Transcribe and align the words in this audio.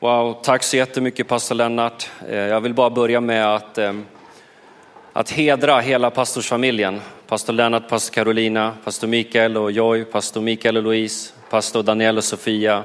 Wow, 0.00 0.40
tack 0.42 0.62
så 0.62 0.76
jättemycket 0.76 1.28
pastor 1.28 1.54
Lennart. 1.54 2.10
Eh, 2.28 2.36
jag 2.36 2.60
vill 2.60 2.74
bara 2.74 2.90
börja 2.90 3.20
med 3.20 3.54
att, 3.54 3.78
eh, 3.78 3.92
att 5.12 5.30
hedra 5.30 5.80
hela 5.80 6.10
pastorsfamiljen. 6.10 7.00
Pastor 7.26 7.52
Lennart, 7.52 7.88
pastor 7.88 8.14
Carolina, 8.14 8.76
pastor 8.84 9.08
Mikael 9.08 9.56
och 9.56 9.72
Joy, 9.72 10.04
pastor 10.04 10.40
Mikael 10.40 10.76
och 10.76 10.82
Louise, 10.82 11.32
pastor 11.50 11.82
Daniel 11.82 12.16
och 12.16 12.24
Sofia. 12.24 12.84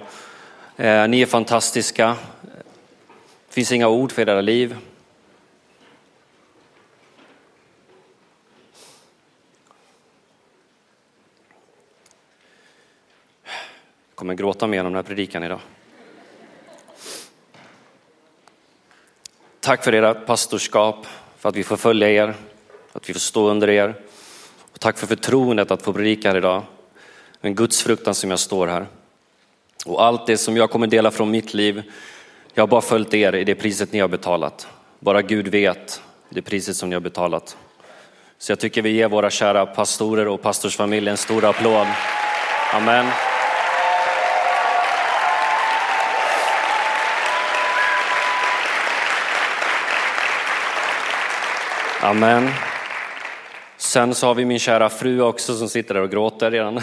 Eh, 0.77 1.07
ni 1.07 1.21
är 1.21 1.25
fantastiska. 1.25 2.15
Det 3.47 3.53
finns 3.53 3.71
inga 3.71 3.87
ord 3.87 4.11
för 4.11 4.29
era 4.29 4.41
liv. 4.41 4.75
Jag 14.09 14.15
kommer 14.15 14.33
gråta 14.33 14.67
mer 14.67 14.79
om 14.79 14.85
den 14.85 14.95
här 14.95 15.03
predikan 15.03 15.43
idag. 15.43 15.59
Tack 19.63 19.83
för 19.83 19.95
era 19.95 20.13
pastorskap, 20.13 21.07
för 21.37 21.49
att 21.49 21.55
vi 21.55 21.63
får 21.63 21.77
följa 21.77 22.09
er, 22.09 22.33
att 22.93 23.09
vi 23.09 23.13
får 23.13 23.19
stå 23.19 23.49
under 23.49 23.69
er. 23.69 23.95
Och 24.73 24.79
tack 24.79 24.97
för 24.97 25.07
förtroendet 25.07 25.71
att 25.71 25.81
få 25.81 25.93
predika 25.93 26.29
här 26.29 26.37
idag. 26.37 26.63
En 27.41 27.55
Guds 27.55 27.83
fruktan 27.83 28.15
som 28.15 28.29
jag 28.29 28.39
står 28.39 28.67
här. 28.67 28.85
Och 29.85 30.03
allt 30.03 30.27
det 30.27 30.37
som 30.37 30.57
jag 30.57 30.71
kommer 30.71 30.87
dela 30.87 31.11
från 31.11 31.31
mitt 31.31 31.53
liv, 31.53 31.83
jag 32.53 32.61
har 32.61 32.67
bara 32.67 32.81
följt 32.81 33.13
er 33.13 33.35
i 33.35 33.43
det 33.43 33.55
priset 33.55 33.91
ni 33.93 33.99
har 33.99 34.07
betalat. 34.07 34.67
Bara 34.99 35.21
Gud 35.21 35.47
vet 35.47 36.01
det 36.29 36.41
priset 36.41 36.75
som 36.75 36.89
ni 36.89 36.95
har 36.95 37.01
betalat. 37.01 37.57
Så 38.37 38.51
jag 38.51 38.59
tycker 38.59 38.81
vi 38.81 38.89
ger 38.89 39.07
våra 39.07 39.29
kära 39.29 39.65
pastorer 39.65 40.27
och 40.27 40.41
pastorsfamilj 40.41 41.09
en 41.09 41.17
stor 41.17 41.45
applåd. 41.45 41.87
Amen. 42.73 43.05
Amen. 52.03 52.49
Sen 53.77 54.15
så 54.15 54.27
har 54.27 54.35
vi 54.35 54.45
min 54.45 54.59
kära 54.59 54.89
fru 54.89 55.21
också 55.21 55.55
som 55.55 55.69
sitter 55.69 55.93
där 55.93 56.01
och 56.01 56.11
gråter 56.11 56.51
redan. 56.51 56.79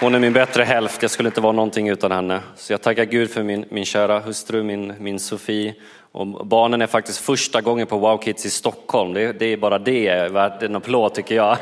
Hon 0.00 0.14
är 0.14 0.18
min 0.18 0.32
bättre 0.32 0.64
hälft, 0.64 1.02
jag 1.02 1.10
skulle 1.10 1.28
inte 1.28 1.40
vara 1.40 1.52
någonting 1.52 1.88
utan 1.88 2.12
henne. 2.12 2.40
Så 2.56 2.72
jag 2.72 2.82
tackar 2.82 3.04
Gud 3.04 3.30
för 3.30 3.42
min, 3.42 3.64
min 3.70 3.84
kära 3.84 4.20
hustru, 4.20 4.62
min, 4.62 4.94
min 4.98 5.20
Sofie. 5.20 5.74
Och 6.12 6.46
barnen 6.46 6.82
är 6.82 6.86
faktiskt 6.86 7.18
första 7.18 7.60
gången 7.60 7.86
på 7.86 7.98
Wow 7.98 8.18
Kids 8.18 8.46
i 8.46 8.50
Stockholm. 8.50 9.12
Det, 9.14 9.32
det 9.32 9.46
är 9.46 9.56
bara 9.56 9.78
det 9.78 10.08
är 10.08 10.28
värt 10.28 10.62
en 10.62 10.76
applåd 10.76 11.14
tycker 11.14 11.34
jag. 11.34 11.56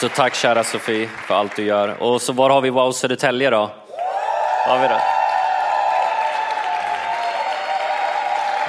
Så 0.00 0.08
tack 0.08 0.34
kära 0.34 0.64
Sofie 0.64 1.08
för 1.26 1.34
allt 1.34 1.56
du 1.56 1.64
gör. 1.64 2.02
Och 2.02 2.22
så 2.22 2.32
var 2.32 2.50
har 2.50 2.60
vi 2.60 2.70
Wow 2.70 2.92
Södertälje 2.92 3.50
då? 3.50 3.70
Har 4.66 4.80
vi 4.80 4.88
det? 4.88 5.00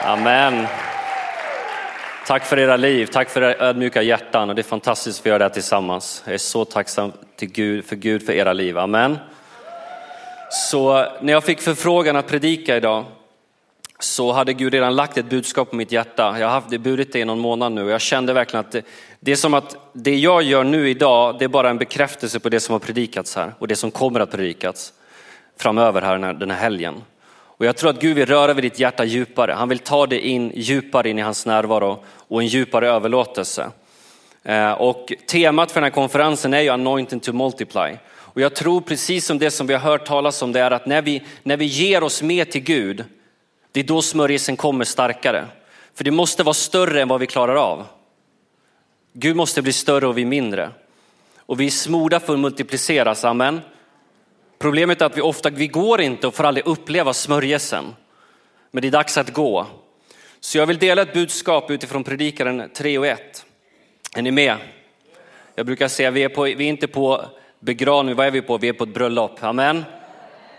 Amen. 0.03 0.67
Tack 2.27 2.45
för 2.45 2.59
era 2.59 2.77
liv, 2.77 3.05
tack 3.05 3.29
för 3.29 3.41
era 3.41 3.67
ödmjuka 3.67 4.01
hjärtan 4.01 4.49
och 4.49 4.55
det 4.55 4.61
är 4.61 4.63
fantastiskt 4.63 5.19
att 5.19 5.25
vi 5.25 5.29
gör 5.29 5.39
det 5.39 5.45
här 5.45 5.49
tillsammans. 5.49 6.23
Jag 6.25 6.33
är 6.33 6.38
så 6.38 6.66
tacksam 6.66 7.11
till 7.35 7.51
Gud, 7.51 7.85
för 7.85 7.95
Gud 7.95 8.25
för 8.25 8.33
era 8.33 8.53
liv. 8.53 8.77
Amen. 8.77 9.17
Så 10.51 11.05
när 11.21 11.33
jag 11.33 11.43
fick 11.43 11.61
förfrågan 11.61 12.16
att 12.16 12.27
predika 12.27 12.77
idag 12.77 13.05
så 13.99 14.31
hade 14.31 14.53
Gud 14.53 14.73
redan 14.73 14.95
lagt 14.95 15.17
ett 15.17 15.29
budskap 15.29 15.69
på 15.69 15.75
mitt 15.75 15.91
hjärta. 15.91 16.35
Jag 16.39 16.47
har 16.47 16.53
haft 16.53 16.69
det 16.69 16.79
burit 16.79 17.13
det 17.13 17.19
i 17.19 17.25
någon 17.25 17.39
månad 17.39 17.71
nu 17.71 17.83
och 17.83 17.91
jag 17.91 18.01
kände 18.01 18.33
verkligen 18.33 18.66
att 18.66 18.71
det, 18.71 18.85
det 19.19 19.31
är 19.31 19.35
som 19.35 19.53
att 19.53 19.75
det 19.93 20.16
jag 20.16 20.43
gör 20.43 20.63
nu 20.63 20.89
idag, 20.89 21.35
det 21.39 21.45
är 21.45 21.49
bara 21.49 21.69
en 21.69 21.77
bekräftelse 21.77 22.39
på 22.39 22.49
det 22.49 22.59
som 22.59 22.73
har 22.73 22.79
predikats 22.79 23.35
här 23.35 23.53
och 23.59 23.67
det 23.67 23.75
som 23.75 23.91
kommer 23.91 24.19
att 24.19 24.31
predikas 24.31 24.93
framöver 25.58 26.02
här 26.02 26.34
den 26.34 26.52
här 26.52 26.58
helgen. 26.58 27.03
Och 27.58 27.66
jag 27.66 27.78
tror 27.78 27.89
att 27.89 28.02
Gud 28.02 28.16
vill 28.16 28.25
röra 28.25 28.53
vid 28.53 28.63
ditt 28.63 28.79
hjärta 28.79 29.03
djupare. 29.03 29.52
Han 29.52 29.69
vill 29.69 29.79
ta 29.79 30.07
dig 30.07 30.19
in 30.19 30.52
djupare 30.56 31.09
in 31.09 31.19
i 31.19 31.22
hans 31.22 31.46
närvaro 31.46 32.03
och 32.28 32.41
en 32.41 32.47
djupare 32.47 32.90
överlåtelse. 32.90 33.72
Eh, 34.44 34.72
och 34.72 35.13
temat 35.28 35.72
för 35.72 35.81
den 35.81 35.84
här 35.84 35.96
konferensen 35.96 36.53
är 36.53 36.62
ju 36.62 36.69
anointing 36.69 37.19
to 37.19 37.34
multiply. 37.34 37.97
Och 38.35 38.41
jag 38.41 38.56
tror 38.56 38.81
precis 38.81 39.25
som 39.25 39.40
det 39.40 39.52
som 39.52 39.68
vi 39.68 39.74
har 39.74 39.81
hört 39.81 40.06
talas 40.06 40.41
om 40.41 40.52
det 40.52 40.59
är 40.59 40.72
att 40.72 40.85
när 40.85 41.02
vi, 41.02 41.22
när 41.44 41.58
vi 41.58 41.66
ger 41.66 42.03
oss 42.03 42.22
mer 42.22 42.46
till 42.46 42.63
Gud, 42.63 43.03
det 43.72 43.79
är 43.79 43.84
då 43.84 44.02
smörjelsen 44.02 44.58
kommer 44.58 44.85
starkare. 44.85 45.46
För 45.94 46.03
det 46.03 46.12
måste 46.12 46.44
vara 46.44 46.53
större 46.53 47.02
än 47.02 47.08
vad 47.08 47.19
vi 47.19 47.28
klarar 47.28 47.56
av. 47.56 47.85
Gud 49.13 49.35
måste 49.35 49.62
bli 49.62 49.74
större 49.74 50.08
och 50.08 50.18
vi 50.18 50.25
mindre. 50.25 50.69
Och 51.38 51.59
vi 51.59 51.66
är 51.66 51.69
smorda 51.69 52.19
för 52.19 52.34
att 52.34 52.40
multipliceras, 52.40 53.25
amen. 53.25 53.62
Problemet 54.66 55.02
är 55.02 55.06
att 55.06 55.18
vi 55.18 55.22
ofta, 55.22 55.50
vi 55.50 55.68
går 55.68 56.02
inte 56.02 56.28
och 56.28 56.36
får 56.36 56.44
aldrig 56.44 56.68
uppleva 56.68 57.14
smörjelsen. 57.14 57.96
Men 58.72 58.81
det 58.81 58.88
är 58.88 58.92
dags 58.92 59.18
att 59.18 59.34
gå. 59.34 59.68
Så 60.40 60.58
jag 60.58 60.66
vill 60.66 60.78
dela 60.78 61.02
ett 61.02 61.14
budskap 61.14 61.72
utifrån 61.72 62.03
predikaren 62.03 62.70
3 62.74 62.98
och 62.98 63.08
1. 63.08 63.46
Är 64.16 64.22
ni 64.22 64.31
med? 64.31 64.58
Jag 65.56 65.66
brukar 65.66 65.88
säga 65.88 66.12
vi 66.12 66.24
är, 66.24 66.30
på, 66.30 66.44
vi 66.44 66.53
är 66.53 66.62
inte 66.62 66.88
på 66.88 67.26
begravning, 67.59 68.16
vad 68.16 68.28
är 68.28 68.31
vi 68.31 68.42
på? 68.42 68.58
Vi 68.58 68.68
är 68.68 68.74
på 68.74 68.84
ett 68.84 68.94
bröllop. 68.94 69.44
Amen. 69.44 69.86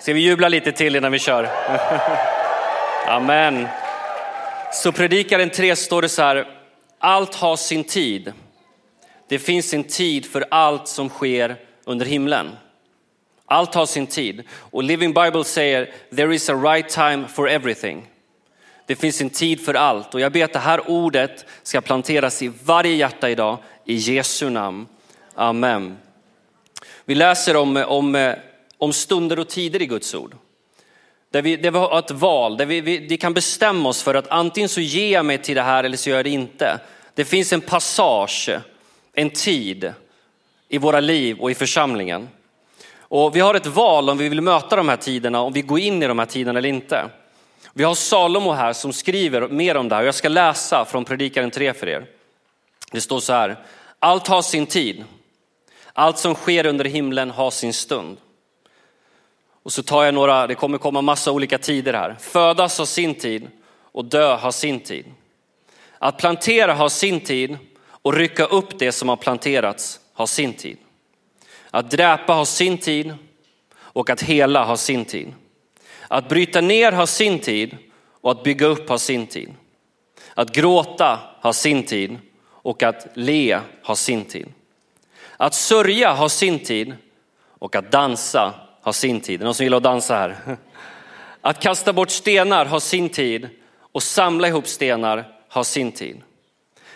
Ska 0.01 0.13
vi 0.13 0.21
jubla 0.21 0.49
lite 0.49 0.73
till 0.73 0.97
innan 0.97 1.13
vi 1.13 1.19
kör? 1.19 1.49
Amen. 3.07 3.69
Så 4.73 4.93
predikaren 4.93 5.51
3 5.51 5.77
står 5.77 6.03
det 6.03 6.09
så 6.09 6.23
här, 6.23 6.49
allt 6.99 7.35
har 7.35 7.57
sin 7.57 7.85
tid. 7.85 8.33
Det 9.29 9.39
finns 9.39 9.75
en 9.75 9.85
tid 9.85 10.27
för 10.27 10.45
allt 10.51 10.89
som 10.89 11.09
sker 11.09 11.57
under 11.85 12.07
himlen. 12.07 12.51
Allt 13.47 13.75
har 13.75 13.87
sin 13.87 14.07
tid. 14.07 14.43
Och 14.51 14.83
Living 14.83 15.13
Bible 15.13 15.45
säger, 15.45 15.93
there 16.17 16.35
is 16.35 16.51
a 16.51 16.55
right 16.55 16.89
time 16.89 17.29
for 17.29 17.49
everything. 17.49 18.07
Det 18.87 18.97
finns 18.97 19.21
en 19.21 19.31
tid 19.31 19.65
för 19.65 19.75
allt. 19.75 20.15
Och 20.15 20.21
jag 20.21 20.33
ber 20.33 20.45
att 20.45 20.53
det 20.53 20.59
här 20.59 20.91
ordet 20.91 21.45
ska 21.63 21.81
planteras 21.81 22.43
i 22.43 22.53
varje 22.65 22.95
hjärta 22.95 23.31
idag, 23.31 23.59
i 23.85 23.95
Jesu 23.95 24.51
namn. 24.51 24.87
Amen. 25.35 25.97
Vi 27.05 27.15
läser 27.15 27.57
om, 27.57 27.77
om, 27.77 28.35
om 28.79 28.93
stunder 28.93 29.39
och 29.39 29.49
tider 29.49 29.83
i 29.83 29.87
Guds 29.87 30.15
ord. 30.15 30.37
Där 31.31 31.43
vi, 31.43 31.57
där 31.57 31.71
vi 31.71 31.79
har 31.79 31.99
ett 31.99 32.11
val, 32.11 32.57
där 32.57 32.67
vi, 32.67 32.81
vi, 32.81 32.99
vi 32.99 33.17
kan 33.17 33.35
bestämma 33.35 33.89
oss 33.89 34.03
för 34.03 34.15
att 34.15 34.29
antingen 34.29 34.69
så 34.69 34.81
ger 34.81 35.13
jag 35.13 35.27
mig 35.27 35.39
till 35.39 35.55
det 35.55 35.63
här 35.63 35.85
eller 35.85 35.97
så 35.97 36.11
gör 36.11 36.17
jag 36.17 36.27
det 36.27 36.31
inte. 36.31 36.81
Det 37.15 37.25
finns 37.25 37.53
en 37.53 37.61
passage, 37.61 38.51
en 39.13 39.31
tid 39.31 39.93
i 40.69 40.79
våra 40.79 41.01
liv 41.01 41.39
och 41.39 41.51
i 41.51 41.55
församlingen. 41.55 42.29
Och 43.09 43.37
vi 43.37 43.41
har 43.41 43.55
ett 43.55 43.67
val 43.67 44.11
om 44.11 44.19
vi 44.19 44.29
vill 44.29 44.41
möta 44.41 44.77
de 44.77 44.89
här 44.89 44.97
tiderna, 44.97 45.41
om 45.41 45.53
vi 45.53 45.63
går 45.63 45.79
in 45.79 46.03
i 46.03 46.07
de 46.07 46.19
här 46.19 46.27
tiderna 46.27 46.59
eller 46.59 46.69
inte. 46.69 47.11
Vi 47.73 47.85
har 47.85 47.95
Salomo 47.95 48.53
här 48.53 48.73
som 48.73 48.93
skriver 48.93 49.49
mer 49.49 49.77
om 49.77 49.89
det 49.89 49.95
här 49.95 50.03
och 50.03 50.09
jag 50.09 50.15
ska 50.15 50.29
läsa 50.29 50.85
från 50.85 51.05
Predikaren 51.05 51.51
3 51.51 51.75
för 51.75 51.89
er. 51.89 52.07
Det 52.93 53.01
står 53.01 53.21
så 53.21 53.33
här, 53.33 53.57
allt 53.99 54.27
har 54.27 54.43
sin 54.43 54.67
tid. 54.67 55.05
Allt 55.93 56.19
som 56.19 56.35
sker 56.35 56.67
under 56.67 56.85
himlen 56.85 57.31
har 57.31 57.51
sin 57.51 57.73
stund. 57.73 58.17
Och 59.63 59.73
så 59.73 59.83
tar 59.83 60.05
jag 60.05 60.15
några, 60.15 60.47
det 60.47 60.55
kommer 60.55 60.79
komma 60.79 61.03
massa 61.03 61.33
olika 61.33 61.59
tider 61.59 61.93
här. 61.93 62.17
Födas 62.21 62.79
har 62.79 62.87
sin 62.87 63.15
tid 63.15 63.49
och 63.93 64.05
dö 64.05 64.37
har 64.37 64.51
sin 64.51 64.81
tid. 64.81 65.07
Att 65.99 66.19
plantera 66.19 66.75
har 66.75 66.89
sin 66.89 67.21
tid 67.21 67.59
och 67.89 68.15
rycka 68.15 68.45
upp 68.45 68.79
det 68.79 68.93
som 68.93 69.09
har 69.09 69.17
planterats 69.17 70.01
har 70.15 70.27
sin 70.27 70.53
tid. 70.53 70.79
Att 71.77 71.91
dräpa 71.91 72.33
har 72.33 72.45
sin 72.45 72.79
tid 72.79 73.15
och 73.79 74.11
att 74.11 74.23
hela 74.23 74.65
har 74.65 74.77
sin 74.77 75.05
tid. 75.05 75.35
Att 76.09 76.29
bryta 76.29 76.61
ner 76.61 76.93
har 76.93 77.07
sin 77.07 77.39
tid 77.39 77.77
och 78.21 78.31
att 78.31 78.43
bygga 78.43 78.67
upp 78.67 78.89
har 78.89 78.99
sin 78.99 79.27
tid. 79.27 79.55
Att 80.35 80.55
gråta 80.55 81.21
har 81.41 81.53
sin 81.53 81.83
tid 81.83 82.19
och 82.45 82.83
att 82.83 83.07
le 83.15 83.61
har 83.83 83.95
sin 83.95 84.25
tid. 84.25 84.47
Att 85.37 85.55
sörja 85.55 86.13
har 86.13 86.29
sin 86.29 86.59
tid 86.59 86.95
och 87.59 87.77
att 87.77 87.93
dansa 87.93 88.55
har 88.83 88.93
sin 88.93 89.21
tid. 89.21 89.41
Någon 89.41 89.55
som 89.55 89.65
gillar 89.65 89.77
att 89.77 89.83
dansa 89.83 90.15
här? 90.15 90.57
Att 91.41 91.61
kasta 91.61 91.93
bort 91.93 92.11
stenar 92.11 92.65
har 92.65 92.81
sin 92.81 93.09
tid 93.09 93.49
och 93.93 94.03
samla 94.03 94.49
ihop 94.49 94.67
stenar 94.67 95.33
har 95.49 95.65
sin 95.65 95.93
tid. 95.93 96.23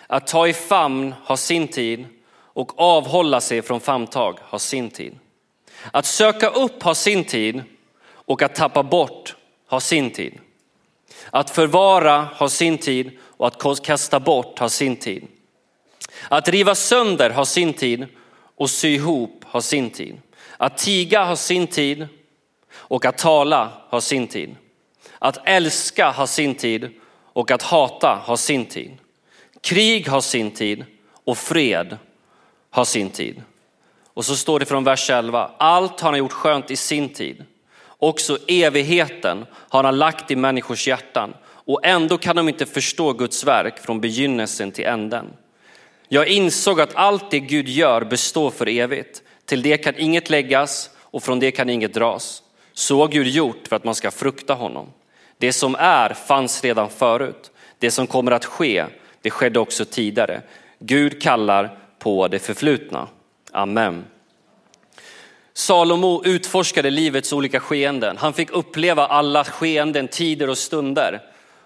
Att 0.07 0.27
ta 0.27 0.47
i 0.47 0.53
famn 0.53 1.13
har 1.23 1.35
sin 1.35 1.67
tid 1.67 2.07
och 2.53 2.79
avhålla 2.79 3.41
sig 3.41 3.61
från 3.61 3.79
famntag 3.79 4.39
har 4.41 4.59
sin 4.59 4.89
tid. 4.89 5.19
Att 5.91 6.05
söka 6.05 6.49
upp 6.49 6.83
har 6.83 6.93
sin 6.93 7.23
tid 7.23 7.63
och 8.05 8.41
att 8.41 8.55
tappa 8.55 8.83
bort 8.83 9.35
har 9.67 9.79
sin 9.79 10.11
tid. 10.11 10.39
Att 11.29 11.49
förvara 11.49 12.27
har 12.35 12.47
sin 12.47 12.77
tid 12.77 13.11
och 13.21 13.47
att 13.47 13.81
kasta 13.83 14.19
bort 14.19 14.59
har 14.59 14.69
sin 14.69 14.95
tid. 14.95 15.27
Att 16.29 16.49
riva 16.49 16.75
sönder 16.75 17.29
har 17.29 17.45
sin 17.45 17.73
tid 17.73 18.05
och 18.55 18.69
sy 18.69 18.87
ihop 18.87 19.45
har 19.47 19.61
sin 19.61 19.89
tid. 19.89 20.21
Att 20.57 20.77
tiga 20.77 21.23
har 21.23 21.35
sin 21.35 21.67
tid 21.67 22.07
och 22.73 23.05
att 23.05 23.17
tala 23.17 23.71
har 23.89 23.99
sin 23.99 24.27
tid. 24.27 24.55
Att 25.19 25.47
älska 25.47 26.11
har 26.11 26.25
sin 26.25 26.55
tid 26.55 26.89
och 27.33 27.51
att 27.51 27.61
hata 27.61 28.21
har 28.23 28.35
sin 28.35 28.65
tid. 28.65 28.97
Krig 29.61 30.07
har 30.07 30.21
sin 30.21 30.51
tid 30.51 30.85
och 31.23 31.37
fred 31.37 31.97
har 32.71 32.85
sin 32.85 33.09
tid. 33.09 33.41
Och 34.13 34.25
så 34.25 34.35
står 34.35 34.59
det 34.59 34.65
från 34.65 34.83
vers 34.83 35.09
11, 35.09 35.51
allt 35.57 35.99
har 35.99 36.09
han 36.09 36.19
gjort 36.19 36.31
skönt 36.31 36.71
i 36.71 36.75
sin 36.75 37.09
tid. 37.09 37.45
Också 37.87 38.37
evigheten 38.47 39.45
har 39.53 39.83
han 39.83 39.97
lagt 39.97 40.31
i 40.31 40.35
människors 40.35 40.87
hjärtan 40.87 41.33
och 41.43 41.85
ändå 41.85 42.17
kan 42.17 42.35
de 42.35 42.49
inte 42.49 42.65
förstå 42.65 43.13
Guds 43.13 43.43
verk 43.43 43.79
från 43.79 44.01
begynnelsen 44.01 44.71
till 44.71 44.85
änden. 44.85 45.25
Jag 46.07 46.27
insåg 46.27 46.81
att 46.81 46.95
allt 46.95 47.31
det 47.31 47.39
Gud 47.39 47.67
gör 47.67 48.03
består 48.03 48.49
för 48.49 48.69
evigt. 48.69 49.21
Till 49.45 49.61
det 49.61 49.77
kan 49.77 49.93
inget 49.97 50.29
läggas 50.29 50.89
och 50.97 51.23
från 51.23 51.39
det 51.39 51.51
kan 51.51 51.69
inget 51.69 51.93
dras. 51.93 52.43
Så 52.73 52.99
har 52.99 53.07
Gud 53.07 53.27
gjort 53.27 53.67
för 53.67 53.75
att 53.75 53.83
man 53.83 53.95
ska 53.95 54.11
frukta 54.11 54.53
honom. 54.53 54.87
Det 55.37 55.53
som 55.53 55.75
är 55.79 56.13
fanns 56.13 56.63
redan 56.63 56.89
förut. 56.89 57.51
Det 57.79 57.91
som 57.91 58.07
kommer 58.07 58.31
att 58.31 58.45
ske, 58.45 58.85
det 59.21 59.29
skedde 59.29 59.59
också 59.59 59.85
tidigare. 59.85 60.41
Gud 60.79 61.21
kallar 61.21 61.77
på 62.01 62.27
det 62.27 62.39
förflutna. 62.39 63.07
Amen. 63.51 64.05
Salomo 65.53 66.21
utforskade 66.25 66.89
livets 66.89 67.33
olika 67.33 67.59
skeenden. 67.59 68.17
Han 68.17 68.33
fick 68.33 68.51
uppleva 68.51 69.05
alla 69.07 69.43
skeenden, 69.43 70.07
tider 70.07 70.49
och 70.49 70.57
stunder. 70.57 71.21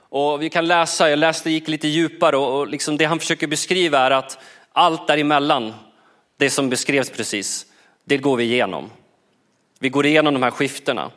Och 0.09 0.41
vi 0.41 0.49
kan 0.49 0.67
läsa, 0.67 1.09
jag 1.09 1.19
läste, 1.19 1.49
gick 1.49 1.67
lite 1.67 1.87
djupare 1.87 2.37
och 2.37 2.67
liksom 2.67 2.97
det 2.97 3.05
han 3.05 3.19
försöker 3.19 3.47
beskriva 3.47 3.99
är 3.99 4.11
att 4.11 4.37
allt 4.71 5.07
däremellan, 5.07 5.73
det 6.37 6.49
som 6.49 6.69
beskrevs 6.69 7.09
precis, 7.09 7.65
det 8.05 8.17
går 8.17 8.37
vi 8.37 8.43
igenom. 8.43 8.89
Vi 9.79 9.89
går 9.89 10.05
igenom 10.05 10.33
de 10.33 10.43
här 10.43 10.51
skiftena. 10.51 11.11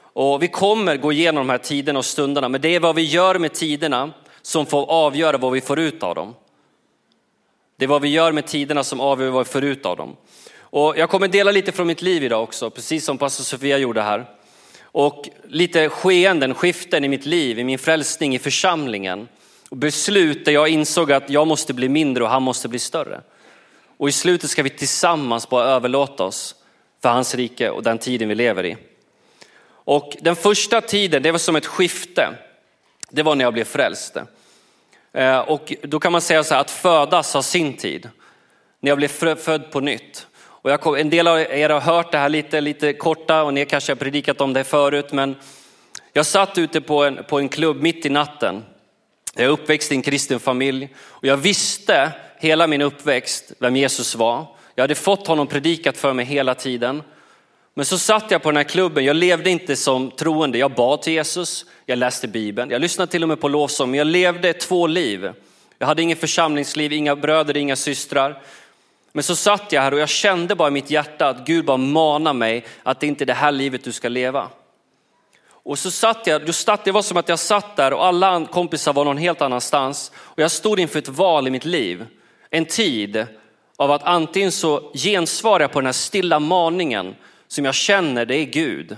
Och 0.00 0.42
vi 0.42 0.48
kommer 0.48 0.96
gå 0.96 1.12
igenom 1.12 1.46
de 1.46 1.50
här 1.50 1.58
tiderna 1.58 1.98
och 1.98 2.04
stunderna, 2.04 2.48
men 2.48 2.60
det 2.60 2.74
är 2.74 2.80
vad 2.80 2.94
vi 2.94 3.02
gör 3.02 3.38
med 3.38 3.54
tiderna 3.54 4.10
som 4.42 4.66
får 4.66 4.90
avgöra 4.90 5.38
vad 5.38 5.52
vi 5.52 5.60
får 5.60 5.78
ut 5.78 6.02
av 6.02 6.14
dem. 6.14 6.34
Det 7.78 7.84
är 7.84 7.88
vad 7.88 8.02
vi 8.02 8.08
gör 8.08 8.32
med 8.32 8.46
tiderna 8.46 8.84
som 8.84 9.00
avgör 9.00 9.30
vad 9.30 9.46
vi 9.46 9.52
får 9.52 9.64
ut 9.64 9.86
av 9.86 9.96
dem. 9.96 10.16
Och 10.60 10.98
jag 10.98 11.10
kommer 11.10 11.28
dela 11.28 11.50
lite 11.50 11.72
från 11.72 11.86
mitt 11.86 12.02
liv 12.02 12.24
idag 12.24 12.42
också, 12.42 12.70
precis 12.70 13.04
som 13.04 13.18
pastor 13.18 13.44
Sofia 13.44 13.78
gjorde 13.78 14.02
här. 14.02 14.26
Och 14.82 15.28
lite 15.48 15.88
skeenden, 15.88 16.54
skiften 16.54 17.04
i 17.04 17.08
mitt 17.08 17.26
liv, 17.26 17.58
i 17.58 17.64
min 17.64 17.78
frälsning, 17.78 18.34
i 18.34 18.38
församlingen. 18.38 19.28
Och 19.68 19.76
beslut 19.76 20.44
där 20.44 20.52
jag 20.52 20.68
insåg 20.68 21.12
att 21.12 21.30
jag 21.30 21.46
måste 21.46 21.74
bli 21.74 21.88
mindre 21.88 22.24
och 22.24 22.30
han 22.30 22.42
måste 22.42 22.68
bli 22.68 22.78
större. 22.78 23.20
Och 23.96 24.08
i 24.08 24.12
slutet 24.12 24.50
ska 24.50 24.62
vi 24.62 24.70
tillsammans 24.70 25.48
bara 25.48 25.64
överlåta 25.64 26.24
oss 26.24 26.54
för 27.02 27.08
hans 27.08 27.34
rike 27.34 27.70
och 27.70 27.82
den 27.82 27.98
tiden 27.98 28.28
vi 28.28 28.34
lever 28.34 28.66
i. 28.66 28.76
Och 29.68 30.16
den 30.20 30.36
första 30.36 30.80
tiden, 30.80 31.22
det 31.22 31.32
var 31.32 31.38
som 31.38 31.56
ett 31.56 31.66
skifte. 31.66 32.28
Det 33.10 33.22
var 33.22 33.34
när 33.34 33.44
jag 33.44 33.52
blev 33.52 33.64
frälst. 33.64 34.16
Eh, 35.12 35.38
och 35.38 35.74
då 35.82 36.00
kan 36.00 36.12
man 36.12 36.20
säga 36.20 36.44
så 36.44 36.54
här 36.54 36.60
att 36.60 36.70
födas 36.70 37.34
har 37.34 37.42
sin 37.42 37.76
tid. 37.76 38.08
När 38.80 38.90
jag 38.90 38.98
blev 38.98 39.36
född 39.36 39.70
på 39.70 39.80
nytt. 39.80 40.26
Och 40.40 40.70
jag 40.70 40.80
kom, 40.80 40.94
en 40.94 41.10
del 41.10 41.28
av 41.28 41.38
er 41.38 41.70
har 41.70 41.80
hört 41.80 42.12
det 42.12 42.18
här 42.18 42.28
lite, 42.28 42.60
lite 42.60 42.92
korta 42.92 43.42
och 43.42 43.54
ni 43.54 43.66
kanske 43.66 43.92
har 43.92 43.96
predikat 43.96 44.40
om 44.40 44.52
det 44.52 44.64
förut. 44.64 45.12
Men 45.12 45.36
jag 46.12 46.26
satt 46.26 46.58
ute 46.58 46.80
på 46.80 47.04
en, 47.04 47.24
på 47.28 47.38
en 47.38 47.48
klubb 47.48 47.82
mitt 47.82 48.06
i 48.06 48.08
natten. 48.08 48.64
Jag 49.34 49.44
är 49.44 49.48
uppväxt 49.48 49.92
i 49.92 49.94
en 49.94 50.02
kristen 50.02 50.40
familj 50.40 50.88
och 50.98 51.24
jag 51.24 51.36
visste 51.36 52.12
hela 52.38 52.66
min 52.66 52.82
uppväxt 52.82 53.52
vem 53.58 53.76
Jesus 53.76 54.14
var. 54.14 54.46
Jag 54.74 54.82
hade 54.82 54.94
fått 54.94 55.26
honom 55.26 55.46
predikat 55.46 55.96
för 55.96 56.12
mig 56.12 56.24
hela 56.24 56.54
tiden. 56.54 57.02
Men 57.78 57.84
så 57.84 57.98
satt 57.98 58.30
jag 58.30 58.42
på 58.42 58.50
den 58.50 58.56
här 58.56 58.64
klubben, 58.64 59.04
jag 59.04 59.16
levde 59.16 59.50
inte 59.50 59.76
som 59.76 60.10
troende. 60.10 60.58
Jag 60.58 60.74
bad 60.74 61.02
till 61.02 61.12
Jesus, 61.12 61.66
jag 61.86 61.98
läste 61.98 62.28
Bibeln, 62.28 62.70
jag 62.70 62.80
lyssnade 62.80 63.10
till 63.10 63.22
och 63.22 63.28
med 63.28 63.40
på 63.40 63.48
lovsång, 63.48 63.90
men 63.90 63.98
jag 63.98 64.06
levde 64.06 64.52
två 64.52 64.86
liv. 64.86 65.32
Jag 65.78 65.86
hade 65.86 66.02
inget 66.02 66.20
församlingsliv, 66.20 66.92
inga 66.92 67.16
bröder, 67.16 67.56
inga 67.56 67.76
systrar. 67.76 68.42
Men 69.12 69.24
så 69.24 69.36
satt 69.36 69.72
jag 69.72 69.82
här 69.82 69.94
och 69.94 69.98
jag 69.98 70.08
kände 70.08 70.54
bara 70.54 70.68
i 70.68 70.70
mitt 70.70 70.90
hjärta 70.90 71.28
att 71.28 71.46
Gud 71.46 71.64
bara 71.64 71.76
manar 71.76 72.32
mig 72.32 72.64
att 72.82 73.00
det 73.00 73.06
inte 73.06 73.24
är 73.24 73.26
det 73.26 73.32
här 73.32 73.52
livet 73.52 73.84
du 73.84 73.92
ska 73.92 74.08
leva. 74.08 74.48
Och 75.50 75.78
så 75.78 75.90
satt 75.90 76.26
jag, 76.26 76.46
då 76.46 76.52
satt, 76.52 76.84
det 76.84 76.92
var 76.92 77.02
som 77.02 77.16
att 77.16 77.28
jag 77.28 77.38
satt 77.38 77.76
där 77.76 77.92
och 77.92 78.04
alla 78.04 78.46
kompisar 78.46 78.92
var 78.92 79.04
någon 79.04 79.18
helt 79.18 79.42
annanstans. 79.42 80.12
Och 80.16 80.42
jag 80.42 80.50
stod 80.50 80.80
inför 80.80 80.98
ett 80.98 81.08
val 81.08 81.46
i 81.46 81.50
mitt 81.50 81.64
liv. 81.64 82.06
En 82.50 82.64
tid 82.64 83.26
av 83.76 83.90
att 83.90 84.02
antingen 84.02 84.52
så 84.52 84.92
gensvarar 84.94 85.60
jag 85.60 85.72
på 85.72 85.80
den 85.80 85.86
här 85.86 85.92
stilla 85.92 86.40
maningen 86.40 87.14
som 87.48 87.64
jag 87.64 87.74
känner, 87.74 88.26
det 88.26 88.34
är 88.34 88.44
Gud. 88.44 88.96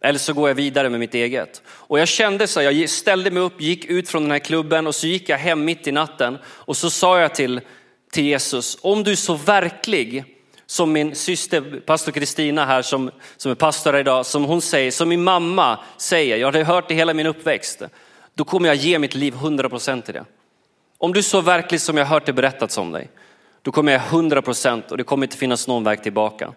Eller 0.00 0.18
så 0.18 0.32
går 0.32 0.48
jag 0.48 0.54
vidare 0.54 0.90
med 0.90 1.00
mitt 1.00 1.14
eget. 1.14 1.62
Och 1.68 1.98
jag 1.98 2.08
kände 2.08 2.46
så, 2.46 2.62
jag 2.62 2.90
ställde 2.90 3.30
mig 3.30 3.42
upp, 3.42 3.60
gick 3.60 3.84
ut 3.84 4.08
från 4.08 4.22
den 4.22 4.30
här 4.30 4.38
klubben 4.38 4.86
och 4.86 4.94
så 4.94 5.06
gick 5.06 5.28
jag 5.28 5.38
hem 5.38 5.64
mitt 5.64 5.86
i 5.86 5.92
natten. 5.92 6.38
Och 6.46 6.76
så 6.76 6.90
sa 6.90 7.20
jag 7.20 7.34
till, 7.34 7.60
till 8.12 8.24
Jesus, 8.24 8.78
om 8.80 9.04
du 9.04 9.12
är 9.12 9.16
så 9.16 9.34
verklig 9.34 10.24
som 10.66 10.92
min 10.92 11.14
syster, 11.14 11.80
pastor 11.86 12.12
Kristina 12.12 12.64
här 12.64 12.82
som, 12.82 13.10
som 13.36 13.50
är 13.50 13.54
pastor 13.54 13.96
idag, 13.96 14.26
som 14.26 14.44
hon 14.44 14.60
säger, 14.60 14.90
som 14.90 15.08
min 15.08 15.22
mamma 15.22 15.78
säger, 15.96 16.36
jag 16.36 16.52
har 16.52 16.64
hört 16.64 16.88
det 16.88 16.94
hela 16.94 17.14
min 17.14 17.26
uppväxt, 17.26 17.82
då 18.34 18.44
kommer 18.44 18.68
jag 18.68 18.76
ge 18.76 18.98
mitt 18.98 19.14
liv 19.14 19.34
100% 19.34 20.02
till 20.02 20.14
det. 20.14 20.24
Om 20.98 21.12
du 21.12 21.18
är 21.18 21.22
så 21.22 21.40
verklig 21.40 21.80
som 21.80 21.96
jag 21.96 22.04
har 22.04 22.14
hört 22.14 22.26
det 22.26 22.32
berättats 22.32 22.78
om 22.78 22.92
dig, 22.92 23.10
då 23.62 23.72
kommer 23.72 23.92
jag 23.92 24.00
100% 24.00 24.90
och 24.90 24.96
det 24.96 25.04
kommer 25.04 25.26
inte 25.26 25.36
finnas 25.36 25.68
någon 25.68 25.84
väg 25.84 26.02
tillbaka. 26.02 26.52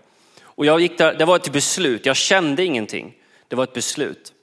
Och 0.59 0.65
jag 0.65 0.81
gick 0.81 0.97
där, 0.97 1.13
det 1.13 1.25
var 1.25 1.35
ett 1.35 1.51
beslut, 1.51 2.06
jag 2.06 2.15
kände 2.15 2.65
ingenting. 2.65 3.13
Det 3.47 3.56
var 3.56 3.63
ett 3.63 3.73
beslut. 3.73 4.33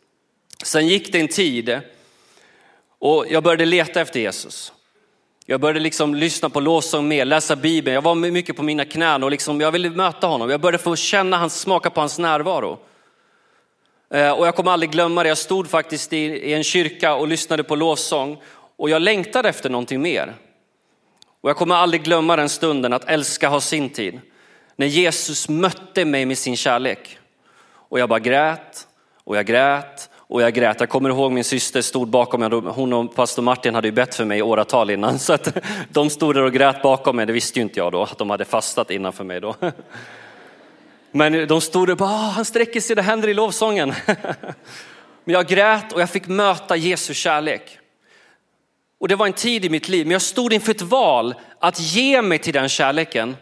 Sen 0.64 0.86
gick 0.86 1.12
det 1.12 1.20
en 1.20 1.28
tid 1.28 1.80
och 2.98 3.26
jag 3.30 3.42
började 3.42 3.64
leta 3.64 4.00
efter 4.00 4.20
Jesus. 4.20 4.72
Jag 5.46 5.60
började 5.60 5.80
liksom 5.80 6.14
lyssna 6.14 6.48
på 6.50 6.60
lovsång 6.60 7.08
mer, 7.08 7.24
läsa 7.24 7.56
Bibeln. 7.56 7.94
Jag 7.94 8.02
var 8.02 8.14
mycket 8.14 8.56
på 8.56 8.62
mina 8.62 8.84
knän 8.84 9.22
och 9.22 9.30
liksom, 9.30 9.60
jag 9.60 9.72
ville 9.72 9.90
möta 9.90 10.26
honom. 10.26 10.50
Jag 10.50 10.60
började 10.60 10.78
få 10.78 10.96
känna 10.96 11.36
hans, 11.36 11.60
smaka 11.60 11.90
på 11.90 12.00
hans 12.00 12.18
närvaro. 12.18 12.78
Eh, 14.10 14.30
och 14.30 14.46
jag 14.46 14.54
kommer 14.54 14.70
aldrig 14.70 14.90
glömma 14.90 15.22
det. 15.22 15.28
Jag 15.28 15.38
stod 15.38 15.70
faktiskt 15.70 16.12
i, 16.12 16.16
i 16.16 16.54
en 16.54 16.64
kyrka 16.64 17.14
och 17.14 17.28
lyssnade 17.28 17.64
på 17.64 17.76
lovsång 17.76 18.42
och 18.76 18.90
jag 18.90 19.02
längtade 19.02 19.48
efter 19.48 19.70
någonting 19.70 20.02
mer. 20.02 20.34
Och 21.40 21.50
jag 21.50 21.56
kommer 21.56 21.74
aldrig 21.74 22.02
glömma 22.02 22.36
den 22.36 22.48
stunden 22.48 22.92
att 22.92 23.04
älska 23.04 23.48
har 23.48 23.60
sin 23.60 23.90
tid. 23.90 24.20
När 24.76 24.86
Jesus 24.86 25.48
mötte 25.48 26.04
mig 26.04 26.26
med 26.26 26.38
sin 26.38 26.56
kärlek. 26.56 27.18
Och 27.72 27.98
jag 27.98 28.08
bara 28.08 28.18
grät 28.18 28.86
och 29.24 29.36
jag 29.36 29.46
grät 29.46 30.10
och 30.16 30.42
jag 30.42 30.54
grät. 30.54 30.80
Jag 30.80 30.88
kommer 30.88 31.10
ihåg 31.10 31.32
min 31.32 31.44
syster 31.44 31.82
stod 31.82 32.08
bakom 32.08 32.40
mig. 32.40 32.50
Hon 32.50 32.92
och 32.92 33.14
pastor 33.14 33.42
Martin 33.42 33.74
hade 33.74 33.88
ju 33.88 33.92
bett 33.92 34.14
för 34.14 34.24
mig 34.24 34.38
i 34.38 34.42
åratal 34.42 34.90
innan. 34.90 35.18
Så 35.18 35.32
att 35.32 35.56
de 35.88 36.10
stod 36.10 36.34
där 36.34 36.42
och 36.42 36.52
grät 36.52 36.82
bakom 36.82 37.16
mig. 37.16 37.26
Det 37.26 37.32
visste 37.32 37.58
ju 37.58 37.62
inte 37.62 37.80
jag 37.80 37.92
då, 37.92 38.02
att 38.02 38.18
de 38.18 38.30
hade 38.30 38.44
fastat 38.44 38.90
innan 38.90 39.12
för 39.12 39.24
mig 39.24 39.40
då. 39.40 39.56
Men 41.10 41.46
de 41.46 41.60
stod 41.60 41.88
där 41.88 41.92
och 41.92 41.98
bara, 41.98 42.10
ah, 42.10 42.30
han 42.30 42.44
sträcker 42.44 42.80
sig, 42.80 42.96
det 42.96 43.02
händer 43.02 43.28
i 43.28 43.34
lovsången. 43.34 43.94
Men 45.24 45.34
jag 45.34 45.46
grät 45.46 45.92
och 45.92 46.00
jag 46.00 46.10
fick 46.10 46.26
möta 46.26 46.76
Jesu 46.76 47.14
kärlek. 47.14 47.78
Och 48.98 49.08
det 49.08 49.16
var 49.16 49.26
en 49.26 49.32
tid 49.32 49.64
i 49.64 49.68
mitt 49.68 49.88
liv, 49.88 50.06
men 50.06 50.12
jag 50.12 50.22
stod 50.22 50.52
inför 50.52 50.70
ett 50.70 50.82
val 50.82 51.34
att 51.58 51.80
ge 51.80 52.22
mig 52.22 52.38
till 52.38 52.52
den 52.52 52.68
kärleken 52.68 53.36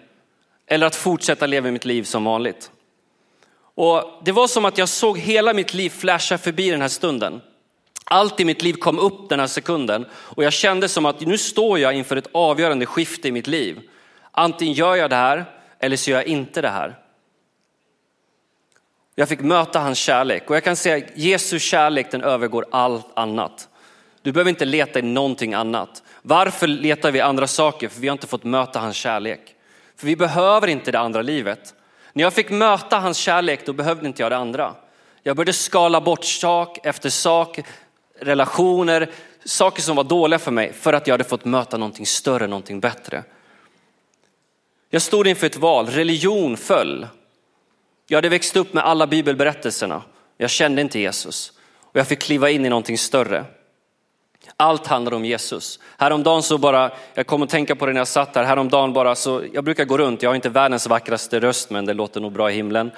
eller 0.67 0.87
att 0.87 0.97
fortsätta 0.97 1.47
leva 1.47 1.71
mitt 1.71 1.85
liv 1.85 2.03
som 2.03 2.25
vanligt. 2.25 2.71
Och 3.75 4.21
det 4.25 4.33
var 4.33 4.47
som 4.47 4.65
att 4.65 4.79
jag 4.79 4.89
såg 4.89 5.19
hela 5.19 5.55
mitt 5.55 5.75
liv 5.75 5.91
flasha 5.91 6.39
förbi 6.39 6.71
den 6.71 6.81
här 6.81 6.89
stunden. 6.89 7.41
Allt 8.05 8.41
i 8.41 8.45
mitt 8.45 8.63
liv 8.63 8.73
kom 8.73 8.99
upp 8.99 9.29
den 9.29 9.41
här 9.41 9.47
sekunden 9.47 10.07
och 10.13 10.45
jag 10.45 10.53
kände 10.53 10.89
som 10.89 11.07
att 11.07 11.21
nu 11.21 11.39
står 11.39 11.79
jag 11.79 11.95
inför 11.95 12.17
ett 12.17 12.29
avgörande 12.33 12.87
skifte 12.87 13.29
i 13.29 13.33
mitt 13.33 13.47
liv. 13.47 13.81
Antingen 14.31 14.75
gör 14.75 14.97
jag 14.97 15.11
det 15.11 15.17
här 15.17 15.45
eller 15.79 15.97
så 15.97 16.11
gör 16.11 16.19
jag 16.19 16.27
inte 16.27 16.61
det 16.61 16.69
här. 16.69 16.99
Jag 19.15 19.29
fick 19.29 19.41
möta 19.41 19.79
hans 19.79 19.99
kärlek 19.99 20.51
och 20.51 20.57
jag 20.57 20.65
kan 20.65 20.77
säga 20.77 20.97
att 20.97 21.19
Jesu 21.19 21.59
kärlek 21.59 22.11
den 22.11 22.23
övergår 22.23 22.67
allt 22.71 23.07
annat. 23.15 23.69
Du 24.23 24.33
behöver 24.33 24.51
inte 24.51 24.65
leta 24.65 24.99
i 24.99 25.03
någonting 25.03 25.55
annat. 25.55 26.03
Varför 26.23 26.67
letar 26.67 27.11
vi 27.11 27.21
andra 27.21 27.47
saker? 27.47 27.89
För 27.89 28.01
vi 28.01 28.09
har 28.09 28.13
inte 28.13 28.27
fått 28.27 28.45
möta 28.45 28.79
hans 28.79 28.97
kärlek. 28.97 29.54
För 30.05 30.07
vi 30.07 30.17
behöver 30.17 30.67
inte 30.67 30.93
det 30.93 30.99
andra 30.99 31.23
livet. 31.23 31.75
När 32.13 32.23
jag 32.23 32.33
fick 32.33 32.51
möta 32.51 32.99
hans 32.99 33.19
kärlek, 33.19 33.67
då 33.67 33.73
behövde 33.73 34.07
inte 34.07 34.23
jag 34.23 34.33
det 34.33 34.37
andra. 34.37 34.75
Jag 35.23 35.37
började 35.37 35.53
skala 35.53 36.01
bort 36.01 36.25
sak 36.25 36.87
efter 36.87 37.11
sak, 37.11 37.61
relationer, 38.21 39.11
saker 39.45 39.83
som 39.83 39.97
var 39.97 40.05
dåliga 40.05 40.39
för 40.39 40.51
mig 40.51 40.73
för 40.73 40.93
att 40.93 41.07
jag 41.07 41.15
hade 41.15 41.25
fått 41.25 41.45
möta 41.45 41.77
någonting 41.77 42.07
större, 42.07 42.47
någonting 42.47 42.81
bättre. 42.81 43.25
Jag 44.91 45.03
stod 45.03 45.27
inför 45.27 45.47
ett 45.47 45.57
val, 45.57 45.87
religion 45.87 46.57
föll. 46.57 47.07
Jag 48.07 48.17
hade 48.17 48.29
växt 48.29 48.57
upp 48.57 48.75
med 48.75 48.85
alla 48.85 49.07
bibelberättelserna. 49.07 50.03
Jag 50.37 50.51
kände 50.51 50.81
inte 50.81 50.99
Jesus 50.99 51.53
och 51.81 51.97
jag 51.97 52.07
fick 52.07 52.19
kliva 52.19 52.51
in 52.51 52.67
i 52.67 52.69
någonting 52.69 52.99
större. 52.99 53.45
Allt 54.57 54.87
handlar 54.87 55.15
om 55.15 55.25
Jesus. 55.25 55.79
Häromdagen 55.99 56.43
så 56.43 56.59
bara, 56.59 56.91
jag 57.15 57.27
kom 57.27 57.43
att 57.43 57.51
tänka 57.51 57.77
på 57.77 57.87
det 57.87 57.93
när 57.93 58.01
jag 58.01 58.09
satt 58.09 58.37
här, 58.37 58.45
häromdagen 58.45 58.93
bara 58.93 59.15
så, 59.15 59.43
jag 59.53 59.65
brukar 59.65 59.85
gå 59.85 59.99
runt, 59.99 60.23
jag 60.23 60.31
har 60.31 60.35
inte 60.35 60.49
världens 60.49 60.87
vackraste 60.87 61.41
röst 61.41 61.71
men 61.71 61.87
det 61.87 61.95
låter 61.95 62.21
nog 62.21 62.33
bra 62.33 62.51
i 62.51 62.55
himlen. 62.55 62.91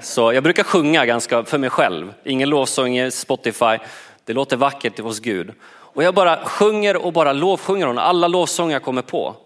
Så 0.00 0.32
jag 0.32 0.42
brukar 0.42 0.62
sjunga 0.62 1.06
ganska 1.06 1.44
för 1.44 1.58
mig 1.58 1.70
själv, 1.70 2.14
ingen 2.24 2.48
lovsång, 2.48 2.86
ingen 2.86 3.12
Spotify. 3.12 3.78
Det 4.24 4.32
låter 4.32 4.56
vackert 4.56 4.98
hos 4.98 5.20
Gud. 5.20 5.52
Och 5.66 6.02
jag 6.02 6.14
bara 6.14 6.44
sjunger 6.44 6.96
och 6.96 7.12
bara 7.12 7.32
lovsjunger 7.32 7.86
honom, 7.86 8.04
alla 8.04 8.28
lovsånger 8.28 8.72
jag 8.72 8.82
kommer 8.82 9.02
på. 9.02 9.36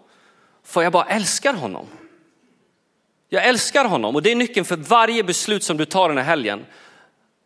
För 0.63 0.81
jag 0.81 0.91
bara 0.91 1.05
älskar 1.05 1.53
honom. 1.53 1.87
Jag 3.29 3.47
älskar 3.47 3.85
honom 3.85 4.15
och 4.15 4.21
det 4.21 4.31
är 4.31 4.35
nyckeln 4.35 4.65
för 4.65 4.75
varje 4.75 5.23
beslut 5.23 5.63
som 5.63 5.77
du 5.77 5.85
tar 5.85 6.09
den 6.09 6.17
här 6.17 6.25
helgen. 6.25 6.65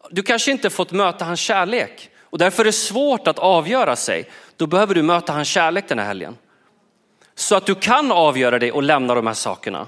Du 0.10 0.24
kanske 0.24 0.52
inte 0.52 0.70
fått 0.70 0.92
möta 0.92 1.26
hans 1.26 1.40
kärlek 1.40 2.10
och 2.34 2.40
därför 2.40 2.64
är 2.64 2.66
det 2.66 2.72
svårt 2.72 3.28
att 3.28 3.40
avgöra 3.40 3.96
sig. 3.96 4.30
Då 4.58 4.68
behöver 4.68 4.96
du 4.96 5.02
möta 5.02 5.34
hans 5.34 5.48
kärlek 5.48 5.88
den 5.88 6.00
här 6.00 6.06
helgen. 6.06 6.38
Så 7.36 7.56
att 7.56 7.66
du 7.66 7.76
kan 7.76 8.12
avgöra 8.12 8.60
dig 8.60 8.72
och 8.72 8.84
lämna 8.84 9.16
de 9.16 9.28
här 9.28 9.34
sakerna. 9.34 9.88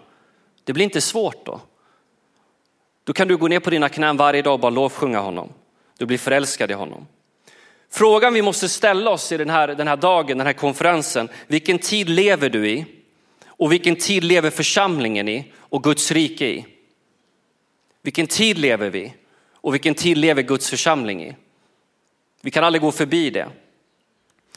Det 0.64 0.74
blir 0.74 0.84
inte 0.84 1.02
svårt 1.02 1.46
då. 1.46 1.60
Då 3.04 3.14
kan 3.14 3.28
du 3.28 3.38
gå 3.38 3.48
ner 3.48 3.60
på 3.60 3.70
dina 3.70 3.90
knän 3.90 4.18
varje 4.18 4.42
dag 4.42 4.54
och 4.54 4.60
bara 4.60 4.70
lovsjunga 4.70 5.20
honom. 5.20 5.50
Du 5.98 6.06
blir 6.06 6.18
förälskad 6.18 6.72
i 6.72 6.74
honom. 6.74 7.08
Frågan 7.92 8.34
vi 8.34 8.42
måste 8.42 8.70
ställa 8.70 9.12
oss 9.12 9.32
i 9.32 9.38
den 9.38 9.50
här, 9.50 9.68
den 9.68 9.88
här 9.88 9.98
dagen, 9.98 10.38
den 10.38 10.48
här 10.48 10.54
konferensen, 10.54 11.30
vilken 11.48 11.80
tid 11.80 12.10
lever 12.10 12.50
du 12.50 12.70
i? 12.70 12.86
Och 13.46 13.72
vilken 13.72 13.96
tid 13.96 14.24
lever 14.24 14.50
församlingen 14.50 15.30
i 15.30 15.52
och 15.58 15.84
Guds 15.84 16.12
rike 16.12 16.46
i? 16.46 16.66
Vilken 18.02 18.28
tid 18.28 18.58
lever 18.58 18.90
vi 18.90 19.14
och 19.52 19.74
vilken 19.74 19.96
tid 19.96 20.18
lever 20.18 20.42
Guds 20.42 20.70
församling 20.70 21.24
i? 21.24 21.36
Vi 22.46 22.52
kan 22.52 22.64
aldrig 22.64 22.82
gå 22.82 22.92
förbi 22.92 23.30
det. 23.30 23.48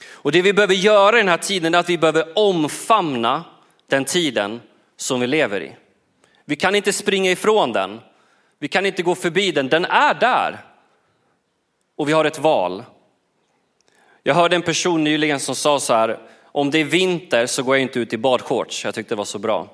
Och 0.07 0.33
det 0.33 0.42
vi 0.42 0.52
behöver 0.52 0.75
göra 0.75 1.16
i 1.16 1.21
den 1.21 1.28
här 1.28 1.37
tiden 1.37 1.75
är 1.75 1.78
att 1.78 1.88
vi 1.88 1.99
behöver 1.99 2.38
omfamna 2.38 3.45
den 3.87 4.04
tiden 4.04 4.61
som 4.97 5.21
vi 5.21 5.26
lever 5.26 5.61
i. 5.61 5.76
Vi 6.45 6.57
kan 6.57 6.75
inte 6.75 6.92
springa 6.92 7.30
ifrån 7.30 7.73
den. 7.73 8.00
Vi 8.59 8.68
kan 8.68 8.87
inte 8.87 9.02
gå 9.02 9.14
förbi 9.14 9.52
den. 9.52 9.68
Den 9.68 9.85
är 9.85 10.14
där. 10.14 10.59
Och 11.97 12.09
vi 12.09 12.12
har 12.12 12.25
ett 12.25 12.38
val. 12.38 12.85
Jag 14.23 14.35
hörde 14.35 14.57
en 14.57 14.62
person 14.62 15.04
nyligen 15.04 15.40
som 15.40 15.54
sa 15.54 15.80
så 15.80 15.95
här, 15.95 16.18
om 16.45 16.71
det 16.71 16.78
är 16.78 16.85
vinter 16.85 17.47
så 17.47 17.62
går 17.62 17.76
jag 17.76 17.83
inte 17.83 18.00
ut 18.00 18.12
i 18.12 18.18
badshorts. 18.18 18.85
Jag 18.85 18.95
tyckte 18.95 19.14
det 19.14 19.18
var 19.18 19.25
så 19.25 19.38
bra. 19.38 19.68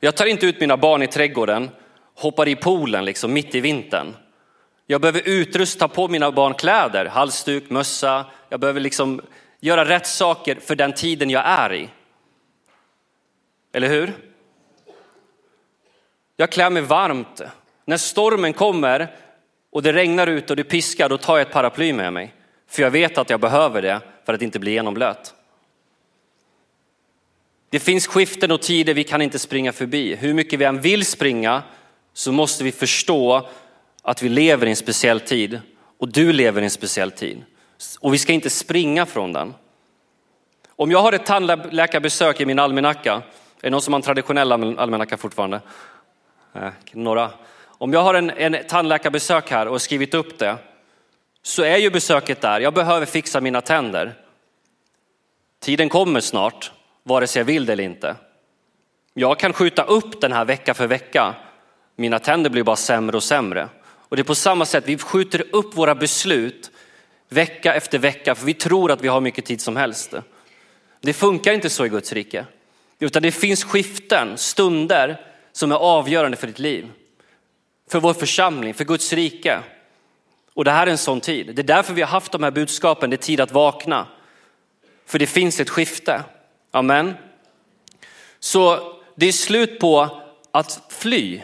Jag 0.00 0.16
tar 0.16 0.26
inte 0.26 0.46
ut 0.46 0.60
mina 0.60 0.76
barn 0.76 1.02
i 1.02 1.06
trädgården, 1.06 1.70
hoppar 2.14 2.48
i 2.48 2.56
poolen 2.56 3.04
liksom 3.04 3.32
mitt 3.32 3.54
i 3.54 3.60
vintern. 3.60 4.14
Jag 4.86 5.00
behöver 5.00 5.28
utrusta 5.28 5.88
på 5.88 6.08
mina 6.08 6.32
barn 6.32 6.54
kläder, 6.54 7.06
halsduk, 7.06 7.70
mössa. 7.70 8.26
Jag 8.48 8.60
behöver 8.60 8.80
liksom 8.80 9.20
göra 9.60 9.84
rätt 9.84 10.06
saker 10.06 10.56
för 10.60 10.74
den 10.74 10.92
tiden 10.92 11.30
jag 11.30 11.42
är 11.46 11.72
i. 11.72 11.88
Eller 13.72 13.88
hur? 13.88 14.12
Jag 16.36 16.52
klär 16.52 16.70
mig 16.70 16.82
varmt. 16.82 17.40
När 17.84 17.96
stormen 17.96 18.52
kommer 18.52 19.16
och 19.70 19.82
det 19.82 19.92
regnar 19.92 20.26
ut 20.26 20.50
och 20.50 20.56
det 20.56 20.64
piskar, 20.64 21.08
då 21.08 21.18
tar 21.18 21.38
jag 21.38 21.46
ett 21.46 21.52
paraply 21.52 21.92
med 21.92 22.12
mig. 22.12 22.34
För 22.66 22.82
jag 22.82 22.90
vet 22.90 23.18
att 23.18 23.30
jag 23.30 23.40
behöver 23.40 23.82
det 23.82 24.00
för 24.26 24.34
att 24.34 24.42
inte 24.42 24.58
bli 24.58 24.70
genomblöt. 24.70 25.34
Det 27.70 27.80
finns 27.80 28.06
skiften 28.06 28.50
och 28.50 28.62
tider 28.62 28.94
vi 28.94 29.04
kan 29.04 29.22
inte 29.22 29.38
springa 29.38 29.72
förbi. 29.72 30.14
Hur 30.14 30.34
mycket 30.34 30.58
vi 30.58 30.64
än 30.64 30.80
vill 30.80 31.06
springa 31.06 31.62
så 32.12 32.32
måste 32.32 32.64
vi 32.64 32.72
förstå 32.72 33.48
att 34.04 34.22
vi 34.22 34.28
lever 34.28 34.66
i 34.66 34.70
en 34.70 34.76
speciell 34.76 35.20
tid 35.20 35.60
och 35.98 36.08
du 36.08 36.32
lever 36.32 36.60
i 36.60 36.64
en 36.64 36.70
speciell 36.70 37.10
tid. 37.10 37.44
Och 38.00 38.14
vi 38.14 38.18
ska 38.18 38.32
inte 38.32 38.50
springa 38.50 39.06
från 39.06 39.32
den. 39.32 39.54
Om 40.68 40.90
jag 40.90 41.02
har 41.02 41.12
ett 41.12 41.26
tandläkarbesök 41.26 42.40
i 42.40 42.46
min 42.46 42.58
almanacka, 42.58 43.12
är 43.12 43.22
det 43.60 43.70
någon 43.70 43.82
som 43.82 43.92
har 43.92 43.98
en 43.98 44.02
traditionell 44.02 44.52
almanacka 44.52 45.16
fortfarande? 45.16 45.60
Eh, 46.54 46.68
några. 46.92 47.30
Om 47.66 47.92
jag 47.92 48.02
har 48.02 48.14
en, 48.14 48.30
en 48.30 48.56
tandläkarbesök 48.68 49.50
här 49.50 49.68
och 49.68 49.82
skrivit 49.82 50.14
upp 50.14 50.38
det, 50.38 50.56
så 51.42 51.62
är 51.62 51.76
ju 51.76 51.90
besöket 51.90 52.40
där. 52.40 52.60
Jag 52.60 52.74
behöver 52.74 53.06
fixa 53.06 53.40
mina 53.40 53.60
tänder. 53.60 54.14
Tiden 55.60 55.88
kommer 55.88 56.20
snart, 56.20 56.72
vare 57.02 57.26
sig 57.26 57.40
jag 57.40 57.44
vill 57.44 57.66
det 57.66 57.72
eller 57.72 57.84
inte. 57.84 58.16
Jag 59.14 59.38
kan 59.38 59.52
skjuta 59.52 59.84
upp 59.84 60.20
den 60.20 60.32
här 60.32 60.44
vecka 60.44 60.74
för 60.74 60.86
vecka. 60.86 61.34
Mina 61.96 62.18
tänder 62.18 62.50
blir 62.50 62.62
bara 62.62 62.76
sämre 62.76 63.16
och 63.16 63.22
sämre. 63.22 63.68
Och 64.08 64.16
det 64.16 64.22
är 64.22 64.24
på 64.24 64.34
samma 64.34 64.64
sätt, 64.64 64.84
vi 64.86 64.98
skjuter 64.98 65.44
upp 65.52 65.76
våra 65.76 65.94
beslut 65.94 66.70
vecka 67.28 67.74
efter 67.74 67.98
vecka 67.98 68.34
för 68.34 68.46
vi 68.46 68.54
tror 68.54 68.90
att 68.90 69.00
vi 69.00 69.08
har 69.08 69.20
mycket 69.20 69.44
tid 69.44 69.60
som 69.60 69.76
helst. 69.76 70.14
Det 71.00 71.12
funkar 71.12 71.52
inte 71.52 71.70
så 71.70 71.86
i 71.86 71.88
Guds 71.88 72.12
rike. 72.12 72.46
Utan 72.98 73.22
det 73.22 73.32
finns 73.32 73.64
skiften, 73.64 74.38
stunder 74.38 75.20
som 75.52 75.72
är 75.72 75.76
avgörande 75.76 76.36
för 76.36 76.46
ditt 76.46 76.58
liv. 76.58 76.90
För 77.90 78.00
vår 78.00 78.14
församling, 78.14 78.74
för 78.74 78.84
Guds 78.84 79.12
rike. 79.12 79.60
Och 80.54 80.64
det 80.64 80.70
här 80.70 80.86
är 80.86 80.90
en 80.90 80.98
sån 80.98 81.20
tid. 81.20 81.54
Det 81.54 81.62
är 81.62 81.66
därför 81.66 81.94
vi 81.94 82.02
har 82.02 82.08
haft 82.08 82.32
de 82.32 82.42
här 82.42 82.50
budskapen, 82.50 83.10
det 83.10 83.16
är 83.16 83.18
tid 83.18 83.40
att 83.40 83.52
vakna. 83.52 84.06
För 85.06 85.18
det 85.18 85.26
finns 85.26 85.60
ett 85.60 85.70
skifte. 85.70 86.22
Amen. 86.70 87.14
Så 88.38 88.92
det 89.14 89.26
är 89.26 89.32
slut 89.32 89.78
på 89.78 90.22
att 90.50 90.82
fly 90.88 91.40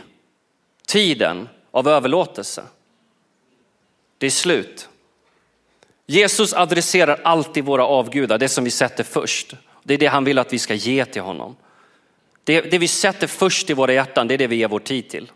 tiden 0.87 1.49
av 1.71 1.89
överlåtelse. 1.89 2.63
Det 4.19 4.27
är 4.27 4.31
slut. 4.31 4.89
Jesus 6.07 6.53
adresserar 6.55 7.21
alltid 7.25 7.65
våra 7.65 7.87
avgudar, 7.87 8.39
det 8.39 8.49
som 8.49 8.65
vi 8.65 8.71
sätter 8.71 9.05
först. 9.05 9.55
Det 9.83 9.95
är 9.95 9.99
det 9.99 10.07
han 10.07 10.25
vill 10.25 10.39
att 10.39 10.53
vi 10.53 10.59
ska 10.59 10.75
ge 10.75 11.05
till 11.05 11.23
honom. 11.23 11.57
Det, 12.45 12.61
det 12.61 12.79
vi 12.79 12.89
sätter 12.89 13.27
först 13.27 13.71
i 13.71 13.75
våra 13.75 13.93
hjärtan, 13.93 14.29
det 14.29 14.35
är 14.35 14.39
det 14.39 14.47
vi 14.47 14.57
ger 14.57 14.69
vår 14.69 14.79
tid 14.79 15.09
till. 15.09 15.33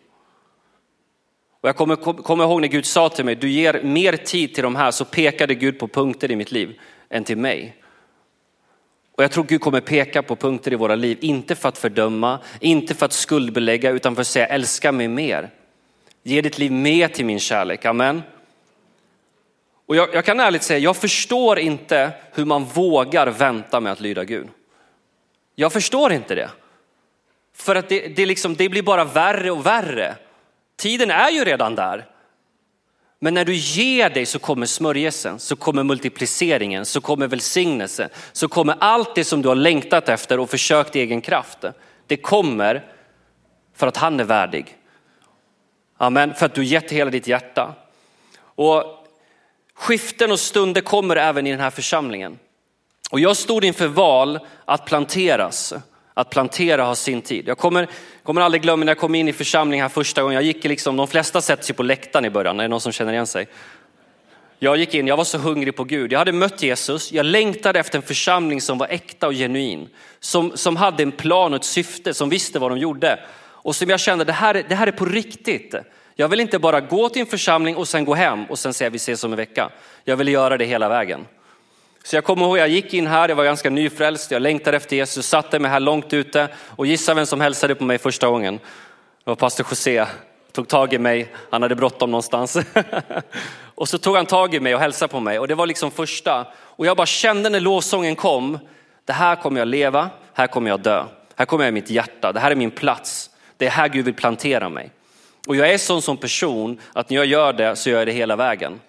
Och 1.61 1.69
jag 1.69 1.77
kommer, 1.77 1.97
kommer 1.97 2.45
ihåg 2.45 2.61
när 2.61 2.69
Gud 2.69 2.87
sa 2.87 3.09
till 3.09 3.25
mig, 3.25 3.35
du 3.35 3.51
ger 3.51 3.83
mer 3.83 4.17
tid 4.17 4.55
till 4.55 4.63
de 4.63 4.77
här, 4.77 4.91
så 4.91 5.05
pekade 5.05 5.55
Gud 5.55 5.79
på 5.79 5.89
punkter 5.89 6.31
i 6.31 6.37
mitt 6.37 6.53
liv 6.53 6.81
än 7.09 7.25
till 7.25 7.39
mig. 7.39 7.77
Och 9.17 9.25
jag 9.25 9.31
tror 9.31 9.45
Gud 9.45 9.61
kommer 9.61 9.81
peka 9.81 10.23
på 10.23 10.37
punkter 10.37 10.73
i 10.73 10.77
våra 10.77 10.95
liv, 10.95 11.19
inte 11.21 11.55
för 11.55 11.69
att 11.69 11.79
fördöma, 11.79 12.39
inte 12.61 12.95
för 12.95 13.07
att 13.07 13.13
skuldbelägga, 13.13 13.91
utan 13.91 14.15
för 14.15 14.21
att 14.21 14.27
säga 14.27 14.47
älska 14.47 14.93
mig 14.93 15.09
mer. 15.09 15.51
Ge 16.27 16.41
ditt 16.41 16.59
liv 16.59 16.73
mer 16.73 17.09
till 17.09 17.25
min 17.25 17.41
kärlek, 17.41 17.85
amen. 17.85 18.23
Och 19.87 19.97
jag, 19.97 20.15
jag 20.15 20.25
kan 20.25 20.41
ärligt 20.41 20.63
säga, 20.63 20.79
jag 20.79 20.97
förstår 20.97 21.59
inte 21.59 22.13
hur 22.33 22.45
man 22.45 22.65
vågar 22.65 23.27
vänta 23.27 23.81
med 23.81 23.93
att 23.93 24.01
lyda 24.01 24.25
Gud. 24.25 24.49
Jag 25.55 25.73
förstår 25.73 26.13
inte 26.13 26.35
det. 26.35 26.51
För 27.55 27.77
att 27.77 27.89
det, 27.89 28.09
det, 28.09 28.27
liksom, 28.27 28.55
det 28.55 28.69
blir 28.69 28.83
bara 28.83 29.05
värre 29.05 29.51
och 29.51 29.67
värre. 29.67 30.15
Tiden 30.77 31.11
är 31.11 31.31
ju 31.31 31.45
redan 31.45 31.75
där. 31.75 32.07
Men 33.19 33.35
när 33.35 33.45
du 33.45 33.55
ger 33.55 34.11
dig 34.11 34.27
så 34.27 34.39
kommer 34.39 34.67
smörjelsen, 34.67 35.39
så 35.39 35.57
kommer 35.57 35.83
multipliceringen, 35.83 36.85
så 36.87 37.01
kommer 37.01 37.27
välsignelsen, 37.27 38.09
så 38.33 38.49
kommer 38.49 38.77
allt 38.81 39.15
det 39.15 39.25
som 39.25 39.43
du 39.43 39.49
har 39.49 39.55
längtat 39.55 40.09
efter 40.09 40.41
och 40.41 40.51
försökt 40.51 40.97
i 40.97 41.01
egen 41.01 41.21
kraft. 41.21 41.59
Det 42.07 42.17
kommer 42.17 42.85
för 43.75 43.87
att 43.87 43.97
han 43.97 44.21
är 44.21 44.25
värdig. 44.25 44.77
Amen, 45.97 46.35
för 46.35 46.47
att 46.47 46.55
du 46.55 46.65
gett 46.65 46.91
hela 46.91 47.11
ditt 47.11 47.27
hjärta. 47.27 47.75
Och 48.39 48.85
skiften 49.75 50.33
och 50.33 50.41
stunder 50.41 50.81
kommer 50.81 51.17
även 51.17 51.47
i 51.47 51.51
den 51.51 51.61
här 51.61 51.71
församlingen. 51.71 52.39
Och 53.11 53.21
jag 53.21 53.37
stod 53.37 53.65
inför 53.65 53.87
val 53.87 54.39
att 54.65 54.87
planteras. 54.87 55.75
Att 56.17 56.31
plantera 56.31 56.85
har 56.85 56.95
sin 56.95 57.23
tid. 57.23 57.49
Jag 57.49 57.59
kommer, 57.59 57.89
kommer 58.23 58.41
aldrig 58.41 58.63
glömma 58.63 58.85
när 58.85 58.91
jag 58.91 58.99
kom 58.99 59.15
in 59.15 59.29
i 59.29 59.33
församlingen 59.33 59.85
här 59.85 59.89
första 59.89 60.23
gången. 60.23 60.35
Jag 60.35 60.43
gick 60.43 60.65
liksom, 60.65 60.97
de 60.97 61.09
flesta 61.09 61.41
sätter 61.41 61.65
sig 61.65 61.75
på 61.75 61.83
läktaren 61.83 62.25
i 62.25 62.31
början, 62.31 62.61
är 62.61 62.65
det 62.65 62.69
någon 62.69 62.81
som 62.81 62.93
känner 62.93 63.13
igen 63.13 63.27
sig? 63.27 63.47
Jag 64.59 64.77
gick 64.77 64.95
in, 64.95 65.07
jag 65.07 65.17
var 65.17 65.25
så 65.25 65.39
hungrig 65.39 65.77
på 65.77 65.85
Gud. 65.85 66.13
Jag 66.13 66.19
hade 66.19 66.33
mött 66.33 66.63
Jesus, 66.63 67.13
jag 67.13 67.27
längtade 67.27 67.81
efter 67.81 67.99
en 67.99 68.03
församling 68.03 68.61
som 68.61 68.79
var 68.79 68.87
äkta 68.87 69.27
och 69.27 69.33
genuin. 69.33 69.89
Som, 70.21 70.57
som 70.57 70.77
hade 70.77 71.03
en 71.03 71.13
plan 71.13 71.53
och 71.53 71.57
ett 71.57 71.65
syfte, 71.65 72.15
som 72.15 72.29
visste 72.29 72.59
vad 72.59 72.71
de 72.71 72.79
gjorde. 72.79 73.19
Och 73.65 73.77
som 73.77 73.91
jag 73.91 74.01
kände, 74.01 74.25
det 74.25 74.33
här, 74.33 74.65
det 74.69 74.75
här 74.75 74.87
är 74.87 74.93
på 74.93 75.05
riktigt. 75.05 75.75
Jag 76.15 76.29
vill 76.29 76.41
inte 76.41 76.59
bara 76.59 76.81
gå 76.81 77.09
till 77.09 77.21
en 77.21 77.27
församling 77.27 77.77
och 77.77 77.89
sen 77.89 78.05
gå 78.05 78.15
hem 78.15 78.45
och 78.45 78.59
sen 78.59 78.75
säga 78.75 78.91
vi 78.91 78.97
ses 78.97 79.25
om 79.25 79.33
en 79.33 79.37
vecka. 79.37 79.71
Jag 80.05 80.17
vill 80.17 80.29
göra 80.29 80.57
det 80.57 80.65
hela 80.65 80.89
vägen. 80.89 81.27
Så 82.05 82.17
jag 82.17 82.25
kommer 82.25 82.47
ihåg, 82.47 82.59
jag 82.59 82.69
gick 82.69 82.95
in 82.95 83.07
här, 83.07 83.29
jag 83.29 83.37
var 83.37 83.45
ganska 83.45 83.71
nyfrälst, 83.71 84.31
jag 84.31 84.43
längtade 84.43 84.77
efter 84.77 84.97
Jesus, 84.97 85.27
satte 85.27 85.59
mig 85.59 85.71
här 85.71 85.81
långt 85.81 86.13
ute 86.13 86.49
och 86.69 86.87
gissa 86.87 87.15
vem 87.15 87.27
som 87.27 87.41
hälsade 87.41 87.75
på 87.75 87.85
mig 87.85 87.99
första 87.99 88.29
gången? 88.29 88.55
Det 89.25 89.31
var 89.31 89.35
pastor 89.35 89.67
José, 89.71 90.07
tog 90.53 90.69
tag 90.69 90.93
i 90.93 90.99
mig, 90.99 91.35
han 91.51 91.63
hade 91.63 91.75
bråttom 91.75 92.11
någonstans. 92.11 92.59
och 93.75 93.89
så 93.89 93.99
tog 93.99 94.17
han 94.17 94.27
tag 94.27 94.55
i 94.55 94.61
mig 94.61 94.75
och 94.75 94.81
hälsade 94.81 95.13
på 95.13 95.21
mig 95.21 95.39
och 95.39 95.49
det 95.49 95.55
var 95.55 95.67
liksom 95.67 95.91
första. 95.91 96.47
Och 96.57 96.87
jag 96.87 96.97
bara 96.97 97.07
kände 97.07 97.51
när 97.51 97.61
lovsången 97.61 98.17
kom, 98.17 98.59
det 99.05 99.13
här 99.13 99.37
kommer 99.37 99.61
jag 99.61 99.69
leva, 99.69 100.11
här 100.33 100.47
kommer 100.47 100.71
jag 100.71 100.81
dö. 100.81 101.05
Här 101.37 101.47
kommer 101.47 101.65
jag 101.65 101.69
i 101.69 101.75
mitt 101.75 101.91
hjärta, 101.91 102.33
det 102.33 102.41
här 102.41 102.51
är 102.51 102.55
min 102.55 102.71
plats. 102.71 103.31
Det 103.57 103.67
är 103.67 103.71
här 103.71 103.89
Gud 103.89 104.05
vill 104.05 104.15
plantera 104.15 104.69
mig. 104.69 104.91
Och 105.47 105.57
jag 105.57 105.73
är 105.73 105.79
sån 105.79 106.03
som 106.03 106.17
person 106.17 106.81
att 106.93 107.11
när 107.11 107.17
jag 107.17 107.27
gör 107.27 107.53
det 107.53 107.77
så 107.77 107.91
gör 107.91 107.99
jag 107.99 108.07
det 108.07 108.13
hela 108.13 108.37
vägen. 108.37 108.81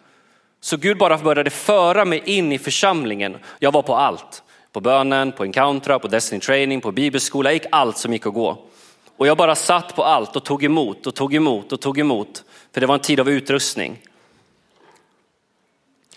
Så 0.61 0.77
Gud 0.77 0.97
bara 0.97 1.17
började 1.17 1.49
föra 1.49 2.05
mig 2.05 2.21
in 2.25 2.51
i 2.51 2.57
församlingen. 2.57 3.37
Jag 3.59 3.71
var 3.71 3.81
på 3.81 3.95
allt. 3.95 4.43
På 4.71 4.81
bönen, 4.81 5.31
på 5.31 5.43
Encountra, 5.43 5.99
på 5.99 6.07
Destiny 6.07 6.41
Training, 6.41 6.81
på 6.81 6.91
bibelskola. 6.91 7.49
Jag 7.49 7.53
gick 7.53 7.65
allt 7.71 7.97
som 7.97 8.13
gick 8.13 8.25
att 8.25 8.33
gå. 8.33 8.65
Och 9.17 9.27
jag 9.27 9.37
bara 9.37 9.55
satt 9.55 9.95
på 9.95 10.03
allt 10.03 10.35
och 10.35 10.43
tog 10.43 10.63
emot 10.63 11.07
och 11.07 11.15
tog 11.15 11.33
emot 11.33 11.71
och 11.71 11.81
tog 11.81 11.99
emot. 11.99 12.43
För 12.73 12.81
det 12.81 12.87
var 12.87 12.95
en 12.95 12.99
tid 12.99 13.19
av 13.19 13.29
utrustning. 13.29 14.01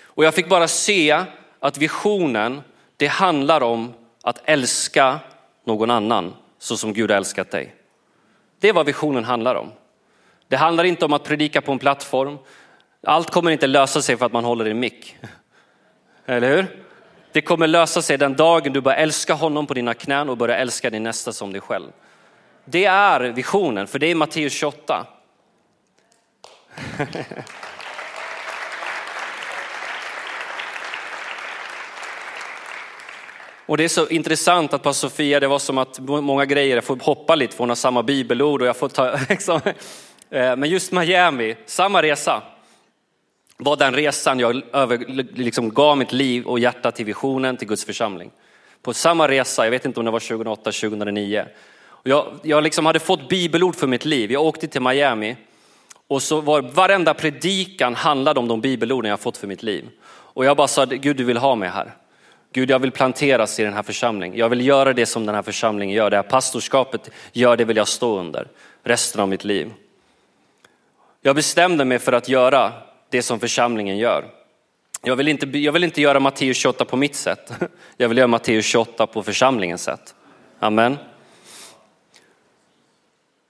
Och 0.02 0.24
jag 0.24 0.34
fick 0.34 0.48
bara 0.48 0.68
se 0.68 1.24
att 1.60 1.78
visionen, 1.78 2.60
det 2.96 3.06
handlar 3.06 3.60
om 3.60 3.92
att 4.22 4.40
älska 4.44 5.18
någon 5.64 5.90
annan 5.90 6.34
så 6.58 6.76
som 6.76 6.92
Gud 6.92 7.10
har 7.10 7.16
älskat 7.16 7.50
dig. 7.50 7.74
Det 8.60 8.68
är 8.68 8.72
vad 8.72 8.86
visionen 8.86 9.24
handlar 9.24 9.54
om. 9.54 9.72
Det 10.48 10.56
handlar 10.56 10.84
inte 10.84 11.04
om 11.04 11.12
att 11.12 11.24
predika 11.24 11.60
på 11.60 11.72
en 11.72 11.78
plattform. 11.78 12.38
Allt 13.02 13.30
kommer 13.30 13.50
inte 13.50 13.66
lösa 13.66 14.02
sig 14.02 14.16
för 14.16 14.26
att 14.26 14.32
man 14.32 14.44
håller 14.44 14.66
i 14.68 14.70
en 14.70 14.80
mick. 14.80 15.16
Eller 16.26 16.56
hur? 16.56 16.84
Det 17.32 17.42
kommer 17.42 17.66
lösa 17.66 18.02
sig 18.02 18.18
den 18.18 18.36
dagen 18.36 18.72
du 18.72 18.80
börjar 18.80 18.98
älska 18.98 19.34
honom 19.34 19.66
på 19.66 19.74
dina 19.74 19.94
knän 19.94 20.28
och 20.28 20.36
börjar 20.36 20.56
älska 20.56 20.90
din 20.90 21.02
nästa 21.02 21.32
som 21.32 21.52
dig 21.52 21.60
själv. 21.60 21.90
Det 22.64 22.84
är 22.84 23.20
visionen, 23.20 23.86
för 23.86 23.98
det 23.98 24.06
är 24.06 24.14
Matteus 24.14 24.52
28. 24.52 25.06
Och 33.68 33.76
det 33.76 33.84
är 33.84 33.88
så 33.88 34.08
intressant 34.08 34.74
att 34.74 34.82
på 34.82 34.92
Sofia, 34.92 35.40
det 35.40 35.46
var 35.46 35.58
som 35.58 35.78
att 35.78 35.98
många 35.98 36.44
grejer, 36.44 36.74
jag 36.74 36.84
får 36.84 36.96
hoppa 36.96 37.34
lite 37.34 37.52
för 37.56 37.58
hon 37.58 37.68
har 37.68 37.76
samma 37.76 38.02
bibelord 38.02 38.62
och 38.62 38.68
jag 38.68 38.76
får 38.76 38.88
ta, 38.88 39.18
liksom, 39.28 39.60
eh, 40.30 40.56
men 40.56 40.64
just 40.64 40.92
Miami, 40.92 41.56
samma 41.66 42.02
resa 42.02 42.42
var 43.56 43.76
den 43.76 43.94
resan 43.94 44.40
jag 44.40 44.62
över, 44.72 44.98
liksom 45.34 45.74
gav 45.74 45.98
mitt 45.98 46.12
liv 46.12 46.46
och 46.46 46.58
hjärta 46.58 46.90
till 46.90 47.04
visionen, 47.04 47.56
till 47.56 47.68
Guds 47.68 47.84
församling. 47.84 48.30
På 48.82 48.94
samma 48.94 49.28
resa, 49.28 49.64
jag 49.64 49.70
vet 49.70 49.84
inte 49.84 50.00
om 50.00 50.06
det 50.06 50.12
var 50.12 50.20
2008, 50.20 50.62
2009. 50.72 51.44
Jag, 52.02 52.26
jag 52.42 52.62
liksom 52.62 52.86
hade 52.86 52.98
fått 52.98 53.28
bibelord 53.28 53.76
för 53.76 53.86
mitt 53.86 54.04
liv. 54.04 54.32
Jag 54.32 54.42
åkte 54.42 54.68
till 54.68 54.82
Miami 54.82 55.36
och 56.06 56.22
så 56.22 56.40
var 56.40 56.62
varenda 56.62 57.14
predikan 57.14 57.94
handlade 57.94 58.40
om 58.40 58.48
de 58.48 58.60
bibelorden 58.60 59.10
jag 59.10 59.20
fått 59.20 59.36
för 59.36 59.46
mitt 59.46 59.62
liv. 59.62 59.88
Och 60.08 60.44
jag 60.44 60.56
bara 60.56 60.68
sa, 60.68 60.84
Gud 60.84 61.16
du 61.16 61.24
vill 61.24 61.36
ha 61.36 61.54
mig 61.54 61.68
här. 61.68 61.94
Gud 62.52 62.70
jag 62.70 62.78
vill 62.78 62.90
planteras 62.90 63.60
i 63.60 63.64
den 63.64 63.72
här 63.72 63.82
församlingen. 63.82 64.38
Jag 64.38 64.48
vill 64.48 64.66
göra 64.66 64.92
det 64.92 65.06
som 65.06 65.26
den 65.26 65.34
här 65.34 65.42
församlingen 65.42 65.94
gör. 65.94 66.10
Det 66.10 66.16
här 66.16 66.22
pastorskapet 66.22 67.10
gör, 67.32 67.56
det 67.56 67.64
vill 67.64 67.76
jag 67.76 67.88
stå 67.88 68.18
under 68.18 68.48
resten 68.82 69.20
av 69.20 69.28
mitt 69.28 69.44
liv. 69.44 69.72
Jag 71.20 71.36
bestämde 71.36 71.84
mig 71.84 71.98
för 71.98 72.12
att 72.12 72.28
göra 72.28 72.72
det 73.10 73.22
som 73.22 73.40
församlingen 73.40 73.98
gör. 73.98 74.24
Jag 75.02 75.16
vill 75.16 75.28
inte, 75.28 75.58
jag 75.58 75.72
vill 75.72 75.84
inte 75.84 76.00
göra 76.00 76.20
Matteus 76.20 76.56
28 76.56 76.84
på 76.84 76.96
mitt 76.96 77.14
sätt. 77.14 77.52
Jag 77.96 78.08
vill 78.08 78.18
göra 78.18 78.28
Matteus 78.28 78.64
28 78.64 79.06
på 79.06 79.22
församlingens 79.22 79.82
sätt. 79.82 80.14
Amen. 80.58 80.96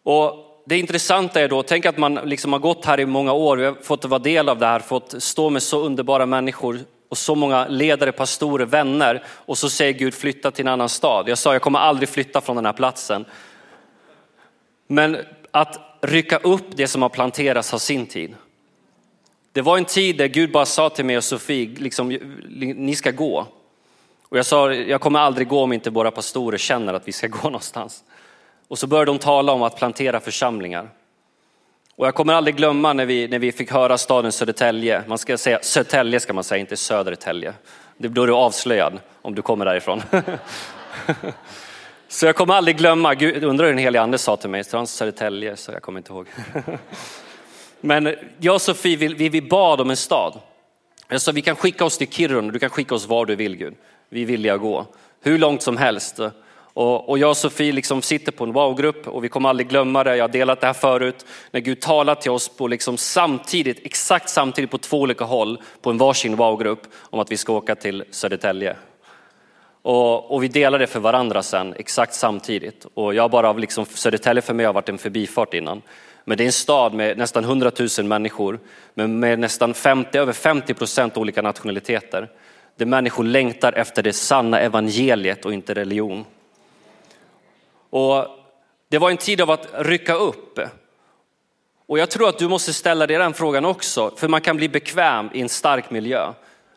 Och 0.02 0.62
det 0.66 0.78
intressanta 0.78 1.40
är 1.40 1.48
då, 1.48 1.62
tänk 1.62 1.86
att 1.86 1.98
man 1.98 2.14
liksom 2.14 2.52
har 2.52 2.60
gått 2.60 2.84
här 2.84 3.00
i 3.00 3.06
många 3.06 3.32
år, 3.32 3.56
vi 3.56 3.64
har 3.64 3.74
fått 3.74 4.04
vara 4.04 4.18
del 4.18 4.48
av 4.48 4.58
det 4.58 4.66
här, 4.66 4.80
fått 4.80 5.22
stå 5.22 5.50
med 5.50 5.62
så 5.62 5.80
underbara 5.80 6.26
människor 6.26 6.78
och 7.08 7.18
så 7.18 7.34
många 7.34 7.66
ledare, 7.68 8.12
pastorer, 8.12 8.66
vänner 8.66 9.24
och 9.28 9.58
så 9.58 9.70
säger 9.70 9.92
Gud 9.92 10.14
flytta 10.14 10.50
till 10.50 10.66
en 10.66 10.72
annan 10.72 10.88
stad. 10.88 11.28
Jag 11.28 11.38
sa 11.38 11.52
jag 11.52 11.62
kommer 11.62 11.78
aldrig 11.78 12.08
flytta 12.08 12.40
från 12.40 12.56
den 12.56 12.66
här 12.66 12.72
platsen. 12.72 13.24
Men 14.86 15.16
att 15.50 15.80
rycka 16.00 16.38
upp 16.38 16.66
det 16.76 16.88
som 16.88 17.02
har 17.02 17.08
planterats 17.08 17.72
har 17.72 17.78
sin 17.78 18.06
tid. 18.06 18.34
Det 19.52 19.62
var 19.62 19.78
en 19.78 19.84
tid 19.84 20.16
där 20.16 20.26
Gud 20.26 20.52
bara 20.52 20.66
sa 20.66 20.90
till 20.90 21.04
mig 21.04 21.16
och 21.16 21.24
Sofie, 21.24 21.74
liksom, 21.78 22.08
ni 22.76 22.96
ska 22.96 23.10
gå. 23.10 23.46
Och 24.22 24.38
jag 24.38 24.46
sa, 24.46 24.72
jag 24.72 25.00
kommer 25.00 25.18
aldrig 25.18 25.48
gå 25.48 25.62
om 25.62 25.72
inte 25.72 25.90
våra 25.90 26.10
pastorer 26.10 26.58
känner 26.58 26.94
att 26.94 27.08
vi 27.08 27.12
ska 27.12 27.26
gå 27.26 27.42
någonstans. 27.42 28.04
Och 28.68 28.78
så 28.78 28.86
började 28.86 29.10
de 29.10 29.18
tala 29.18 29.52
om 29.52 29.62
att 29.62 29.76
plantera 29.76 30.20
församlingar. 30.20 30.90
Och 31.98 32.06
jag 32.06 32.14
kommer 32.14 32.34
aldrig 32.34 32.56
glömma 32.56 32.92
när 32.92 33.06
vi, 33.06 33.28
när 33.28 33.38
vi 33.38 33.52
fick 33.52 33.72
höra 33.72 33.98
staden 33.98 34.32
Södertälje, 34.32 35.02
man 35.06 35.18
ska 35.18 35.38
säga 35.38 35.58
Södertälje 35.62 36.20
ska 36.20 36.32
man 36.32 36.44
säga, 36.44 36.60
inte 36.60 36.76
Södertälje. 36.76 37.54
Då 37.96 38.22
är 38.22 38.26
du 38.26 38.32
avslöjad 38.32 39.00
om 39.22 39.34
du 39.34 39.42
kommer 39.42 39.64
därifrån. 39.64 40.02
Så 42.08 42.26
jag 42.26 42.36
kommer 42.36 42.54
aldrig 42.54 42.76
glömma, 42.76 43.14
Gud, 43.14 43.44
undrar 43.44 43.66
hur 43.66 43.72
den 43.72 43.82
helige 43.82 44.02
ande 44.02 44.18
sa 44.18 44.36
till 44.36 44.50
mig, 44.50 44.64
Södertälje, 44.64 45.56
så 45.56 45.72
jag 45.72 45.82
kommer 45.82 45.98
inte 45.98 46.12
ihåg. 46.12 46.26
Men 47.80 48.16
jag 48.38 48.54
och 48.54 48.62
Sofie, 48.62 48.96
vi, 48.96 49.28
vi 49.28 49.42
bad 49.42 49.80
om 49.80 49.90
en 49.90 49.96
stad. 49.96 50.40
Jag 51.08 51.20
sa 51.20 51.32
vi 51.32 51.42
kan 51.42 51.56
skicka 51.56 51.84
oss 51.84 51.98
till 51.98 52.10
Kiruna, 52.10 52.52
du 52.52 52.58
kan 52.58 52.70
skicka 52.70 52.94
oss 52.94 53.06
var 53.06 53.26
du 53.26 53.36
vill 53.36 53.56
Gud. 53.56 53.74
Vi 54.08 54.22
är 54.22 54.26
villiga 54.26 54.54
att 54.54 54.60
gå, 54.60 54.86
hur 55.22 55.38
långt 55.38 55.62
som 55.62 55.76
helst. 55.76 56.20
Och, 56.78 57.08
och 57.08 57.18
jag 57.18 57.30
och 57.30 57.36
Sofie 57.36 57.72
liksom 57.72 58.02
sitter 58.02 58.32
på 58.32 58.44
en 58.44 58.52
wow-grupp 58.52 59.08
och 59.08 59.24
vi 59.24 59.28
kommer 59.28 59.48
aldrig 59.48 59.68
glömma 59.68 60.04
det, 60.04 60.16
jag 60.16 60.24
har 60.24 60.28
delat 60.28 60.60
det 60.60 60.66
här 60.66 60.74
förut. 60.74 61.26
När 61.50 61.60
Gud 61.60 61.80
talar 61.80 62.14
till 62.14 62.30
oss 62.30 62.48
på 62.48 62.66
liksom 62.66 62.96
samtidigt, 62.96 63.86
exakt 63.86 64.28
samtidigt 64.28 64.70
på 64.70 64.78
två 64.78 65.00
olika 65.00 65.24
håll 65.24 65.62
på 65.82 65.90
en 65.90 65.98
varsin 65.98 66.36
wow-grupp 66.36 66.80
om 66.96 67.20
att 67.20 67.32
vi 67.32 67.36
ska 67.36 67.52
åka 67.52 67.74
till 67.74 68.04
Södertälje. 68.10 68.76
Och, 69.82 70.30
och, 70.30 70.42
vi 70.42 70.48
delar 70.48 70.78
det 70.78 70.86
för 70.86 71.00
varandra 71.00 71.42
sen, 71.42 71.74
exakt 71.78 72.14
samtidigt. 72.14 72.86
Och 72.94 73.14
jag 73.14 73.30
bara, 73.30 73.52
liksom, 73.52 73.86
Södertälje 73.86 74.42
för 74.42 74.54
mig 74.54 74.66
har 74.66 74.72
varit 74.72 74.88
en 74.88 74.98
förbifart 74.98 75.54
innan. 75.54 75.82
Men 76.24 76.38
det 76.38 76.44
är 76.44 76.46
en 76.46 76.52
stad 76.52 76.94
med 76.94 77.18
nästan 77.18 77.44
100 77.44 77.70
000 77.98 78.06
människor, 78.06 78.58
men 78.94 79.20
med 79.20 79.38
nästan 79.38 79.74
50, 79.74 80.18
över 80.18 80.32
50 80.32 80.74
procent 80.74 81.16
olika 81.16 81.42
nationaliteter. 81.42 82.28
Där 82.76 82.86
människor 82.86 83.24
längtar 83.24 83.72
efter 83.72 84.02
det 84.02 84.12
sanna 84.12 84.60
evangeliet 84.60 85.44
och 85.44 85.52
inte 85.52 85.74
religion. 85.74 86.24
Och 87.90 88.26
det 88.90 88.98
var 88.98 89.10
en 89.10 89.16
tid 89.16 89.40
av 89.40 89.50
att 89.50 89.68
rycka 89.74 90.14
upp. 90.14 90.60
Och 91.86 91.98
jag 91.98 92.10
tror 92.10 92.28
att 92.28 92.38
du 92.38 92.48
måste 92.48 92.72
ställa 92.72 93.06
dig 93.06 93.18
den 93.18 93.34
frågan 93.34 93.64
också, 93.64 94.12
för 94.16 94.28
man 94.28 94.40
kan 94.40 94.56
bli 94.56 94.68
bekväm 94.68 95.30
i 95.32 95.40
en 95.40 95.48
stark 95.48 95.90
miljö. 95.90 96.32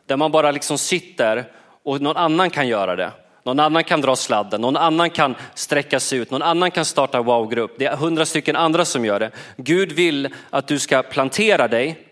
Där 0.05 0.17
man 0.17 0.31
bara 0.31 0.51
liksom 0.51 0.77
sitter 0.77 1.51
och 1.83 2.01
någon 2.01 2.17
annan 2.17 2.49
kan 2.49 2.67
göra 2.67 2.95
det. 2.95 3.11
Någon 3.43 3.59
annan 3.59 3.83
kan 3.83 4.01
dra 4.01 4.15
sladden, 4.15 4.61
någon 4.61 4.77
annan 4.77 5.09
kan 5.09 5.35
sträcka 5.53 5.99
sig 5.99 6.19
ut, 6.19 6.31
någon 6.31 6.41
annan 6.41 6.71
kan 6.71 6.85
starta 6.85 7.21
wow-grupp. 7.21 7.75
Det 7.77 7.85
är 7.85 7.95
hundra 7.95 8.25
stycken 8.25 8.55
andra 8.55 8.85
som 8.85 9.05
gör 9.05 9.19
det. 9.19 9.31
Gud 9.57 9.91
vill 9.91 10.29
att 10.49 10.67
du 10.67 10.79
ska 10.79 11.03
plantera 11.03 11.67
dig 11.67 12.07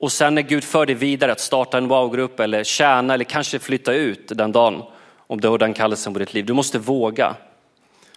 och 0.00 0.12
sen 0.12 0.34
när 0.34 0.42
Gud 0.42 0.64
för 0.64 0.86
dig 0.86 0.94
vidare 0.94 1.32
att 1.32 1.40
starta 1.40 1.78
en 1.78 1.88
wow-grupp 1.88 2.40
eller 2.40 2.64
tjäna 2.64 3.14
eller 3.14 3.24
kanske 3.24 3.58
flytta 3.58 3.92
ut 3.92 4.28
den 4.28 4.52
dagen 4.52 4.82
om 5.26 5.40
du 5.40 5.48
har 5.48 5.58
den 5.58 5.74
kallelsen 5.74 6.12
på 6.12 6.18
ditt 6.18 6.34
liv. 6.34 6.46
Du 6.46 6.52
måste 6.52 6.78
våga. 6.78 7.36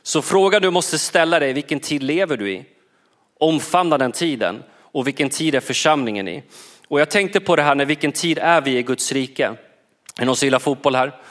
Så 0.07 0.21
frågan 0.21 0.61
du 0.61 0.69
måste 0.69 0.99
ställa 0.99 1.39
dig, 1.39 1.53
vilken 1.53 1.79
tid 1.79 2.03
lever 2.03 2.37
du 2.37 2.51
i? 2.51 2.65
Omfamna 3.39 3.97
den 3.97 4.11
tiden 4.11 4.63
och 4.79 5.07
vilken 5.07 5.29
tid 5.29 5.55
är 5.55 5.59
församlingen 5.59 6.27
i? 6.27 6.43
Och 6.87 6.99
jag 6.99 7.09
tänkte 7.09 7.39
på 7.39 7.55
det 7.55 7.61
här, 7.61 7.75
när 7.75 7.85
vilken 7.85 8.11
tid 8.11 8.37
är 8.37 8.61
vi 8.61 8.77
i 8.77 8.83
Guds 8.83 9.11
rike? 9.11 9.45
Är 9.45 9.55
det 10.15 10.25
någon 10.25 10.35
som 10.35 10.45
gillar 10.45 10.59
fotboll 10.59 10.95
här? 10.95 11.21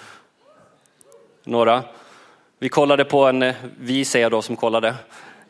några. 1.45 1.83
Vi 2.59 2.69
kollade 2.69 3.05
på 3.05 3.25
en, 3.25 3.43
eh, 3.43 3.55
vi 3.79 4.05
säger 4.05 4.25
jag 4.25 4.33
då 4.33 4.43
som 4.43 4.57
kollade, 4.57 4.95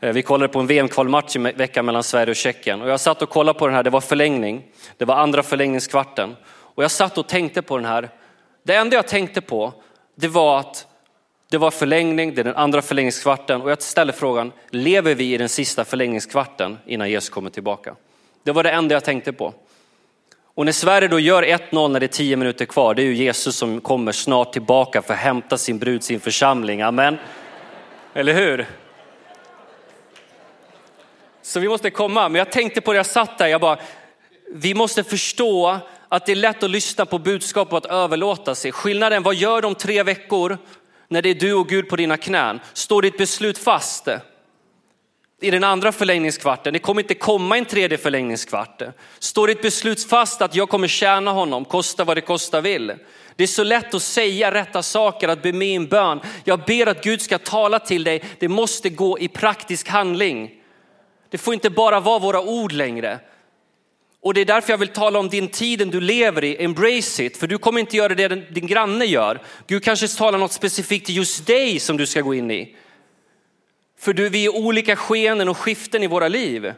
eh, 0.01 0.13
vi 0.13 0.23
kollade 0.23 0.53
på 0.53 0.59
en 0.59 0.67
VM-kvalmatch 0.67 1.37
i 1.37 1.39
veckan 1.39 1.85
mellan 1.85 2.03
Sverige 2.03 2.31
och 2.31 2.37
Tjeckien. 2.37 2.83
Och 2.83 2.89
jag 2.89 3.01
satt 3.01 3.23
och 3.23 3.31
kollade 3.31 3.59
på 3.59 3.67
den 3.67 3.77
här, 3.77 3.83
det 3.83 3.91
var 3.91 4.01
förlängning. 4.01 4.65
Det 4.97 5.05
var 5.05 5.15
andra 5.15 5.43
förlängningskvarten. 5.43 6.37
Och 6.49 6.85
jag 6.85 6.91
satt 6.91 7.19
och 7.19 7.29
tänkte 7.29 7.63
på 7.63 7.77
den 7.77 7.87
här. 7.87 8.11
Det 8.63 8.75
enda 8.75 8.97
jag 8.97 9.09
tänkte 9.09 9.41
på, 9.41 9.73
det 10.15 10.29
var 10.29 10.61
att 10.61 10.87
det 11.49 11.59
var 11.59 11.71
förlängning, 11.71 12.35
det 12.35 12.43
är 12.43 12.45
den 12.45 12.57
andra 12.57 12.83
förlängningskvarten. 12.83 13.63
Och 13.63 13.71
jag 13.71 13.83
ställer 13.83 14.13
frågan, 14.13 14.53
lever 14.71 15.15
vi 15.15 15.35
i 15.35 15.39
den 15.39 15.49
sista 15.49 15.85
förlängningskvarten 15.85 16.79
innan 16.87 17.11
Jesus 17.11 17.31
kommer 17.31 17.51
tillbaka? 17.51 17.97
Det 18.43 18.53
var 18.53 18.63
det 18.63 18.71
enda 18.71 18.95
jag 18.95 19.05
tänkte 19.05 19.33
på. 19.33 19.55
Och 20.55 20.65
när 20.65 20.73
Sverige 20.73 21.09
då 21.09 21.21
gör 21.21 21.43
1-0 21.43 21.89
när 21.89 22.01
det 22.01 22.07
är 22.07 22.09
10 22.09 22.37
minuter 22.37 22.65
kvar, 22.65 22.95
det 22.95 23.03
är 23.03 23.07
ju 23.07 23.15
Jesus 23.15 23.57
som 23.57 23.81
kommer 23.81 24.13
snart 24.13 24.53
tillbaka 24.53 25.03
för 25.03 25.15
att 25.15 25.21
hämta 25.21 25.59
sin 25.59 25.79
brud, 25.79 26.03
sin 26.03 26.21
församling. 26.21 26.83
Amen. 26.83 27.17
Eller 28.15 28.33
hur? 28.33 28.67
Så 31.43 31.61
vi 31.61 31.69
måste 31.69 31.91
komma, 31.91 32.29
men 32.29 32.39
jag 32.39 32.53
tänkte 32.53 32.81
på 32.81 32.93
det 32.93 32.97
jag 32.97 33.07
satt 33.07 33.39
där, 33.39 33.47
jag 33.47 33.61
bara, 33.61 33.79
vi 34.53 34.75
måste 34.75 35.05
förstå 35.05 35.81
att 36.09 36.27
det 36.27 36.33
är 36.33 36.37
lätt 36.37 36.63
att 36.63 36.71
lyssna 36.71 37.07
på 37.07 37.19
budskap 37.19 37.73
och 37.73 37.79
att 37.79 37.87
överlåta 37.87 38.55
sig. 38.55 38.73
Skillnaden, 38.73 39.23
vad 39.23 39.35
gör 39.35 39.63
de 39.63 39.75
tre 39.75 40.03
veckor 40.03 40.59
när 41.09 41.23
det 41.23 41.29
är 41.29 41.35
du 41.35 41.55
och 41.55 41.69
Gud 41.69 41.89
på 41.89 41.97
dina 41.97 42.17
knän? 42.17 42.61
Står 42.73 43.03
ditt 43.03 43.19
beslut 43.19 43.59
fast? 43.59 44.09
i 45.41 45.51
den 45.51 45.65
andra 45.65 45.93
förlängningskvarten. 45.93 46.73
Det 46.73 46.79
kommer 46.79 47.03
inte 47.03 47.15
komma 47.15 47.59
en 47.59 47.65
tredje 47.65 47.99
förlängningskvart. 47.99 48.83
Står 49.19 49.49
ditt 49.49 49.63
beslut 49.63 50.05
fast 50.05 50.43
att 50.43 50.55
jag 50.55 50.69
kommer 50.69 50.89
tjäna 50.89 51.33
honom, 51.33 51.65
kosta 51.65 52.05
vad 52.05 52.17
det 52.17 52.21
kosta 52.21 52.61
vill. 52.61 52.95
Det 53.37 53.43
är 53.43 53.47
så 53.47 53.65
lätt 53.65 53.95
att 53.95 54.03
säga 54.03 54.55
rätta 54.55 54.83
saker, 54.83 55.29
att 55.29 55.43
be 55.43 55.53
med 55.53 55.77
en 55.77 55.87
bön. 55.87 56.21
Jag 56.45 56.61
ber 56.65 56.87
att 56.87 57.05
Gud 57.05 57.23
ska 57.23 57.39
tala 57.39 57.79
till 57.79 58.05
dig. 58.05 58.25
Det 58.39 58.49
måste 58.49 58.89
gå 58.89 59.19
i 59.19 59.29
praktisk 59.29 59.89
handling. 59.89 60.51
Det 61.31 61.39
får 61.39 61.55
inte 61.55 61.71
bara 61.71 62.01
vara 62.01 62.19
våra 62.19 62.41
ord 62.41 62.73
längre. 62.73 63.19
Och 64.27 64.35
det 64.35 64.41
är 64.41 64.45
därför 64.45 64.73
jag 64.73 64.79
vill 64.79 64.89
tala 64.89 65.19
om 65.19 65.29
din 65.29 65.49
tiden 65.49 65.91
du 65.91 66.01
lever 66.01 66.45
i, 66.45 66.65
embrace 66.65 67.25
it. 67.25 67.37
För 67.37 67.47
du 67.47 67.59
kommer 67.59 67.81
inte 67.81 67.97
göra 67.97 68.15
det 68.15 68.29
din 68.29 68.67
granne 68.67 69.05
gör. 69.05 69.43
Gud 69.67 69.85
kanske 69.85 70.09
talar 70.09 70.39
något 70.39 70.53
specifikt 70.53 71.07
till 71.07 71.17
just 71.17 71.47
dig 71.47 71.79
som 71.79 71.97
du 71.97 72.07
ska 72.07 72.21
gå 72.21 72.35
in 72.35 72.51
i. 72.51 72.77
För 73.99 74.13
du, 74.13 74.29
vi 74.29 74.45
är 74.45 74.57
olika 74.57 74.97
skenen 74.97 75.49
och 75.49 75.59
skiften 75.59 76.03
i 76.03 76.07
våra 76.07 76.29
liv. 76.29 76.73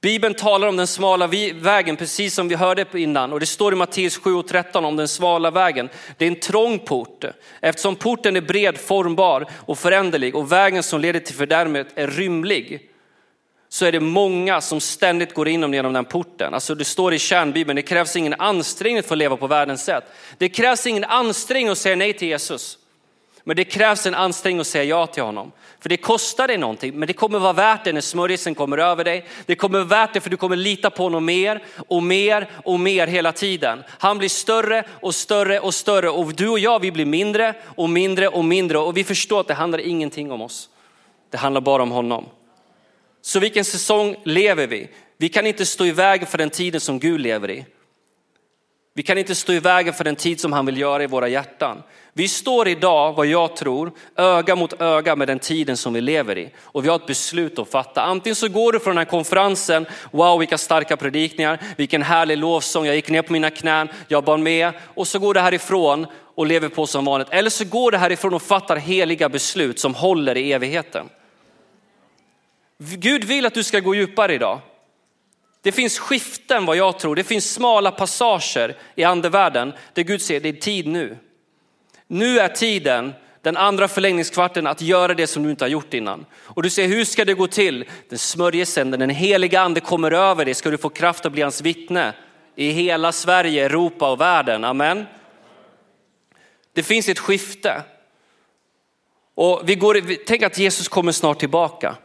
Bibeln 0.00 0.34
talar 0.34 0.68
om 0.68 0.76
den 0.76 0.86
smala 0.86 1.26
vägen, 1.54 1.96
precis 1.96 2.34
som 2.34 2.48
vi 2.48 2.54
hörde 2.54 2.86
innan. 2.94 3.32
Och 3.32 3.40
det 3.40 3.46
står 3.46 3.72
i 3.72 3.76
Matteus 3.76 4.18
7 4.18 4.34
och 4.34 4.48
13 4.48 4.84
om 4.84 4.96
den 4.96 5.08
smala 5.08 5.50
vägen. 5.50 5.88
Det 6.18 6.24
är 6.24 6.28
en 6.28 6.40
trång 6.40 6.78
port, 6.78 7.24
eftersom 7.60 7.96
porten 7.96 8.36
är 8.36 8.40
bred, 8.40 8.78
formbar 8.78 9.46
och 9.66 9.78
föränderlig 9.78 10.34
och 10.34 10.52
vägen 10.52 10.82
som 10.82 11.00
leder 11.00 11.20
till 11.20 11.34
fördärmet 11.34 11.88
är 11.94 12.06
rymlig. 12.06 12.90
Så 13.68 13.84
är 13.84 13.92
det 13.92 14.00
många 14.00 14.60
som 14.60 14.80
ständigt 14.80 15.34
går 15.34 15.48
in 15.48 15.72
genom 15.72 15.92
den 15.92 16.04
porten. 16.04 16.54
Alltså 16.54 16.74
det 16.74 16.84
står 16.84 17.14
i 17.14 17.18
kärnbibeln, 17.18 17.76
det 17.76 17.82
krävs 17.82 18.16
ingen 18.16 18.34
ansträngning 18.38 19.02
för 19.02 19.14
att 19.14 19.18
leva 19.18 19.36
på 19.36 19.46
världens 19.46 19.84
sätt. 19.84 20.04
Det 20.38 20.48
krävs 20.48 20.86
ingen 20.86 21.04
ansträngning 21.04 21.72
att 21.72 21.78
säga 21.78 21.96
nej 21.96 22.12
till 22.12 22.28
Jesus. 22.28 22.78
Men 23.44 23.56
det 23.56 23.64
krävs 23.64 24.06
en 24.06 24.14
ansträngning 24.14 24.60
att 24.60 24.66
säga 24.66 24.84
ja 24.84 25.06
till 25.06 25.22
honom. 25.22 25.52
För 25.80 25.88
det 25.88 25.96
kostar 25.96 26.48
dig 26.48 26.58
någonting, 26.58 26.98
men 26.98 27.06
det 27.06 27.12
kommer 27.12 27.38
vara 27.38 27.52
värt 27.52 27.84
det 27.84 27.92
när 27.92 28.00
smörjelsen 28.00 28.54
kommer 28.54 28.78
över 28.78 29.04
dig. 29.04 29.26
Det 29.46 29.54
kommer 29.54 29.78
vara 29.78 29.88
värt 29.88 30.14
det 30.14 30.20
för 30.20 30.30
du 30.30 30.36
kommer 30.36 30.56
lita 30.56 30.90
på 30.90 31.02
honom 31.02 31.24
mer 31.24 31.62
och 31.88 32.02
mer 32.02 32.50
och 32.64 32.80
mer 32.80 33.06
hela 33.06 33.32
tiden. 33.32 33.84
Han 33.98 34.18
blir 34.18 34.28
större 34.28 34.84
och 35.00 35.14
större 35.14 35.60
och 35.60 35.74
större 35.74 36.08
och 36.08 36.34
du 36.34 36.48
och 36.48 36.58
jag 36.58 36.80
vi 36.80 36.92
blir 36.92 37.06
mindre 37.06 37.54
och 37.64 37.90
mindre 37.90 38.28
och 38.28 38.44
mindre 38.44 38.78
och 38.78 38.96
vi 38.96 39.04
förstår 39.04 39.40
att 39.40 39.48
det 39.48 39.54
handlar 39.54 39.78
ingenting 39.78 40.32
om 40.32 40.42
oss. 40.42 40.68
Det 41.30 41.36
handlar 41.36 41.60
bara 41.60 41.82
om 41.82 41.90
honom. 41.90 42.26
Så 43.28 43.40
vilken 43.40 43.64
säsong 43.64 44.16
lever 44.24 44.66
vi? 44.66 44.88
Vi 45.18 45.28
kan 45.28 45.46
inte 45.46 45.66
stå 45.66 45.84
i 45.84 45.90
vägen 45.90 46.26
för 46.26 46.38
den 46.38 46.50
tiden 46.50 46.80
som 46.80 46.98
Gud 46.98 47.20
lever 47.20 47.50
i. 47.50 47.66
Vi 48.94 49.02
kan 49.02 49.18
inte 49.18 49.34
stå 49.34 49.52
i 49.52 49.60
vägen 49.60 49.94
för 49.94 50.04
den 50.04 50.16
tid 50.16 50.40
som 50.40 50.52
han 50.52 50.66
vill 50.66 50.78
göra 50.78 51.02
i 51.02 51.06
våra 51.06 51.28
hjärtan. 51.28 51.82
Vi 52.12 52.28
står 52.28 52.68
idag, 52.68 53.12
vad 53.12 53.26
jag 53.26 53.56
tror, 53.56 53.92
öga 54.16 54.56
mot 54.56 54.82
öga 54.82 55.16
med 55.16 55.28
den 55.28 55.38
tiden 55.38 55.76
som 55.76 55.92
vi 55.92 56.00
lever 56.00 56.38
i. 56.38 56.50
Och 56.58 56.84
vi 56.84 56.88
har 56.88 56.96
ett 56.96 57.06
beslut 57.06 57.58
att 57.58 57.70
fatta. 57.70 58.02
Antingen 58.02 58.36
så 58.36 58.48
går 58.48 58.72
du 58.72 58.80
från 58.80 58.90
den 58.90 58.98
här 58.98 59.10
konferensen, 59.10 59.86
wow 60.10 60.38
vilka 60.38 60.58
starka 60.58 60.96
predikningar, 60.96 61.60
vilken 61.76 62.02
härlig 62.02 62.38
lovsång, 62.38 62.86
jag 62.86 62.94
gick 62.94 63.10
ner 63.10 63.22
på 63.22 63.32
mina 63.32 63.50
knän, 63.50 63.88
jag 64.08 64.24
bad 64.24 64.40
med. 64.40 64.72
Och 64.82 65.08
så 65.08 65.18
går 65.18 65.34
du 65.34 65.40
härifrån 65.40 66.06
och 66.34 66.46
lever 66.46 66.68
på 66.68 66.86
som 66.86 67.04
vanligt. 67.04 67.28
Eller 67.30 67.50
så 67.50 67.64
går 67.64 67.90
du 67.90 67.98
härifrån 67.98 68.34
och 68.34 68.42
fattar 68.42 68.76
heliga 68.76 69.28
beslut 69.28 69.80
som 69.80 69.94
håller 69.94 70.36
i 70.36 70.52
evigheten. 70.52 71.08
Gud 72.78 73.24
vill 73.24 73.46
att 73.46 73.54
du 73.54 73.64
ska 73.64 73.80
gå 73.80 73.94
djupare 73.94 74.34
idag. 74.34 74.60
Det 75.62 75.72
finns 75.72 75.98
skiften 75.98 76.66
vad 76.66 76.76
jag 76.76 76.98
tror, 76.98 77.16
det 77.16 77.24
finns 77.24 77.52
smala 77.52 77.90
passager 77.90 78.76
i 78.94 79.04
andevärlden 79.04 79.72
där 79.92 80.02
Gud 80.02 80.22
säger 80.22 80.40
det 80.40 80.48
är 80.48 80.52
tid 80.52 80.86
nu. 80.86 81.16
Nu 82.06 82.38
är 82.38 82.48
tiden, 82.48 83.14
den 83.42 83.56
andra 83.56 83.88
förlängningskvarten, 83.88 84.66
att 84.66 84.80
göra 84.80 85.14
det 85.14 85.26
som 85.26 85.42
du 85.42 85.50
inte 85.50 85.64
har 85.64 85.68
gjort 85.68 85.94
innan. 85.94 86.26
Och 86.34 86.62
du 86.62 86.70
säger, 86.70 86.88
hur 86.88 87.04
ska 87.04 87.24
det 87.24 87.34
gå 87.34 87.46
till? 87.46 87.84
Den 88.08 88.18
smörjelsen, 88.18 88.90
den 88.90 89.10
heliga 89.10 89.60
ande 89.60 89.80
kommer 89.80 90.10
över 90.10 90.44
dig, 90.44 90.54
ska 90.54 90.70
du 90.70 90.78
få 90.78 90.88
kraft 90.88 91.26
att 91.26 91.32
bli 91.32 91.42
hans 91.42 91.60
vittne 91.60 92.12
i 92.56 92.70
hela 92.70 93.12
Sverige, 93.12 93.64
Europa 93.64 94.10
och 94.10 94.20
världen. 94.20 94.64
Amen. 94.64 95.06
Det 96.72 96.82
finns 96.82 97.08
ett 97.08 97.18
skifte. 97.18 97.82
Och 99.34 99.62
vi 99.64 99.74
går, 99.74 100.24
tänk 100.26 100.42
att 100.42 100.58
Jesus 100.58 100.88
kommer 100.88 101.12
snart 101.12 101.38
tillbaka 101.38 101.96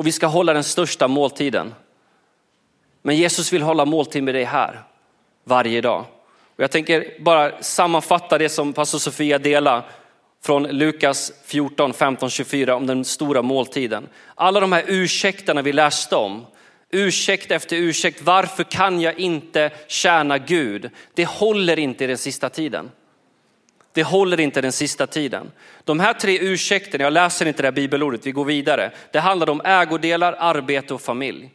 och 0.00 0.06
vi 0.06 0.12
ska 0.12 0.26
hålla 0.26 0.52
den 0.52 0.64
största 0.64 1.08
måltiden. 1.08 1.74
Men 3.02 3.16
Jesus 3.16 3.52
vill 3.52 3.62
hålla 3.62 3.84
måltid 3.84 4.22
med 4.22 4.34
dig 4.34 4.44
här 4.44 4.82
varje 5.44 5.80
dag. 5.80 6.04
Och 6.56 6.62
jag 6.62 6.70
tänker 6.70 7.20
bara 7.20 7.62
sammanfatta 7.62 8.38
det 8.38 8.48
som 8.48 8.72
pastor 8.72 8.98
Sofia 8.98 9.38
delar 9.38 9.86
från 10.42 10.62
Lukas 10.62 11.32
14, 11.44 11.92
15, 11.92 12.30
24 12.30 12.76
om 12.76 12.86
den 12.86 13.04
stora 13.04 13.42
måltiden. 13.42 14.08
Alla 14.34 14.60
de 14.60 14.72
här 14.72 14.84
ursäkterna 14.86 15.62
vi 15.62 15.72
läste 15.72 16.16
om, 16.16 16.46
ursäkt 16.90 17.50
efter 17.50 17.76
ursäkt, 17.76 18.22
varför 18.22 18.64
kan 18.64 19.00
jag 19.00 19.18
inte 19.18 19.70
tjäna 19.86 20.38
Gud? 20.38 20.90
Det 21.14 21.24
håller 21.24 21.78
inte 21.78 22.04
i 22.04 22.06
den 22.06 22.18
sista 22.18 22.48
tiden. 22.48 22.90
Det 23.92 24.02
håller 24.02 24.40
inte 24.40 24.60
den 24.60 24.72
sista 24.72 25.06
tiden. 25.06 25.52
De 25.84 26.00
här 26.00 26.12
tre 26.12 26.38
ursäkterna, 26.38 27.04
jag 27.04 27.12
läser 27.12 27.46
inte 27.46 27.62
det 27.62 27.66
här 27.66 27.72
bibelordet, 27.72 28.26
vi 28.26 28.32
går 28.32 28.44
vidare. 28.44 28.92
Det 29.12 29.18
handlar 29.18 29.50
om 29.50 29.60
ägodelar, 29.64 30.36
arbete 30.38 30.94
och 30.94 31.00
familj. 31.00 31.50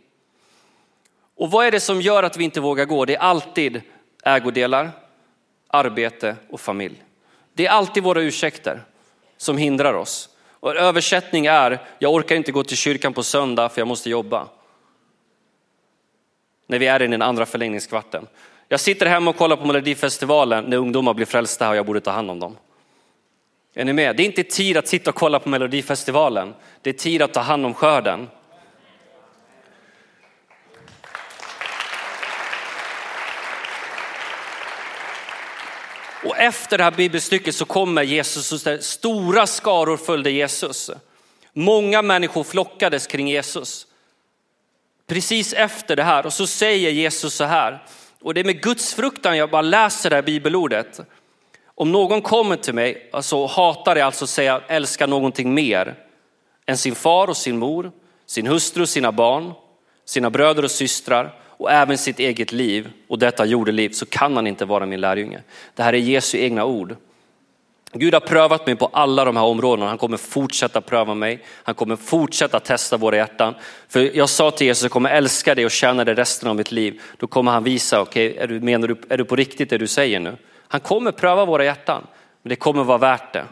Och 1.36 1.52
vad 1.52 1.65
är 1.65 1.71
det 1.71 1.80
som 1.80 2.02
gör 2.02 2.24
att 2.24 2.38
vi 2.38 2.43
inte 2.43 2.60
vågar 2.60 2.86
gå? 2.86 3.06
Det 3.06 3.15
är 3.15 3.19
alltid 3.19 3.82
ägodelar, 4.24 4.91
arbete 5.67 6.36
och 6.50 6.62
familj. 6.62 7.04
Det 7.54 7.65
är 7.65 7.69
alltid 7.69 8.04
våra 8.04 8.21
ursäkter 8.21 8.84
som 9.38 9.58
hindrar 9.58 9.93
oss. 9.93 10.30
Och 10.50 10.76
översättning 10.76 11.45
är, 11.45 11.80
jag 12.00 12.13
orkar 12.13 12.36
inte 12.36 12.52
gå 12.52 12.63
till 12.63 12.78
kyrkan 12.78 13.13
på 13.13 13.24
söndag 13.24 13.69
för 13.69 13.82
jag 13.82 13.88
måste 13.88 14.10
jobba. 14.10 14.48
När 16.67 16.80
vi 16.80 16.88
är 16.88 17.02
i 17.02 17.08
den 17.08 17.21
andra 17.21 17.45
förlängningskvarten. 17.45 18.28
Jag 18.67 18.80
sitter 18.80 19.06
hemma 19.06 19.30
och 19.30 19.38
kollar 19.38 19.56
på 19.56 19.65
Melodifestivalen 19.65 20.63
när 20.63 20.78
ungdomar 20.78 21.13
blir 21.13 21.25
frälsta 21.25 21.69
och 21.69 21.75
jag 21.75 21.86
borde 21.86 22.01
ta 22.01 22.12
hand 22.12 22.32
om 22.32 22.39
dem. 22.39 22.58
Är 23.73 23.86
ni 23.86 23.93
med? 23.93 24.15
Det 24.15 24.23
är 24.23 24.25
inte 24.25 24.43
tid 24.43 24.78
att 24.78 24.88
sitta 24.88 25.10
och 25.10 25.15
kolla 25.15 25.39
på 25.39 25.49
Melodifestivalen. 25.49 26.54
Det 26.82 26.89
är 26.89 26.93
tid 26.93 27.21
att 27.21 27.34
ta 27.34 27.39
hand 27.39 27.65
om 27.65 27.73
skörden. 27.73 28.28
Och 36.23 36.38
efter 36.38 36.78
det 36.78 36.84
här 36.84 36.91
bibelstycket 36.91 37.56
så 37.56 37.65
kommer 37.65 38.04
Jesus 38.04 38.51
och 38.51 38.84
stora 38.84 39.47
skaror 39.47 39.97
följde 39.97 40.32
Jesus. 40.32 40.91
Många 41.54 42.01
människor 42.01 42.43
flockades 42.43 43.08
kring 43.08 43.28
Jesus. 43.28 43.88
Precis 45.08 45.54
efter 45.54 45.95
det 45.95 46.04
här 46.04 46.25
och 46.25 46.34
så 46.34 46.47
säger 46.47 46.91
Jesus 46.91 47.34
så 47.34 47.43
här, 47.43 47.84
och 48.26 48.34
det 48.34 48.40
är 48.40 48.46
med 48.46 48.62
Guds 48.62 48.94
fruktan 48.94 49.38
jag 49.38 49.50
bara 49.50 49.62
läser 49.62 50.10
det 50.10 50.16
här 50.16 50.24
bibelordet. 50.24 51.00
Om 51.76 51.92
någon 51.92 52.22
kommer 52.22 52.56
till 52.56 52.74
mig, 52.74 53.10
alltså 53.14 53.46
hatar 53.46 53.96
det 53.96 54.06
alltså 54.06 54.28
säga 54.28 54.62
älskar 54.68 55.08
någonting 55.08 55.54
mer 55.54 55.96
än 56.66 56.78
sin 56.78 56.96
far 56.96 57.28
och 57.28 57.38
sin 57.38 57.58
mor, 57.58 57.92
sin 58.26 58.48
hustru 58.48 58.82
och 58.82 58.90
sina 58.90 59.12
barn, 59.12 59.52
sina 60.06 60.30
bröder 60.30 60.64
och 60.64 60.72
systrar 60.72 61.34
och 61.42 61.72
även 61.72 61.98
sitt 61.98 62.20
eget 62.20 62.52
liv 62.52 62.92
och 63.08 63.20
detta 63.20 63.46
jordeliv 63.46 63.90
så 63.90 64.06
kan 64.06 64.36
han 64.36 64.48
inte 64.48 64.66
vara 64.66 64.86
min 64.86 65.02
lärjunge. 65.02 65.42
Det 65.76 65.84
här 65.84 65.94
är 65.94 65.98
Jesu 65.98 66.38
egna 66.38 66.66
ord. 66.66 66.96
Gud 67.98 68.14
har 68.14 68.22
prövat 68.22 68.66
mig 68.66 68.76
på 68.76 68.90
alla 68.94 69.26
de 69.26 69.38
här 69.38 69.44
områdena. 69.44 69.88
Han 69.88 69.98
kommer 69.98 70.18
fortsätta 70.18 70.82
pröva 70.82 71.14
mig. 71.14 71.44
Han 71.64 71.76
kommer 71.76 71.96
fortsätta 71.96 72.60
testa 72.60 72.98
våra 72.98 73.16
hjärtan. 73.16 73.54
För 73.90 74.18
jag 74.18 74.30
sa 74.30 74.52
till 74.52 74.68
Jesus, 74.68 74.84
jag 74.84 74.92
kommer 74.92 75.10
älska 75.10 75.56
dig 75.56 75.66
och 75.66 75.72
tjäna 75.72 76.04
dig 76.04 76.16
resten 76.16 76.50
av 76.50 76.56
mitt 76.56 76.72
liv. 76.72 77.02
Då 77.18 77.28
kommer 77.28 77.52
han 77.52 77.64
visa, 77.64 78.02
okej, 78.02 78.32
okay, 78.32 78.44
är, 78.44 78.48
du, 78.48 78.60
menar 78.60 78.88
du, 78.88 79.02
är 79.10 79.18
du 79.18 79.26
på 79.26 79.36
riktigt 79.36 79.70
det 79.70 79.78
du 79.78 79.88
säger 79.88 80.20
nu? 80.20 80.38
Han 80.68 80.82
kommer 80.82 81.12
pröva 81.12 81.46
våra 81.46 81.66
hjärtan, 81.66 82.08
men 82.42 82.50
det 82.50 82.56
kommer 82.56 82.84
vara 82.84 82.98
värt 82.98 83.34
det. 83.34 83.46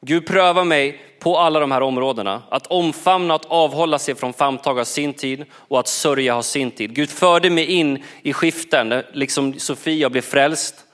Gud 0.00 0.26
prövar 0.26 0.64
mig 0.64 1.00
på 1.18 1.38
alla 1.38 1.60
de 1.60 1.72
här 1.72 1.80
områdena. 1.80 2.42
Att 2.50 2.66
omfamna, 2.66 3.34
att 3.34 3.44
avhålla 3.44 3.98
sig 3.98 4.14
från 4.14 4.32
famntag 4.32 4.74
har 4.74 4.84
sin 4.84 5.14
tid 5.14 5.44
och 5.52 5.80
att 5.80 5.88
sörja 5.88 6.34
har 6.34 6.42
sin 6.42 6.70
tid. 6.70 6.94
Gud 6.94 7.10
förde 7.10 7.50
mig 7.50 7.64
in 7.64 8.04
i 8.22 8.32
skiften, 8.32 9.02
liksom 9.12 9.58
Sofia 9.58 10.10
blev 10.10 10.22
frälst 10.22 10.86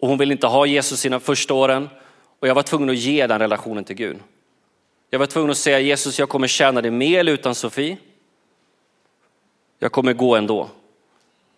och 0.00 0.08
hon 0.08 0.18
ville 0.18 0.32
inte 0.32 0.46
ha 0.46 0.66
Jesus 0.66 1.00
sina 1.00 1.20
första 1.20 1.54
åren 1.54 1.88
och 2.40 2.48
jag 2.48 2.54
var 2.54 2.62
tvungen 2.62 2.90
att 2.90 2.96
ge 2.96 3.26
den 3.26 3.38
relationen 3.38 3.84
till 3.84 3.96
Gud. 3.96 4.16
Jag 5.10 5.18
var 5.18 5.26
tvungen 5.26 5.50
att 5.50 5.56
säga 5.56 5.80
Jesus, 5.80 6.18
jag 6.18 6.28
kommer 6.28 6.48
tjäna 6.48 6.82
dig 6.82 6.90
mer 6.90 7.24
utan 7.24 7.54
Sofie. 7.54 7.96
Jag 9.78 9.92
kommer 9.92 10.12
gå 10.12 10.36
ändå. 10.36 10.68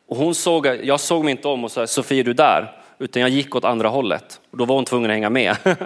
Och 0.08 0.16
hon 0.16 0.34
såg, 0.34 0.66
jag 0.66 1.00
såg 1.00 1.24
mig 1.24 1.30
inte 1.30 1.48
om 1.48 1.64
och 1.64 1.72
sa, 1.72 1.86
Sofie 1.86 2.20
är 2.20 2.24
du 2.24 2.32
där? 2.32 2.82
Utan 2.98 3.22
jag 3.22 3.30
gick 3.30 3.56
åt 3.56 3.64
andra 3.64 3.88
hållet 3.88 4.40
och 4.50 4.58
då 4.58 4.64
var 4.64 4.74
hon 4.74 4.84
tvungen 4.84 5.10
att 5.10 5.14
hänga 5.14 5.30
med. 5.30 5.56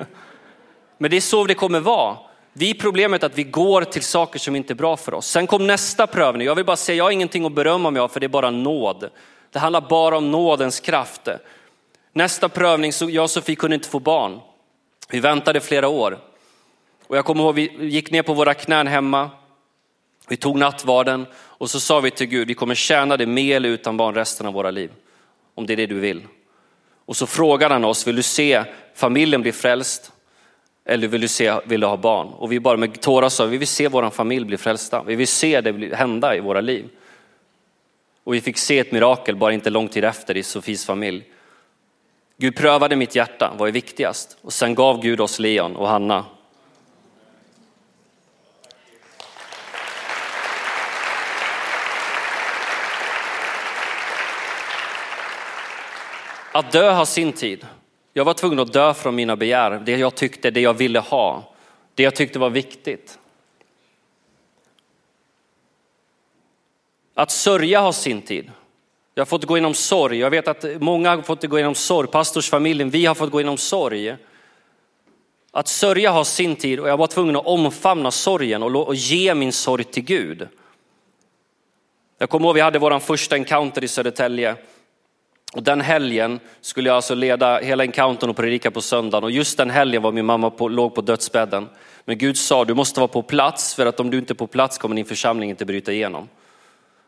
Men 0.99 1.11
det 1.11 1.17
är 1.17 1.21
så 1.21 1.45
det 1.45 1.55
kommer 1.55 1.81
vara. 1.81 2.17
Vi 2.53 2.75
problemet 2.75 3.25
att 3.25 3.38
vi 3.38 3.45
går 3.45 3.85
till 3.85 4.03
saker 4.03 4.38
som 4.38 4.57
inte 4.57 4.73
är 4.73 4.75
bra 4.75 4.97
för 4.97 5.15
oss. 5.15 5.27
Sen 5.27 5.47
kom 5.47 5.67
nästa 5.67 6.07
prövning. 6.07 6.47
Jag 6.47 6.55
vill 6.55 6.65
bara 6.65 6.77
säga, 6.77 6.97
jag 6.97 7.05
har 7.05 7.11
ingenting 7.11 7.45
att 7.45 7.53
berömma 7.53 7.91
mig 7.91 8.01
av 8.01 8.09
för 8.09 8.21
det 8.21 8.27
är 8.27 8.29
bara 8.29 8.51
nåd. 8.51 9.11
Det 9.51 9.59
handlar 9.59 9.81
bara 9.81 10.17
om 10.17 10.31
nådens 10.31 10.81
kraft. 10.81 11.29
Nästa 12.12 12.48
prövning, 12.48 12.92
så 12.92 13.11
jag 13.11 13.22
och 13.22 13.31
Sofie 13.31 13.57
kunde 13.57 13.75
inte 13.75 13.88
få 13.88 14.01
barn. 14.01 14.40
Vi 15.09 15.20
väntade 15.20 15.61
flera 15.61 15.88
år. 15.88 16.18
Och 17.07 17.16
jag 17.16 17.25
kommer 17.25 17.44
ihåg, 17.44 17.55
vi 17.55 17.87
gick 17.87 18.11
ner 18.11 18.22
på 18.22 18.35
våra 18.35 18.55
knän 18.55 18.87
hemma. 18.87 19.31
Vi 20.29 20.37
tog 20.37 20.59
nattvarden 20.59 21.27
och 21.35 21.70
så 21.70 21.81
sa 21.81 22.01
vi 22.01 22.11
till 22.11 22.27
Gud, 22.27 22.48
vi 22.48 22.55
kommer 22.55 22.75
tjäna 22.75 23.16
dig 23.16 23.27
med 23.27 23.57
eller 23.57 23.68
utan 23.68 23.96
barn 23.96 24.14
resten 24.14 24.46
av 24.46 24.53
våra 24.53 24.70
liv. 24.70 24.90
Om 25.55 25.66
det 25.66 25.72
är 25.72 25.77
det 25.77 25.87
du 25.87 26.01
vill. 26.01 26.22
Och 27.07 27.16
så 27.16 27.27
frågade 27.27 27.75
han 27.75 27.85
oss, 27.85 28.07
vill 28.07 28.16
du 28.16 28.22
se 28.22 28.64
familjen 28.94 29.42
bli 29.42 29.53
frälst? 29.53 30.12
Eller 30.85 31.09
vill 31.09 31.20
du, 31.20 31.29
se, 31.29 31.61
vill 31.64 31.81
du 31.81 31.87
ha 31.87 31.96
barn? 31.96 32.29
Och 32.29 32.53
vi 32.53 32.61
bara 32.61 32.77
med 32.77 33.01
tårar 33.01 33.29
sa, 33.29 33.46
vi 33.46 33.59
vill 33.59 33.68
se 33.68 33.88
vår 33.88 34.11
familj 34.11 34.44
bli 34.44 34.57
frälsta. 34.57 35.03
Vi 35.03 35.14
vill 35.14 35.29
se 35.29 35.61
det 35.61 35.96
hända 35.96 36.37
i 36.37 36.40
våra 36.40 36.61
liv. 36.61 36.88
Och 38.25 38.35
vi 38.35 38.40
fick 38.40 38.59
se 38.59 38.79
ett 38.79 38.92
mirakel 38.92 39.37
bara 39.37 39.53
inte 39.53 39.70
lång 39.70 39.88
tid 39.88 40.05
efter 40.05 40.37
i 40.37 40.42
Sofies 40.42 40.87
familj. 40.87 41.25
Gud 42.37 42.57
prövade 42.57 42.97
mitt 42.97 43.14
hjärta, 43.14 43.55
vad 43.59 43.68
är 43.68 43.73
viktigast? 43.73 44.38
Och 44.42 44.53
sen 44.53 44.75
gav 44.75 45.03
Gud 45.03 45.21
oss 45.21 45.38
Leon 45.38 45.77
och 45.77 45.88
Hanna. 45.88 46.25
Att 56.53 56.73
dö 56.73 56.90
har 56.90 57.05
sin 57.05 57.33
tid. 57.33 57.66
Jag 58.12 58.25
var 58.25 58.35
tvungen 58.35 58.59
att 58.59 58.73
dö 58.73 58.95
från 58.95 59.14
mina 59.14 59.37
begär, 59.37 59.71
det 59.71 59.97
jag 59.97 60.14
tyckte, 60.14 60.51
det 60.51 60.61
jag 60.61 60.75
ville 60.75 60.99
ha, 60.99 61.55
det 61.95 62.03
jag 62.03 62.14
tyckte 62.16 62.38
var 62.38 62.51
viktigt. 62.51 63.18
Att 67.14 67.31
sörja 67.31 67.81
har 67.81 67.92
sin 67.92 68.23
tid. 68.23 68.51
Jag 69.14 69.20
har 69.20 69.27
fått 69.27 69.44
gå 69.44 69.57
igenom 69.57 69.75
sorg. 69.75 70.18
Jag 70.18 70.31
vet 70.31 70.48
att 70.48 70.64
många 70.81 71.11
har 71.11 71.22
fått 71.22 71.44
gå 71.44 71.59
igenom 71.59 71.75
sorg. 71.75 72.09
Pastorsfamiljen, 72.09 72.90
vi 72.90 73.07
har 73.07 73.14
fått 73.14 73.31
gå 73.31 73.40
igenom 73.40 73.57
sorg. 73.57 74.16
Att 75.51 75.68
sörja 75.68 76.11
har 76.11 76.25
sin 76.25 76.57
tid 76.57 76.81
och 76.81 76.88
jag 76.88 76.96
var 76.96 77.07
tvungen 77.07 77.37
att 77.37 77.46
omfamna 77.46 78.11
sorgen 78.11 78.62
och 78.62 78.94
ge 78.94 79.35
min 79.35 79.53
sorg 79.53 79.85
till 79.85 80.05
Gud. 80.05 80.48
Jag 82.18 82.31
kommer 82.31 82.46
ihåg 82.46 82.55
vi 82.55 82.61
hade 82.61 82.79
vår 82.79 82.98
första 82.98 83.37
encounter 83.37 83.85
i 83.85 83.88
Södertälje 83.88 84.57
och 85.53 85.62
den 85.62 85.81
helgen 85.81 86.40
skulle 86.61 86.88
jag 86.88 86.96
alltså 86.96 87.14
leda 87.14 87.59
hela 87.59 87.85
encountern 87.85 88.31
och 88.31 88.37
predika 88.37 88.70
på 88.70 88.81
söndagen 88.81 89.25
och 89.25 89.31
just 89.31 89.59
den 89.59 89.70
helgen 89.70 90.03
var 90.03 90.12
min 90.12 90.27
mamma 90.27 90.51
på, 90.51 90.68
låg 90.68 90.94
på 90.94 91.01
dödsbädden. 91.01 91.68
Men 92.05 92.18
Gud 92.18 92.37
sa 92.37 92.64
du 92.64 92.75
måste 92.75 93.01
vara 93.01 93.09
på 93.09 93.22
plats 93.22 93.75
för 93.75 93.87
att 93.87 94.01
om 94.01 94.11
du 94.11 94.18
inte 94.18 94.33
är 94.33 94.35
på 94.35 94.46
plats 94.46 94.79
kommer 94.79 94.96
din 94.96 95.05
församling 95.05 95.51
inte 95.51 95.64
bryta 95.64 95.92
igenom. 95.92 96.29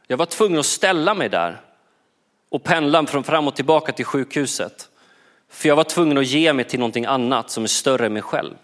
Jag 0.06 0.16
var 0.16 0.26
tvungen 0.26 0.58
att 0.58 0.66
ställa 0.66 1.14
mig 1.14 1.28
där 1.28 1.60
och 2.54 2.62
pendla 2.62 3.06
från 3.06 3.24
fram 3.24 3.48
och 3.48 3.56
tillbaka 3.56 3.92
till 3.92 4.04
sjukhuset. 4.04 4.88
För 5.48 5.68
jag 5.68 5.76
var 5.76 5.84
tvungen 5.84 6.18
att 6.18 6.26
ge 6.26 6.52
mig 6.52 6.64
till 6.64 6.78
någonting 6.78 7.04
annat 7.04 7.50
som 7.50 7.64
är 7.64 7.68
större 7.68 8.06
än 8.06 8.12
mig 8.12 8.22
själv. 8.22 8.54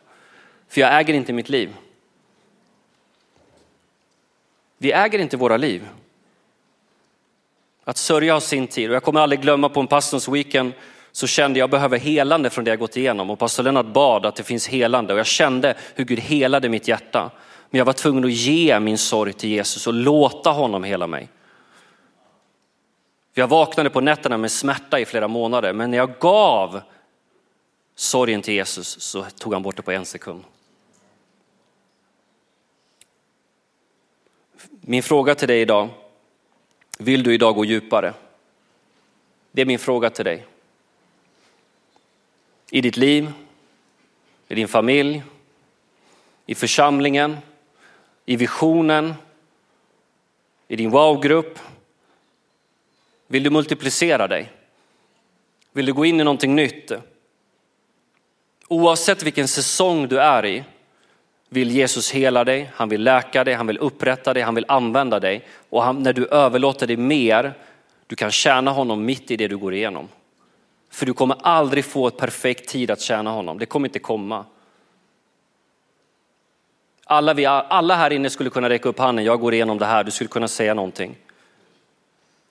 För 0.69 0.81
jag 0.81 1.01
äger 1.01 1.15
inte 1.15 1.33
mitt 1.33 1.49
liv. 1.49 1.75
Vi 4.79 4.93
äger 4.93 5.19
inte 5.19 5.37
våra 5.37 5.57
liv. 5.57 5.89
Att 7.85 7.97
sörja 7.97 8.33
har 8.33 8.41
sin 8.41 8.67
tid 8.67 8.91
och 8.91 8.97
jag 8.97 9.03
kommer 9.03 9.21
aldrig 9.21 9.43
glömma 9.43 9.69
på 9.69 9.81
en 9.81 9.87
pastors 9.87 10.29
weekend 10.29 10.73
så 11.13 11.27
kände 11.27 11.59
jag 11.59 11.71
behöver 11.71 11.99
helande 11.99 12.51
från 12.51 12.65
det 12.65 12.71
jag 12.71 12.79
gått 12.79 12.97
igenom 12.97 13.31
och 13.31 13.39
pastor 13.39 13.63
Lennart 13.63 13.87
bad 13.87 14.27
att 14.27 14.37
det 14.37 14.43
finns 14.43 14.69
helande 14.69 15.13
och 15.13 15.19
jag 15.19 15.27
kände 15.27 15.75
hur 15.95 16.05
Gud 16.05 16.19
helade 16.19 16.69
mitt 16.69 16.89
hjärta. 16.89 17.31
Men 17.71 17.79
jag 17.79 17.85
var 17.85 17.93
tvungen 17.93 18.25
att 18.25 18.33
ge 18.33 18.81
min 18.81 18.99
sorg 18.99 19.33
till 19.33 19.51
Jesus 19.51 19.87
och 19.87 19.95
låta 19.95 20.51
honom 20.51 20.85
hela 20.85 21.07
mig. 21.07 21.29
Jag 23.33 23.49
vaknade 23.49 23.91
på 23.91 24.01
nätterna 24.01 24.37
med 24.37 24.53
smärta 24.53 25.01
i 25.01 25.05
flera 25.05 25.29
månader, 25.29 25.73
men 25.73 25.91
när 25.91 25.99
jag 25.99 26.19
gav 26.19 26.81
sorgen 27.95 28.43
till 28.43 28.55
Jesus 28.55 29.01
så 29.01 29.23
tog 29.23 29.53
han 29.53 29.63
bort 29.63 29.77
det 29.77 29.83
på 29.83 29.93
en 29.93 30.07
sekund. 30.07 30.45
Min 34.81 35.03
fråga 35.03 35.35
till 35.35 35.49
dig 35.49 35.61
idag, 35.61 35.89
vill 36.99 37.23
du 37.23 37.35
idag 37.35 37.55
gå 37.55 37.65
djupare? 37.65 38.15
Det 39.53 39.63
är 39.63 39.67
min 39.67 39.79
fråga 39.79 40.11
till 40.11 40.25
dig. 40.25 40.47
I 42.71 42.81
ditt 42.81 42.97
liv, 42.97 43.33
i 44.49 44.55
din 44.55 44.69
familj, 44.69 45.23
i 46.47 46.55
församlingen, 46.55 47.37
i 48.27 48.37
visionen, 48.37 49.15
i 50.69 50.77
din 50.77 50.91
wow-grupp. 50.91 51.59
Vill 53.33 53.43
du 53.43 53.51
multiplicera 53.51 54.29
dig? 54.29 54.53
Vill 55.73 55.87
du 55.87 55.93
gå 55.93 56.05
in 56.05 56.21
i 56.21 56.25
någonting 56.25 56.55
nytt? 56.55 56.93
Oavsett 58.69 59.23
vilken 59.23 59.49
säsong 59.49 60.09
du 60.09 60.21
är 60.21 60.47
i 60.47 60.65
vill 61.49 61.71
Jesus 61.71 62.11
hela 62.11 62.45
dig, 62.45 62.71
han 62.75 62.89
vill 62.89 63.03
läka 63.03 63.45
dig, 63.45 63.55
han 63.55 63.67
vill 63.67 63.79
upprätta 63.79 64.35
dig, 64.35 64.43
han 64.43 64.55
vill 64.55 64.65
använda 64.69 65.21
dig. 65.21 65.47
Och 65.71 65.83
han, 65.83 66.03
när 66.03 66.13
du 66.13 66.27
överlåter 66.27 66.87
dig 66.87 66.97
mer, 66.97 67.55
du 68.07 68.17
kan 68.17 68.31
tjäna 68.31 68.71
honom 68.71 69.05
mitt 69.05 69.31
i 69.31 69.37
det 69.37 69.49
du 69.49 69.57
går 69.57 69.75
igenom. 69.75 70.09
För 70.91 71.07
du 71.07 71.13
kommer 71.13 71.37
aldrig 71.43 71.85
få 71.85 72.07
ett 72.07 72.17
perfekt 72.17 72.69
tid 72.69 72.91
att 72.91 73.01
tjäna 73.01 73.31
honom, 73.31 73.59
det 73.59 73.67
kommer 73.67 73.89
inte 73.89 73.99
komma. 73.99 74.45
Alla, 77.05 77.35
vi, 77.35 77.47
alla 77.47 77.97
här 77.97 78.13
inne 78.13 78.31
skulle 78.31 78.51
kunna 78.51 78.69
räcka 78.69 78.89
upp 78.89 78.99
handen, 78.99 79.25
jag 79.25 79.41
går 79.41 79.55
igenom 79.55 79.79
det 79.79 79.87
här, 79.87 80.05
du 80.05 80.11
skulle 80.11 80.29
kunna 80.29 80.49
säga 80.49 80.75
någonting. 80.75 81.17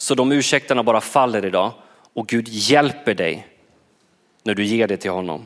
Så 0.01 0.15
de 0.15 0.31
ursäkterna 0.31 0.83
bara 0.83 1.01
faller 1.01 1.45
idag 1.45 1.71
och 2.13 2.27
Gud 2.27 2.47
hjälper 2.47 3.13
dig 3.13 3.47
när 4.43 4.55
du 4.55 4.65
ger 4.65 4.87
det 4.87 4.97
till 4.97 5.11
honom. 5.11 5.45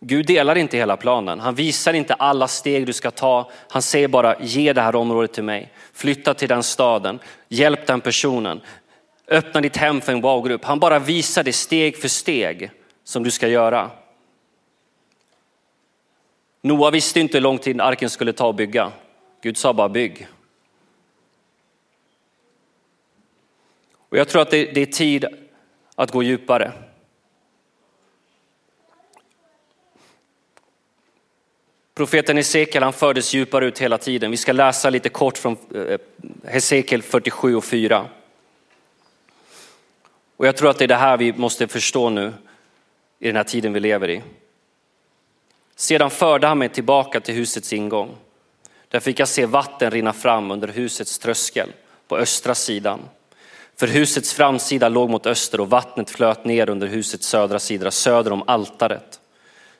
Gud 0.00 0.26
delar 0.26 0.56
inte 0.56 0.76
hela 0.76 0.96
planen. 0.96 1.40
Han 1.40 1.54
visar 1.54 1.92
inte 1.92 2.14
alla 2.14 2.48
steg 2.48 2.86
du 2.86 2.92
ska 2.92 3.10
ta. 3.10 3.50
Han 3.68 3.82
säger 3.82 4.08
bara 4.08 4.40
ge 4.40 4.72
det 4.72 4.80
här 4.80 4.96
området 4.96 5.32
till 5.32 5.44
mig. 5.44 5.72
Flytta 5.92 6.34
till 6.34 6.48
den 6.48 6.62
staden. 6.62 7.18
Hjälp 7.48 7.86
den 7.86 8.00
personen. 8.00 8.60
Öppna 9.28 9.60
ditt 9.60 9.76
hem 9.76 10.00
för 10.00 10.12
en 10.12 10.20
wow-grupp. 10.20 10.64
Han 10.64 10.80
bara 10.80 10.98
visar 10.98 11.42
det 11.42 11.52
steg 11.52 11.96
för 11.96 12.08
steg 12.08 12.70
som 13.04 13.22
du 13.22 13.30
ska 13.30 13.48
göra. 13.48 13.90
Noa 16.60 16.90
visste 16.90 17.20
inte 17.20 17.36
hur 17.36 17.42
lång 17.42 17.58
tid 17.58 17.80
arken 17.80 18.10
skulle 18.10 18.32
ta 18.32 18.50
att 18.50 18.56
bygga. 18.56 18.92
Gud 19.42 19.56
sa 19.56 19.72
bara 19.72 19.88
bygg. 19.88 20.26
Och 24.14 24.20
jag 24.20 24.28
tror 24.28 24.42
att 24.42 24.50
det, 24.50 24.64
det 24.64 24.80
är 24.80 24.86
tid 24.86 25.26
att 25.94 26.10
gå 26.10 26.22
djupare. 26.22 26.72
Profeten 31.94 32.36
Hesekiel 32.36 32.82
han 32.82 32.92
fördes 32.92 33.34
djupare 33.34 33.66
ut 33.66 33.78
hela 33.78 33.98
tiden. 33.98 34.30
Vi 34.30 34.36
ska 34.36 34.52
läsa 34.52 34.90
lite 34.90 35.08
kort 35.08 35.38
från 35.38 35.56
eh, 35.74 35.98
Hesekiel 36.44 37.02
47 37.02 37.56
och 37.56 37.64
4. 37.64 38.06
Och 40.36 40.46
jag 40.46 40.56
tror 40.56 40.70
att 40.70 40.78
det 40.78 40.84
är 40.84 40.88
det 40.88 40.94
här 40.94 41.16
vi 41.16 41.32
måste 41.32 41.68
förstå 41.68 42.10
nu 42.10 42.32
i 43.18 43.26
den 43.26 43.36
här 43.36 43.44
tiden 43.44 43.72
vi 43.72 43.80
lever 43.80 44.10
i. 44.10 44.22
Sedan 45.76 46.10
förde 46.10 46.46
han 46.46 46.58
mig 46.58 46.68
tillbaka 46.68 47.20
till 47.20 47.34
husets 47.34 47.72
ingång. 47.72 48.16
Där 48.88 49.00
fick 49.00 49.20
jag 49.20 49.28
se 49.28 49.46
vatten 49.46 49.90
rinna 49.90 50.12
fram 50.12 50.50
under 50.50 50.68
husets 50.68 51.18
tröskel 51.18 51.72
på 52.08 52.16
östra 52.16 52.54
sidan. 52.54 53.00
För 53.76 53.86
husets 53.86 54.32
framsida 54.32 54.88
låg 54.88 55.10
mot 55.10 55.26
öster 55.26 55.60
och 55.60 55.70
vattnet 55.70 56.10
flöt 56.10 56.44
ner 56.44 56.70
under 56.70 56.86
husets 56.86 57.26
södra 57.26 57.58
sida, 57.58 57.90
söder 57.90 58.32
om 58.32 58.42
altaret. 58.46 59.20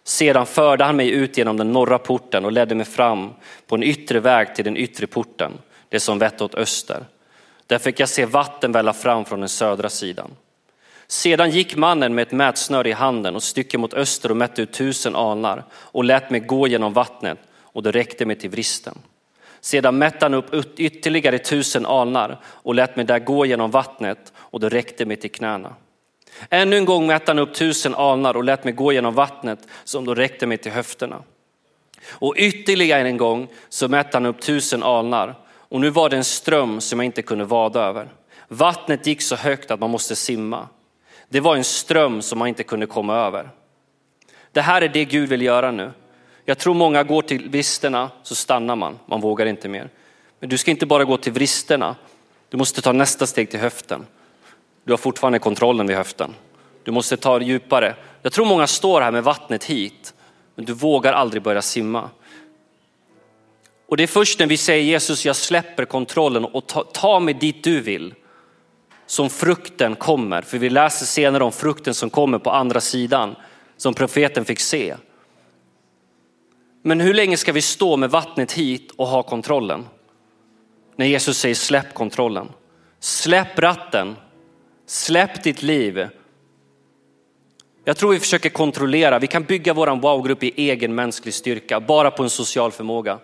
Sedan 0.04 0.46
förde 0.46 0.85
han 0.85 0.96
mig 0.96 1.11
ut 1.11 1.38
genom 1.38 1.57
den 1.57 1.72
norra 1.72 1.98
porten 1.98 2.44
och 2.44 2.52
ledde 2.52 2.74
mig 2.74 2.87
fram 2.87 3.33
på 3.66 3.74
en 3.74 3.83
yttre 3.83 4.20
väg 4.20 4.54
till 4.54 4.64
den 4.64 4.76
yttre 4.76 5.07
porten, 5.07 5.52
det 5.88 6.00
som 6.00 6.18
vette 6.18 6.44
åt 6.44 6.54
öster. 6.54 7.04
Där 7.66 7.78
fick 7.78 8.00
jag 8.00 8.09
se 8.09 8.26
vatten 8.26 8.72
välla 8.72 8.92
fram 8.92 9.24
från 9.24 9.40
den 9.40 9.48
södra 9.48 9.88
sidan. 9.88 10.30
Sedan 11.07 11.50
gick 11.50 11.76
mannen 11.76 12.14
med 12.14 12.22
ett 12.22 12.33
mätsnöre 12.33 12.88
i 12.88 12.92
handen 12.92 13.37
och 13.37 13.42
stycke 13.42 13.78
mot 13.78 13.94
öster 13.94 14.30
och 14.30 14.37
mätte 14.37 14.62
ut 14.62 14.72
tusen 14.72 15.16
alnar 15.16 15.64
och 15.72 16.04
lät 16.04 16.30
mig 16.30 16.40
gå 16.40 16.68
genom 16.68 16.92
vattnet 16.92 17.38
och 17.61 17.83
det 17.83 17.90
räckte 17.90 18.26
mig 18.26 18.37
till 18.38 18.50
vristen. 18.50 18.98
Sedan 19.64 19.98
mätte 19.98 20.24
han 20.24 20.35
upp 20.35 20.55
ytterligare 20.81 21.38
tusen 21.38 21.87
alnar 21.87 22.40
och 22.44 22.74
lät 22.74 22.96
mig 22.96 23.05
där 23.05 23.18
gå 23.18 23.46
genom 23.46 23.70
vattnet 23.70 24.33
och 24.37 24.61
det 24.61 24.68
räckte 24.68 25.07
mig 25.07 25.16
till 25.16 25.31
knäna. 25.31 25.74
Ännu 26.50 26.77
en 26.77 26.85
gång 26.85 27.07
mätte 27.07 27.31
han 27.31 27.38
upp 27.38 27.55
tusen 27.55 27.94
alnar 27.94 28.37
och 28.37 28.44
lät 28.44 28.64
mig 28.64 28.72
gå 28.72 28.92
genom 28.92 29.14
vattnet 29.14 29.59
som 29.85 30.05
då 30.05 30.14
räckte 30.14 30.46
mig 30.46 30.59
till 30.59 30.72
höfterna. 30.72 31.22
Och 32.09 32.35
ytterligare 32.37 33.09
en 33.09 33.16
gång 33.16 33.48
så 33.68 33.88
mätte 33.88 34.16
han 34.16 34.27
upp 34.27 34.40
tusen 34.40 34.83
alnar 34.83 35.35
och 35.48 35.81
nu 35.81 35.90
var 35.90 36.09
det 36.09 36.16
en 36.16 36.24
ström 36.24 36.81
som 36.81 36.98
jag 36.98 37.07
inte 37.07 37.22
kunde 37.22 37.44
vada 37.44 37.81
över. 37.81 38.09
Vattnet 38.48 39.07
gick 39.07 39.22
så 39.22 39.37
högt 39.37 39.70
att 39.70 39.81
man 39.81 39.90
måste 39.90 40.16
simma. 40.16 40.68
Det 41.29 41.40
var 41.40 41.57
en 41.57 41.64
ström 41.64 42.22
som 42.22 42.38
man 42.38 42.48
inte 42.48 42.62
kunde 42.62 42.87
komma 42.87 43.16
över. 43.16 43.50
Det 44.53 44.61
här 44.61 44.83
är 44.83 44.88
det 44.88 45.05
Gud 45.05 45.29
vill 45.29 45.42
göra 45.42 45.70
nu. 45.70 45.92
Jag 46.44 46.59
tror 46.59 46.74
många 46.74 47.02
går 47.02 47.22
till 47.22 47.48
vristerna 47.48 48.11
så 48.22 48.35
stannar 48.35 48.76
man, 48.76 48.98
man 49.07 49.20
vågar 49.20 49.46
inte 49.46 49.68
mer. 49.68 49.90
Men 50.40 50.48
du 50.48 50.59
ska 50.59 50.70
inte 50.70 50.87
bara 50.87 51.04
gå 51.04 51.16
till 51.16 51.33
vristerna. 51.33 51.96
du 52.48 52.57
måste 52.57 52.83
ta 52.83 52.92
nästa 52.92 53.26
steg 53.26 53.50
till 53.50 53.61
höften. 53.61 54.07
Du 54.85 54.92
har 54.92 54.98
fortfarande 54.98 55.38
kontrollen 55.38 55.87
vid 55.87 55.96
höften. 55.96 56.35
Du 56.83 56.90
måste 56.90 57.16
ta 57.16 57.38
det 57.38 57.44
djupare. 57.44 57.96
Jag 58.22 58.33
tror 58.33 58.46
många 58.46 58.66
står 58.66 59.00
här 59.00 59.11
med 59.11 59.24
vattnet 59.24 59.64
hit, 59.64 60.14
men 60.54 60.64
du 60.64 60.72
vågar 60.72 61.12
aldrig 61.12 61.42
börja 61.42 61.62
simma. 61.62 62.11
Och 63.87 63.96
det 63.96 64.02
är 64.02 64.07
först 64.07 64.38
när 64.38 64.46
vi 64.46 64.57
säger 64.57 64.85
Jesus, 64.85 65.26
jag 65.26 65.37
släpper 65.37 65.85
kontrollen 65.85 66.44
och 66.44 66.66
ta, 66.66 66.85
ta 66.85 67.20
mig 67.20 67.35
dit 67.35 67.64
du 67.64 67.80
vill, 67.80 68.14
som 69.07 69.30
frukten 69.30 69.96
kommer. 69.96 70.42
För 70.42 70.59
vi 70.59 70.70
läser 70.70 71.07
senare 71.07 71.44
om 71.44 71.52
frukten 71.52 71.94
som 71.94 72.11
kommer 72.11 72.38
på 72.38 72.50
andra 72.50 72.80
sidan, 72.80 73.37
som 73.76 73.94
profeten 73.94 74.44
fick 74.44 74.61
se. 74.61 74.94
Men 76.87 77.01
hur 77.01 77.14
länge 77.14 77.37
ska 77.37 77.53
vi 77.53 77.62
stå 77.62 77.97
med 77.97 78.11
vattnet 78.11 78.53
hit 78.53 78.92
och 78.97 79.07
ha 79.07 79.23
kontrollen? 79.23 79.87
När 80.97 81.07
Jesus 81.07 81.38
säger 81.38 81.55
släpp 81.55 81.94
kontrollen. 81.94 82.49
Släpp 83.01 83.59
ratten 83.59 84.16
Släpp 84.87 85.42
ditt 85.42 85.62
liv. 85.62 86.09
Jag 87.85 87.97
tror 87.97 88.12
vi 88.12 88.20
försöker 88.20 88.51
kontrollera. 88.51 89.18
Vi 89.18 89.27
kan 89.27 89.44
bygga 89.44 89.75
våran 89.75 90.01
wow-grupp 90.01 90.42
i 90.42 90.53
egen 90.57 90.94
mänsklig 90.94 91.35
styrka, 91.35 91.81
bara 91.81 92.11
på 92.11 92.23
en 92.23 92.31
social 92.31 92.73
förmåga. 92.73 93.18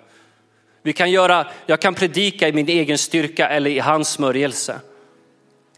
Vi 0.83 0.93
kan 0.93 1.11
göra, 1.11 1.47
jag 1.67 1.81
kan 1.81 1.95
predika 1.95 2.49
i 2.49 2.53
min 2.53 2.69
egen 2.69 2.99
styrka 2.99 3.49
eller 3.49 3.71
i 3.71 3.79
hans 3.79 4.09
smörjelse. 4.09 4.81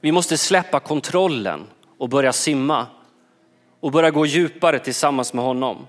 Vi 0.00 0.12
måste 0.12 0.38
släppa 0.38 0.80
kontrollen 0.80 1.66
och 1.98 2.08
börja 2.08 2.32
simma 2.32 2.86
och 3.80 3.90
börja 3.90 4.10
gå 4.10 4.26
djupare 4.26 4.78
tillsammans 4.78 5.32
med 5.32 5.44
honom. 5.44 5.86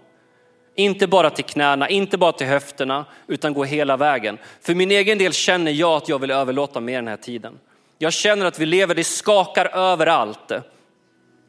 Inte 0.75 1.07
bara 1.07 1.29
till 1.29 1.45
knäna, 1.45 1.89
inte 1.89 2.17
bara 2.17 2.31
till 2.31 2.47
höfterna, 2.47 3.05
utan 3.27 3.53
gå 3.53 3.63
hela 3.63 3.97
vägen. 3.97 4.37
För 4.61 4.75
min 4.75 4.91
egen 4.91 5.17
del 5.17 5.33
känner 5.33 5.71
jag 5.71 5.97
att 5.97 6.09
jag 6.09 6.19
vill 6.19 6.31
överlåta 6.31 6.79
mer 6.79 6.95
den 6.95 7.07
här 7.07 7.17
tiden. 7.17 7.59
Jag 7.97 8.13
känner 8.13 8.45
att 8.45 8.59
vi 8.59 8.65
lever, 8.65 8.95
det 8.95 9.03
skakar 9.03 9.65
överallt. 9.65 10.51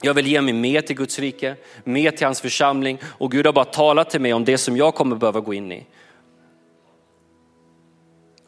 Jag 0.02 0.14
vill 0.14 0.26
ge 0.26 0.40
mig 0.40 0.54
mer 0.54 0.80
till 0.80 0.96
Guds 0.96 1.18
rike, 1.18 1.56
mer 1.84 2.10
till 2.10 2.26
hans 2.26 2.40
församling 2.40 2.98
och 3.04 3.30
Gud 3.30 3.46
har 3.46 3.52
bara 3.52 3.64
talat 3.64 4.10
till 4.10 4.20
mig 4.20 4.34
om 4.34 4.44
det 4.44 4.58
som 4.58 4.76
jag 4.76 4.94
kommer 4.94 5.16
behöva 5.16 5.40
gå 5.40 5.54
in 5.54 5.72
i. 5.72 5.86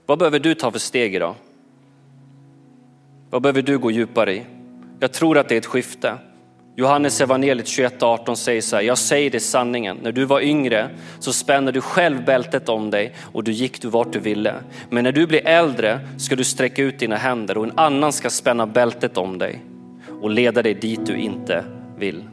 Vad 0.06 0.18
behöver 0.18 0.38
du 0.38 0.54
ta 0.54 0.70
för 0.70 0.78
steg 0.78 1.14
idag? 1.14 1.34
Vad 3.30 3.42
behöver 3.42 3.62
du 3.62 3.78
gå 3.78 3.90
djupare 3.90 4.34
i? 4.34 4.46
Jag 5.00 5.12
tror 5.12 5.38
att 5.38 5.48
det 5.48 5.54
är 5.54 5.58
ett 5.58 5.66
skifte. 5.66 6.18
Johannes 6.78 7.20
evangeliet 7.20 7.66
21.18 7.66 8.34
säger 8.34 8.60
så 8.60 8.76
här, 8.76 8.82
jag 8.82 8.98
säger 8.98 9.30
dig 9.30 9.40
sanningen, 9.40 9.98
när 10.02 10.12
du 10.12 10.24
var 10.24 10.40
yngre 10.40 10.90
så 11.18 11.32
spände 11.32 11.72
du 11.72 11.80
själv 11.80 12.24
bältet 12.24 12.68
om 12.68 12.90
dig 12.90 13.14
och 13.32 13.44
du 13.44 13.52
gick 13.52 13.82
du 13.82 13.88
vart 13.88 14.12
du 14.12 14.18
ville. 14.18 14.54
Men 14.90 15.04
när 15.04 15.12
du 15.12 15.26
blir 15.26 15.46
äldre 15.46 16.00
ska 16.18 16.36
du 16.36 16.44
sträcka 16.44 16.82
ut 16.82 16.98
dina 16.98 17.16
händer 17.16 17.58
och 17.58 17.64
en 17.64 17.78
annan 17.78 18.12
ska 18.12 18.30
spänna 18.30 18.66
bältet 18.66 19.18
om 19.18 19.38
dig 19.38 19.64
och 20.22 20.30
leda 20.30 20.62
dig 20.62 20.74
dit 20.74 21.06
du 21.06 21.16
inte 21.16 21.64
vill. 21.98 22.24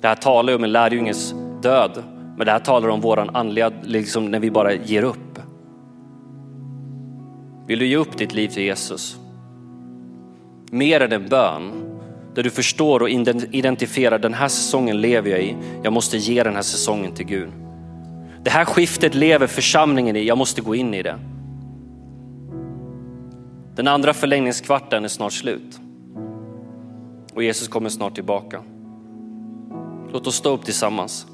Det 0.00 0.08
här 0.08 0.14
talar 0.14 0.52
ju 0.52 0.56
om 0.56 0.64
en 0.64 0.72
lärjunges 0.72 1.34
död, 1.62 2.02
men 2.36 2.46
det 2.46 2.52
här 2.52 2.58
talar 2.58 2.88
om 2.88 3.00
våran 3.00 3.36
andliga, 3.36 3.72
liksom 3.82 4.30
när 4.30 4.38
vi 4.38 4.50
bara 4.50 4.72
ger 4.72 5.02
upp. 5.02 5.38
Vill 7.66 7.78
du 7.78 7.86
ge 7.86 7.96
upp 7.96 8.18
ditt 8.18 8.34
liv 8.34 8.48
till 8.48 8.62
Jesus? 8.62 9.16
Mer 10.70 11.00
än 11.00 11.12
en 11.12 11.28
bön, 11.28 11.83
där 12.34 12.42
du 12.42 12.50
förstår 12.50 13.02
och 13.02 13.10
identifierar 13.50 14.18
den 14.18 14.34
här 14.34 14.48
säsongen 14.48 15.00
lever 15.00 15.30
jag 15.30 15.42
i. 15.42 15.56
Jag 15.82 15.92
måste 15.92 16.16
ge 16.16 16.42
den 16.42 16.54
här 16.54 16.62
säsongen 16.62 17.14
till 17.14 17.26
Gud. 17.26 17.48
Det 18.42 18.50
här 18.50 18.64
skiftet 18.64 19.14
lever 19.14 19.46
församlingen 19.46 20.16
i, 20.16 20.24
jag 20.24 20.38
måste 20.38 20.60
gå 20.60 20.74
in 20.74 20.94
i 20.94 21.02
det. 21.02 21.18
Den 23.76 23.88
andra 23.88 24.14
förlängningskvarten 24.14 25.04
är 25.04 25.08
snart 25.08 25.32
slut 25.32 25.80
och 27.34 27.42
Jesus 27.42 27.68
kommer 27.68 27.88
snart 27.88 28.14
tillbaka. 28.14 28.62
Låt 30.12 30.26
oss 30.26 30.36
stå 30.36 30.50
upp 30.50 30.64
tillsammans. 30.64 31.26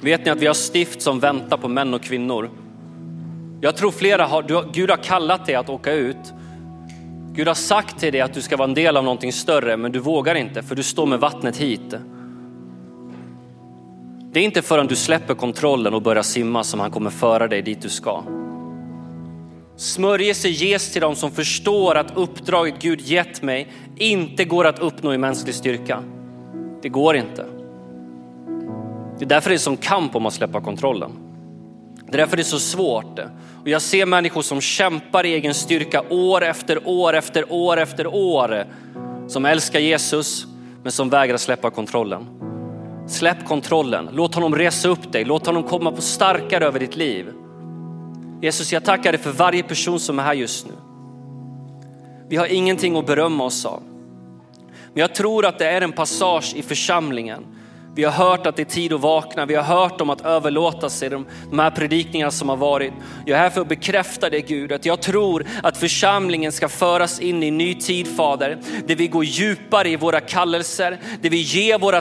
Vet 0.00 0.24
ni 0.24 0.30
att 0.30 0.38
vi 0.38 0.46
har 0.46 0.54
stift 0.54 1.02
som 1.02 1.20
väntar 1.20 1.56
på 1.56 1.68
män 1.68 1.94
och 1.94 2.02
kvinnor? 2.02 2.50
Jag 3.60 3.76
tror 3.76 3.90
flera 3.90 4.26
har, 4.26 4.72
Gud 4.72 4.90
har 4.90 4.96
kallat 4.96 5.46
dig 5.46 5.54
att 5.54 5.68
åka 5.68 5.92
ut. 5.92 6.32
Gud 7.32 7.48
har 7.48 7.54
sagt 7.54 8.00
till 8.00 8.12
dig 8.12 8.20
att 8.20 8.34
du 8.34 8.42
ska 8.42 8.56
vara 8.56 8.68
en 8.68 8.74
del 8.74 8.96
av 8.96 9.04
någonting 9.04 9.32
större, 9.32 9.76
men 9.76 9.92
du 9.92 9.98
vågar 9.98 10.34
inte 10.34 10.62
för 10.62 10.74
du 10.74 10.82
står 10.82 11.06
med 11.06 11.20
vattnet 11.20 11.56
hit. 11.56 11.94
Det 14.32 14.40
är 14.40 14.44
inte 14.44 14.62
förrän 14.62 14.86
du 14.86 14.96
släpper 14.96 15.34
kontrollen 15.34 15.94
och 15.94 16.02
börjar 16.02 16.22
simma 16.22 16.64
som 16.64 16.80
han 16.80 16.90
kommer 16.90 17.10
föra 17.10 17.48
dig 17.48 17.62
dit 17.62 17.82
du 17.82 17.88
ska. 17.88 18.22
Smörjelse 19.76 20.48
ges 20.48 20.92
till 20.92 21.02
dem 21.02 21.16
som 21.16 21.30
förstår 21.30 21.94
att 21.94 22.16
uppdraget 22.16 22.74
Gud 22.78 23.00
gett 23.00 23.42
mig 23.42 23.68
inte 23.96 24.44
går 24.44 24.66
att 24.66 24.78
uppnå 24.78 25.14
i 25.14 25.18
mänsklig 25.18 25.54
styrka. 25.54 26.02
Det 26.82 26.88
går 26.88 27.16
inte. 27.16 27.46
Det 29.18 29.24
är 29.24 29.28
därför 29.28 29.50
det 29.50 29.56
är 29.56 29.58
som 29.58 29.76
kamp 29.76 30.16
om 30.16 30.26
att 30.26 30.32
släppa 30.32 30.60
kontrollen. 30.60 31.29
Det 32.10 32.16
är 32.16 32.18
därför 32.18 32.36
det 32.36 32.42
är 32.42 32.44
så 32.44 32.58
svårt. 32.58 33.18
Och 33.62 33.68
jag 33.68 33.82
ser 33.82 34.06
människor 34.06 34.42
som 34.42 34.60
kämpar 34.60 35.26
i 35.26 35.32
egen 35.34 35.54
styrka 35.54 36.02
år 36.10 36.44
efter 36.44 36.88
år 36.88 37.12
efter 37.14 37.52
år 37.52 37.76
efter 37.76 38.06
år. 38.06 38.64
Som 39.28 39.44
älskar 39.44 39.80
Jesus 39.80 40.46
men 40.82 40.92
som 40.92 41.10
vägrar 41.10 41.36
släppa 41.36 41.70
kontrollen. 41.70 42.26
Släpp 43.08 43.44
kontrollen, 43.44 44.08
låt 44.12 44.34
honom 44.34 44.54
resa 44.54 44.88
upp 44.88 45.12
dig, 45.12 45.24
låt 45.24 45.46
honom 45.46 45.62
komma 45.62 45.92
på 45.92 46.02
starkare 46.02 46.64
över 46.64 46.80
ditt 46.80 46.96
liv. 46.96 47.32
Jesus, 48.42 48.72
jag 48.72 48.84
tackar 48.84 49.12
dig 49.12 49.20
för 49.20 49.30
varje 49.30 49.62
person 49.62 50.00
som 50.00 50.18
är 50.18 50.22
här 50.22 50.34
just 50.34 50.66
nu. 50.66 50.72
Vi 52.28 52.36
har 52.36 52.46
ingenting 52.46 52.96
att 52.96 53.06
berömma 53.06 53.44
oss 53.44 53.66
av. 53.66 53.82
Men 54.92 55.00
jag 55.00 55.14
tror 55.14 55.46
att 55.46 55.58
det 55.58 55.66
är 55.70 55.80
en 55.80 55.92
passage 55.92 56.52
i 56.56 56.62
församlingen 56.62 57.46
vi 57.94 58.04
har 58.04 58.12
hört 58.12 58.46
att 58.46 58.56
det 58.56 58.62
är 58.62 58.64
tid 58.64 58.92
att 58.92 59.00
vakna. 59.00 59.46
Vi 59.46 59.54
har 59.54 59.62
hört 59.62 60.00
om 60.00 60.10
att 60.10 60.20
överlåta 60.20 60.90
sig, 60.90 61.10
de, 61.10 61.26
de 61.50 61.58
här 61.58 61.70
predikningarna 61.70 62.30
som 62.30 62.48
har 62.48 62.56
varit. 62.56 62.92
Jag 63.26 63.38
är 63.38 63.42
här 63.42 63.50
för 63.50 63.60
att 63.60 63.68
bekräfta 63.68 64.30
det 64.30 64.40
Gud, 64.40 64.72
att 64.72 64.86
jag 64.86 65.02
tror 65.02 65.46
att 65.62 65.76
församlingen 65.76 66.52
ska 66.52 66.68
föras 66.68 67.20
in 67.20 67.42
i 67.42 67.48
en 67.48 67.58
ny 67.58 67.74
tid 67.74 68.16
Fader. 68.16 68.58
Där 68.86 68.94
vi 68.94 69.06
går 69.06 69.24
djupare 69.24 69.88
i 69.88 69.96
våra 69.96 70.20
kallelser, 70.20 70.98
där 71.22 71.30
vi 71.30 71.36
ger 71.36 71.78
våra 71.78 72.00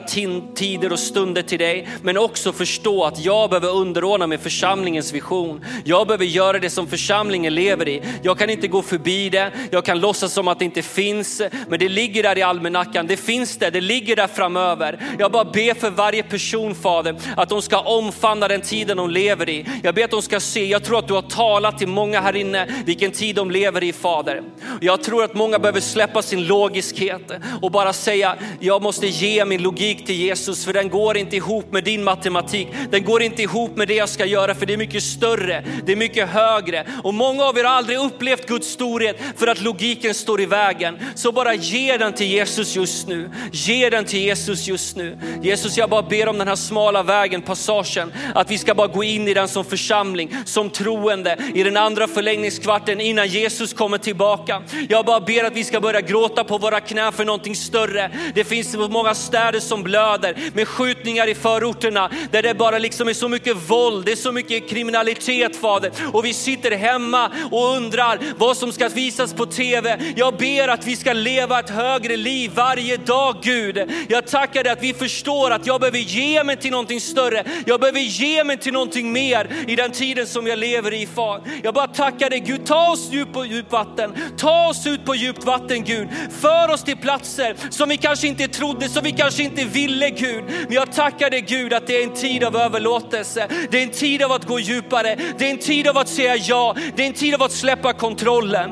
tider 0.56 0.92
och 0.92 1.00
stunder 1.00 1.42
till 1.42 1.60
dig. 1.60 1.88
Men 2.02 2.18
också 2.18 2.54
förstå 2.54 3.04
att 3.04 3.26
jag 3.26 3.50
behöver 3.50 3.70
underordna 3.70 4.28
mig 4.28 4.38
församlingens 4.38 5.14
vision. 5.14 5.66
Jag 5.84 6.08
behöver 6.08 6.26
göra 6.26 6.60
det 6.60 6.70
som 6.70 6.88
församlingen 6.88 7.56
lever 7.56 7.88
i. 7.88 8.04
Jag 8.22 8.38
kan 8.38 8.50
inte 8.50 8.68
gå 8.68 8.82
förbi 8.82 9.30
det, 9.30 9.52
jag 9.72 9.86
kan 9.86 10.00
låtsas 10.00 10.34
som 10.34 10.48
att 10.48 10.60
det 10.60 10.66
inte 10.66 10.82
finns. 10.82 11.42
Men 11.68 11.80
det 11.80 11.90
ligger 11.90 12.24
där 12.24 12.38
i 12.38 12.42
almanackan, 12.42 13.08
det 13.08 13.18
finns 13.18 13.58
där, 13.58 13.72
det 13.72 13.82
ligger 13.82 14.16
där 14.16 14.28
framöver. 14.28 15.00
Jag 15.20 15.32
bara 15.32 15.46
ber 15.46 15.79
för 15.80 15.90
varje 15.90 16.24
person 16.24 16.76
Fader, 16.76 17.16
att 17.38 17.50
de 17.50 17.62
ska 17.62 17.80
omfamna 17.80 18.48
den 18.48 18.62
tiden 18.62 18.98
de 18.98 19.10
lever 19.10 19.50
i. 19.50 19.66
Jag 19.84 19.96
ber 19.96 20.04
att 20.04 20.12
de 20.12 20.22
ska 20.22 20.40
se, 20.40 20.66
jag 20.66 20.84
tror 20.84 21.00
att 21.00 21.08
du 21.08 21.14
har 21.14 21.22
talat 21.22 21.78
till 21.78 21.88
många 21.88 22.22
här 22.22 22.36
inne 22.36 22.68
vilken 22.86 23.12
tid 23.12 23.36
de 23.36 23.52
lever 23.52 23.84
i 23.84 23.94
Fader. 23.94 24.42
Jag 24.82 25.04
tror 25.04 25.24
att 25.24 25.34
många 25.34 25.60
behöver 25.60 25.80
släppa 25.80 26.22
sin 26.22 26.48
logiskhet 26.48 27.32
och 27.62 27.72
bara 27.72 27.94
säga, 27.94 28.36
jag 28.60 28.82
måste 28.82 29.08
ge 29.08 29.46
min 29.46 29.62
logik 29.62 30.06
till 30.06 30.16
Jesus 30.16 30.66
för 30.66 30.74
den 30.74 30.90
går 30.90 31.18
inte 31.18 31.36
ihop 31.36 31.72
med 31.72 31.84
din 31.84 32.04
matematik. 32.04 32.68
Den 32.90 33.04
går 33.04 33.22
inte 33.22 33.42
ihop 33.42 33.78
med 33.78 33.88
det 33.88 33.96
jag 33.96 34.10
ska 34.10 34.26
göra 34.26 34.56
för 34.56 34.66
det 34.66 34.74
är 34.74 34.78
mycket 34.78 35.04
större, 35.04 35.64
det 35.86 35.92
är 35.92 35.96
mycket 35.96 36.30
högre. 36.30 36.86
Och 37.04 37.14
många 37.14 37.44
av 37.44 37.58
er 37.58 37.64
har 37.64 37.72
aldrig 37.72 38.00
upplevt 38.00 38.48
Guds 38.48 38.68
storhet 38.68 39.20
för 39.38 39.48
att 39.48 39.62
logiken 39.62 40.14
står 40.14 40.42
i 40.42 40.46
vägen. 40.46 41.00
Så 41.16 41.32
bara 41.32 41.54
ge 41.54 41.98
den 41.98 42.14
till 42.14 42.28
Jesus 42.28 42.76
just 42.76 43.08
nu. 43.08 43.30
Ge 43.52 43.90
den 43.90 44.06
till 44.06 44.20
Jesus 44.20 44.68
just 44.68 44.96
nu. 44.96 45.18
Jesus 45.44 45.69
Jesus, 45.70 45.78
jag 45.78 45.90
bara 45.90 46.02
ber 46.02 46.28
om 46.28 46.38
den 46.38 46.48
här 46.48 46.56
smala 46.56 47.04
vägen, 47.04 47.42
passagen, 47.42 48.14
att 48.36 48.52
vi 48.52 48.58
ska 48.58 48.76
bara 48.76 48.88
gå 48.88 49.04
in 49.04 49.28
i 49.28 49.34
den 49.34 49.48
som 49.48 49.66
församling, 49.66 50.36
som 50.46 50.70
troende 50.70 51.38
i 51.54 51.64
den 51.64 51.78
andra 51.78 52.08
förlängningskvarten 52.08 53.02
innan 53.02 53.28
Jesus 53.28 53.74
kommer 53.74 53.98
tillbaka. 53.98 54.62
Jag 54.90 55.06
bara 55.06 55.20
ber 55.20 55.44
att 55.44 55.54
vi 55.54 55.64
ska 55.64 55.80
börja 55.80 56.02
gråta 56.02 56.44
på 56.44 56.58
våra 56.58 56.80
knän 56.80 57.14
för 57.14 57.26
någonting 57.26 57.56
större. 57.56 58.12
Det 58.34 58.44
finns 58.44 58.76
många 58.76 59.16
städer 59.16 59.60
som 59.60 59.84
blöder 59.84 60.36
med 60.54 60.68
skjutningar 60.68 61.28
i 61.28 61.36
förorterna 61.36 62.10
där 62.32 62.44
det 62.44 62.54
bara 62.54 62.78
liksom 62.78 63.08
är 63.08 63.14
så 63.14 63.28
mycket 63.28 63.58
våld, 63.70 64.06
det 64.06 64.12
är 64.12 64.16
så 64.16 64.32
mycket 64.32 64.70
kriminalitet 64.70 65.56
Fader. 65.56 65.92
Och 66.14 66.26
vi 66.26 66.34
sitter 66.34 66.72
hemma 66.72 67.32
och 67.52 67.76
undrar 67.76 68.20
vad 68.38 68.58
som 68.58 68.72
ska 68.72 68.88
visas 68.90 69.34
på 69.34 69.46
tv. 69.46 70.00
Jag 70.16 70.38
ber 70.38 70.68
att 70.68 70.88
vi 70.88 70.96
ska 70.96 71.14
leva 71.14 71.60
ett 71.60 71.70
högre 71.70 72.18
liv 72.18 72.52
varje 72.56 72.98
dag 72.98 73.36
Gud. 73.42 73.92
Jag 74.10 74.28
tackar 74.28 74.64
dig 74.64 74.74
att 74.74 74.84
vi 74.84 74.94
förstår 74.94 75.52
att 75.52 75.59
att 75.60 75.68
jag 75.68 75.80
behöver 75.80 75.98
ge 75.98 76.44
mig 76.44 76.58
till 76.58 76.72
någonting 76.72 77.02
större. 77.02 77.44
Jag 77.66 77.80
behöver 77.80 78.00
ge 78.00 78.44
mig 78.44 78.58
till 78.58 78.74
någonting 78.74 79.12
mer 79.12 79.66
i 79.68 79.76
den 79.76 79.92
tiden 79.92 80.28
som 80.28 80.48
jag 80.48 80.60
lever 80.60 80.94
i 80.94 81.08
Far. 81.08 81.42
Jag 81.64 81.74
bara 81.74 81.88
tackar 81.88 82.30
dig 82.30 82.40
Gud, 82.40 82.66
ta 82.66 82.92
oss 82.92 83.10
djup 83.12 83.34
på 83.34 83.46
djupt 83.46 83.72
vatten. 83.72 84.14
Ta 84.38 84.68
oss 84.68 84.88
ut 84.88 85.06
på 85.06 85.16
djupt 85.16 85.44
vatten 85.44 85.84
Gud. 85.84 86.08
För 86.40 86.72
oss 86.72 86.84
till 86.84 86.98
platser 86.98 87.56
som 87.70 87.90
vi 87.90 87.98
kanske 87.98 88.28
inte 88.28 88.48
trodde, 88.48 88.90
som 88.90 89.04
vi 89.04 89.12
kanske 89.12 89.44
inte 89.44 89.66
ville 89.66 90.10
Gud. 90.10 90.44
Men 90.48 90.74
jag 90.74 90.92
tackar 90.94 91.30
dig 91.30 91.42
Gud 91.42 91.74
att 91.74 91.88
det 91.88 92.02
är 92.02 92.04
en 92.04 92.14
tid 92.14 92.44
av 92.44 92.56
överlåtelse. 92.56 93.48
Det 93.72 93.80
är 93.80 93.84
en 93.84 93.90
tid 93.90 94.24
av 94.24 94.32
att 94.32 94.48
gå 94.48 94.60
djupare. 94.60 95.18
Det 95.38 95.46
är 95.46 95.52
en 95.52 95.58
tid 95.58 95.88
av 95.88 95.98
att 95.98 96.10
säga 96.10 96.36
ja. 96.36 96.76
Det 96.96 97.04
är 97.04 97.08
en 97.08 97.14
tid 97.14 97.36
av 97.36 97.44
att 97.44 97.52
släppa 97.52 97.94
kontrollen. 97.94 98.72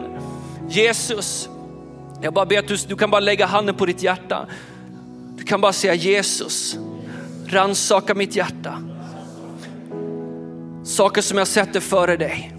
Jesus, 0.69 1.49
jag 2.21 2.33
bara 2.33 2.45
ber 2.45 2.59
att 2.59 2.67
du, 2.67 2.75
du 2.75 2.95
kan 2.95 3.11
bara 3.11 3.19
lägga 3.19 3.45
handen 3.45 3.75
på 3.75 3.85
ditt 3.85 4.03
hjärta 4.03 4.47
kan 5.47 5.61
bara 5.61 5.73
säga 5.73 5.93
Jesus, 5.93 6.77
ransaka 7.47 8.15
mitt 8.15 8.35
hjärta. 8.35 8.81
Saker 10.83 11.21
som 11.21 11.37
jag 11.37 11.47
sätter 11.47 11.79
före 11.79 12.17
dig. 12.17 12.53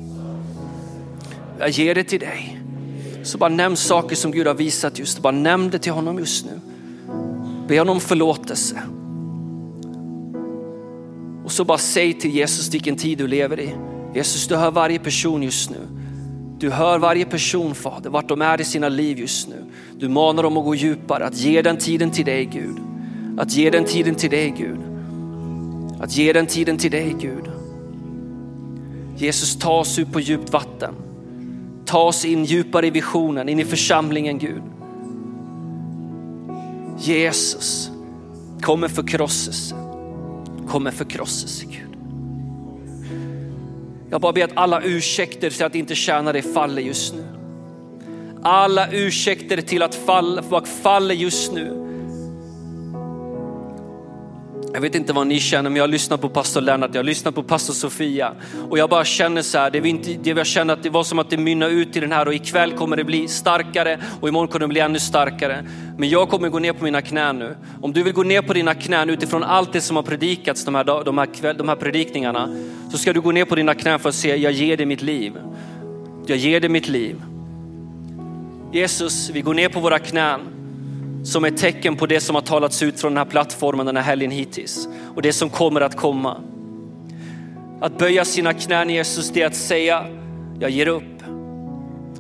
Jag 1.59 1.71
ger 1.71 1.95
det 1.95 2.05
till 2.05 2.21
dig. 2.21 2.61
Så 3.23 3.39
bara 3.39 3.51
nämn 3.51 3.77
saker 3.77 4.17
som 4.17 4.31
Gud 4.31 4.47
har 4.47 4.55
visat 4.55 4.99
just 4.99 5.19
Bara 5.19 5.33
nämn 5.33 5.71
det 5.71 5.79
till 5.79 5.93
honom 5.93 6.19
just 6.19 6.47
nu. 6.47 6.61
Be 7.69 7.79
honom 7.79 7.97
om 7.97 8.01
förlåtelse. 8.01 8.83
Och 11.45 11.53
så 11.53 11.65
bara 11.65 11.79
säg 11.79 12.13
till 12.13 12.31
Jesus 12.31 12.75
vilken 12.75 12.97
tid 12.97 13.19
du 13.19 13.27
lever 13.27 13.61
i. 13.61 13.75
Jesus, 14.15 14.49
du 14.49 14.57
hör 14.57 14.71
varje 14.71 14.99
person 14.99 15.43
just 15.43 15.71
nu. 15.71 15.98
Du 16.59 16.71
hör 16.71 16.99
varje 16.99 17.25
person 17.25 17.75
Fader, 17.75 18.11
vart 18.11 18.29
de 18.29 18.43
är 18.43 18.61
i 18.61 18.65
sina 18.65 18.89
liv 18.89 19.19
just 19.19 19.49
nu. 19.49 19.65
Du 19.99 20.09
manar 20.09 20.43
dem 20.43 20.57
att 20.57 20.65
gå 20.65 20.75
djupare, 20.75 21.27
att 21.27 21.37
ge 21.37 21.63
den 21.63 21.77
tiden 21.77 22.11
till 22.11 22.25
dig 22.25 22.45
Gud. 22.45 22.77
Att 23.39 23.53
ge 23.53 23.71
den 23.71 23.85
tiden 23.85 24.15
till 24.15 24.31
dig 24.31 24.55
Gud. 24.59 24.79
Att 26.01 26.17
ge 26.17 26.33
den 26.33 26.47
tiden 26.47 26.79
till 26.79 26.91
dig 26.91 27.17
Gud. 27.21 27.51
Jesus, 29.17 29.59
ta 29.59 29.79
oss 29.79 29.99
ut 29.99 30.13
på 30.13 30.21
djupt 30.21 30.53
vatten. 30.53 30.95
Ta 31.85 32.03
oss 32.03 32.25
in 32.25 32.45
djupare 32.45 32.87
i 32.87 32.91
visionen, 32.91 33.49
in 33.49 33.61
i 33.61 33.65
församlingen 33.65 34.39
Gud. 34.39 34.63
Jesus, 36.99 37.91
kom 38.63 38.81
med 38.81 38.91
förkrosselse. 38.91 39.75
Kom 40.69 40.85
med 40.85 40.95
förkrosselse 40.95 41.65
Gud. 41.65 41.88
Jag 44.11 44.21
bara 44.21 44.33
ber 44.33 44.45
att 44.45 44.51
alla 44.57 44.83
ursäkter 44.83 45.51
för 45.51 45.65
att 45.65 45.75
inte 45.75 45.95
tjäna 45.95 46.33
dig 46.33 46.43
faller 46.43 46.83
just 46.83 47.15
nu. 47.15 47.25
Alla 48.43 48.91
ursäkter 48.93 49.61
till 49.61 49.83
att 49.83 49.95
falla, 49.95 50.43
faller 50.83 51.15
just 51.15 51.53
nu. 51.53 51.88
Jag 54.73 54.81
vet 54.81 54.95
inte 54.95 55.13
vad 55.13 55.27
ni 55.27 55.41
känner, 55.41 55.71
men 55.71 55.77
jag 55.77 55.91
lyssnar 55.91 56.17
på 56.17 56.29
pastor 56.29 56.61
Lennart, 56.61 56.95
jag 56.95 57.05
lyssnar 57.07 57.33
på 57.33 57.43
pastor 57.43 57.75
Sofia 57.75 58.33
och 58.71 58.79
jag 58.79 58.91
bara 58.91 59.05
känner 59.05 59.43
så 59.43 59.59
här, 59.59 59.71
det, 59.71 59.81
vi 59.81 59.89
inte, 59.89 60.13
det 60.23 60.31
jag 60.31 60.47
känner 60.47 60.75
att 60.75 60.83
det 60.83 60.91
var 60.91 61.05
som 61.05 61.19
att 61.19 61.31
det 61.31 61.37
mynnar 61.37 61.69
ut 61.69 61.97
i 61.97 62.01
den 62.01 62.13
här 62.13 62.29
och 62.29 62.35
ikväll 62.35 62.73
kommer 62.73 62.97
det 62.97 63.05
bli 63.05 63.29
starkare 63.29 63.99
och 64.21 64.29
imorgon 64.29 64.49
kommer 64.49 64.61
det 64.61 64.69
bli 64.69 64.81
ännu 64.81 64.99
starkare. 64.99 65.65
Men 65.99 66.09
jag 66.09 66.29
kommer 66.29 66.49
gå 66.49 66.59
ner 66.59 66.73
på 66.73 66.85
mina 66.85 67.03
knän 67.03 67.39
nu. 67.39 67.57
Om 67.83 67.93
du 67.93 68.03
vill 68.03 68.13
gå 68.13 68.23
ner 68.23 68.43
på 68.43 68.53
dina 68.53 68.75
knän 68.75 69.11
utifrån 69.11 69.43
allt 69.43 69.73
det 69.73 69.81
som 69.81 69.97
har 69.97 70.03
predikats 70.03 70.65
de 70.65 70.75
här, 70.75 70.85
de 70.85 71.19
här, 71.19 71.55
de 71.55 71.69
här 71.69 71.77
predikningarna, 71.77 72.57
så 72.91 72.99
ska 72.99 73.13
du 73.13 73.21
gå 73.21 73.33
ner 73.33 73.45
på 73.45 73.55
dina 73.55 73.75
knän 73.75 73.99
för 73.99 74.09
att 74.09 74.15
säga, 74.15 74.37
jag 74.37 74.53
ger 74.53 74.77
dig 74.77 74.87
mitt 74.87 75.03
liv. 75.03 75.33
Jag 76.27 76.39
ger 76.39 76.61
dig 76.61 76.71
mitt 76.71 76.89
liv. 76.89 77.23
Jesus, 78.73 79.31
vi 79.31 79.41
går 79.41 79.55
ner 79.55 79.69
på 79.69 79.81
våra 79.81 79.99
knän 79.99 80.58
som 81.29 81.45
ett 81.45 81.57
tecken 81.57 81.97
på 81.97 82.07
det 82.07 82.21
som 82.21 82.35
har 82.35 82.43
talats 82.43 82.83
ut 82.83 83.01
från 83.01 83.13
den 83.13 83.19
här 83.19 83.31
plattformen 83.31 83.87
den 83.87 83.97
här 83.97 84.03
helgen 84.03 84.31
hittills 84.31 84.89
och 85.15 85.23
det 85.23 85.33
som 85.33 85.51
kommer 85.51 85.81
att 85.81 85.97
komma. 85.97 86.41
Att 87.81 87.99
böja 87.99 88.25
sina 88.25 88.53
knän 88.53 88.91
Jesus, 88.91 89.31
det 89.31 89.43
är 89.43 89.47
att 89.47 89.57
säga, 89.57 90.07
jag 90.61 90.71
ger 90.71 90.89
upp. 90.89 91.23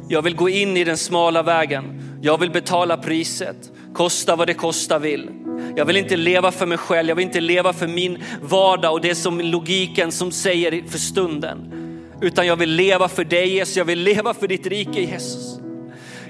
Jag 0.09 0.23
vill 0.23 0.37
gå 0.37 0.49
in 0.49 0.77
i 0.77 0.85
den 0.85 0.97
smala 0.97 1.43
vägen. 1.43 1.85
Jag 2.23 2.39
vill 2.39 2.51
betala 2.51 2.97
priset, 2.97 3.73
kosta 3.95 4.37
vad 4.37 4.47
det 4.47 4.55
kosta 4.55 4.99
vill. 4.99 5.31
Jag 5.77 5.85
vill 5.85 5.97
inte 5.97 6.17
leva 6.17 6.51
för 6.51 6.67
mig 6.67 6.79
själv, 6.79 7.09
jag 7.09 7.17
vill 7.17 7.27
inte 7.27 7.41
leva 7.41 7.73
för 7.73 7.87
min 7.87 8.19
vardag 8.43 8.93
och 8.93 9.01
det 9.01 9.15
som 9.15 9.41
logiken 9.41 10.13
som 10.13 10.33
säger 10.33 10.83
för 10.89 10.99
stunden. 10.99 11.73
Utan 12.21 12.47
jag 12.47 12.57
vill 12.57 12.71
leva 12.71 13.09
för 13.09 13.25
dig 13.25 13.49
Jesus, 13.55 13.77
jag 13.77 13.85
vill 13.85 14.01
leva 14.01 14.35
för 14.35 14.49
ditt 14.49 14.67
rike 14.67 15.01
Jesus. 15.01 15.68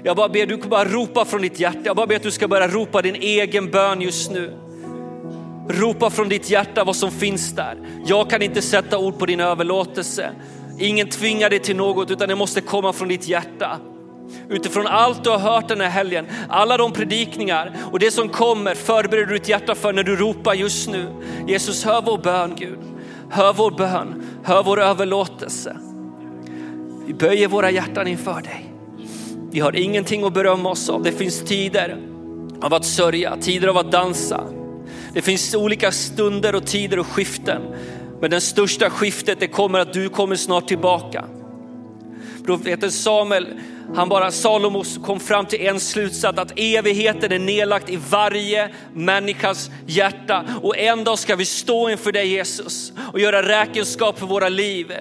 Jag 0.03 0.15
bara 0.15 0.29
ber, 0.29 0.45
du 0.45 0.57
bara 0.57 0.85
ropa 0.85 1.25
från 1.25 1.41
ditt 1.41 1.59
hjärta. 1.59 1.79
Jag 1.83 1.95
bara 1.95 2.07
ber 2.07 2.15
att 2.15 2.23
du 2.23 2.31
ska 2.31 2.47
börja 2.47 2.67
ropa 2.67 3.01
din 3.01 3.15
egen 3.15 3.71
bön 3.71 4.01
just 4.01 4.31
nu. 4.31 4.53
Ropa 5.69 6.09
från 6.09 6.29
ditt 6.29 6.49
hjärta 6.49 6.83
vad 6.83 6.95
som 6.95 7.11
finns 7.11 7.51
där. 7.51 7.77
Jag 8.05 8.29
kan 8.29 8.41
inte 8.41 8.61
sätta 8.61 8.97
ord 8.97 9.19
på 9.19 9.25
din 9.25 9.39
överlåtelse. 9.39 10.31
Ingen 10.79 11.09
tvingar 11.09 11.49
dig 11.49 11.59
till 11.59 11.75
något 11.75 12.11
utan 12.11 12.29
det 12.29 12.35
måste 12.35 12.61
komma 12.61 12.93
från 12.93 13.07
ditt 13.07 13.27
hjärta. 13.27 13.77
Utifrån 14.49 14.87
allt 14.87 15.23
du 15.23 15.29
har 15.29 15.39
hört 15.39 15.67
den 15.67 15.81
här 15.81 15.89
helgen, 15.89 16.25
alla 16.49 16.77
de 16.77 16.91
predikningar 16.91 17.75
och 17.91 17.99
det 17.99 18.11
som 18.11 18.29
kommer 18.29 18.75
förbereder 18.75 19.27
du 19.27 19.33
ditt 19.33 19.49
hjärta 19.49 19.75
för 19.75 19.93
när 19.93 20.03
du 20.03 20.15
ropar 20.15 20.53
just 20.53 20.89
nu. 20.89 21.07
Jesus, 21.47 21.85
hör 21.85 22.01
vår 22.01 22.17
bön 22.17 22.55
Gud. 22.57 22.79
Hör 23.29 23.53
vår 23.53 23.71
bön, 23.71 24.23
hör 24.43 24.63
vår 24.63 24.81
överlåtelse. 24.81 25.77
Vi 27.05 27.13
böjer 27.13 27.47
våra 27.47 27.71
hjärtan 27.71 28.07
inför 28.07 28.41
dig. 28.41 28.68
Vi 29.51 29.59
har 29.59 29.75
ingenting 29.75 30.23
att 30.23 30.33
berömma 30.33 30.69
oss 30.69 30.89
av. 30.89 31.03
Det 31.03 31.11
finns 31.11 31.41
tider 31.41 31.97
av 32.61 32.73
att 32.73 32.85
sörja, 32.85 33.37
tider 33.37 33.67
av 33.67 33.77
att 33.77 33.91
dansa. 33.91 34.43
Det 35.13 35.21
finns 35.21 35.55
olika 35.55 35.91
stunder 35.91 36.55
och 36.55 36.65
tider 36.65 36.99
och 36.99 37.07
skiften. 37.07 37.61
Men 38.21 38.31
det 38.31 38.41
största 38.41 38.89
skiftet 38.89 39.39
det 39.39 39.47
kommer 39.47 39.79
att 39.79 39.93
du 39.93 40.09
kommer 40.09 40.35
snart 40.35 40.67
tillbaka. 40.67 41.25
Profeten 42.45 42.91
Samuel, 42.91 43.47
han 43.95 44.09
bara, 44.09 44.31
Salomo 44.31 44.83
kom 45.05 45.19
fram 45.19 45.45
till 45.45 45.61
en 45.61 45.79
slutsats 45.79 46.39
att 46.39 46.53
evigheten 46.55 47.31
är 47.31 47.39
nedlagt 47.39 47.89
i 47.89 47.99
varje 48.09 48.69
människas 48.93 49.69
hjärta 49.85 50.45
och 50.61 50.77
en 50.77 51.03
dag 51.03 51.19
ska 51.19 51.35
vi 51.35 51.45
stå 51.45 51.89
inför 51.89 52.11
dig 52.11 52.27
Jesus 52.27 52.93
och 53.13 53.19
göra 53.19 53.43
räkenskap 53.43 54.19
för 54.19 54.25
våra 54.25 54.49
liv. 54.49 54.93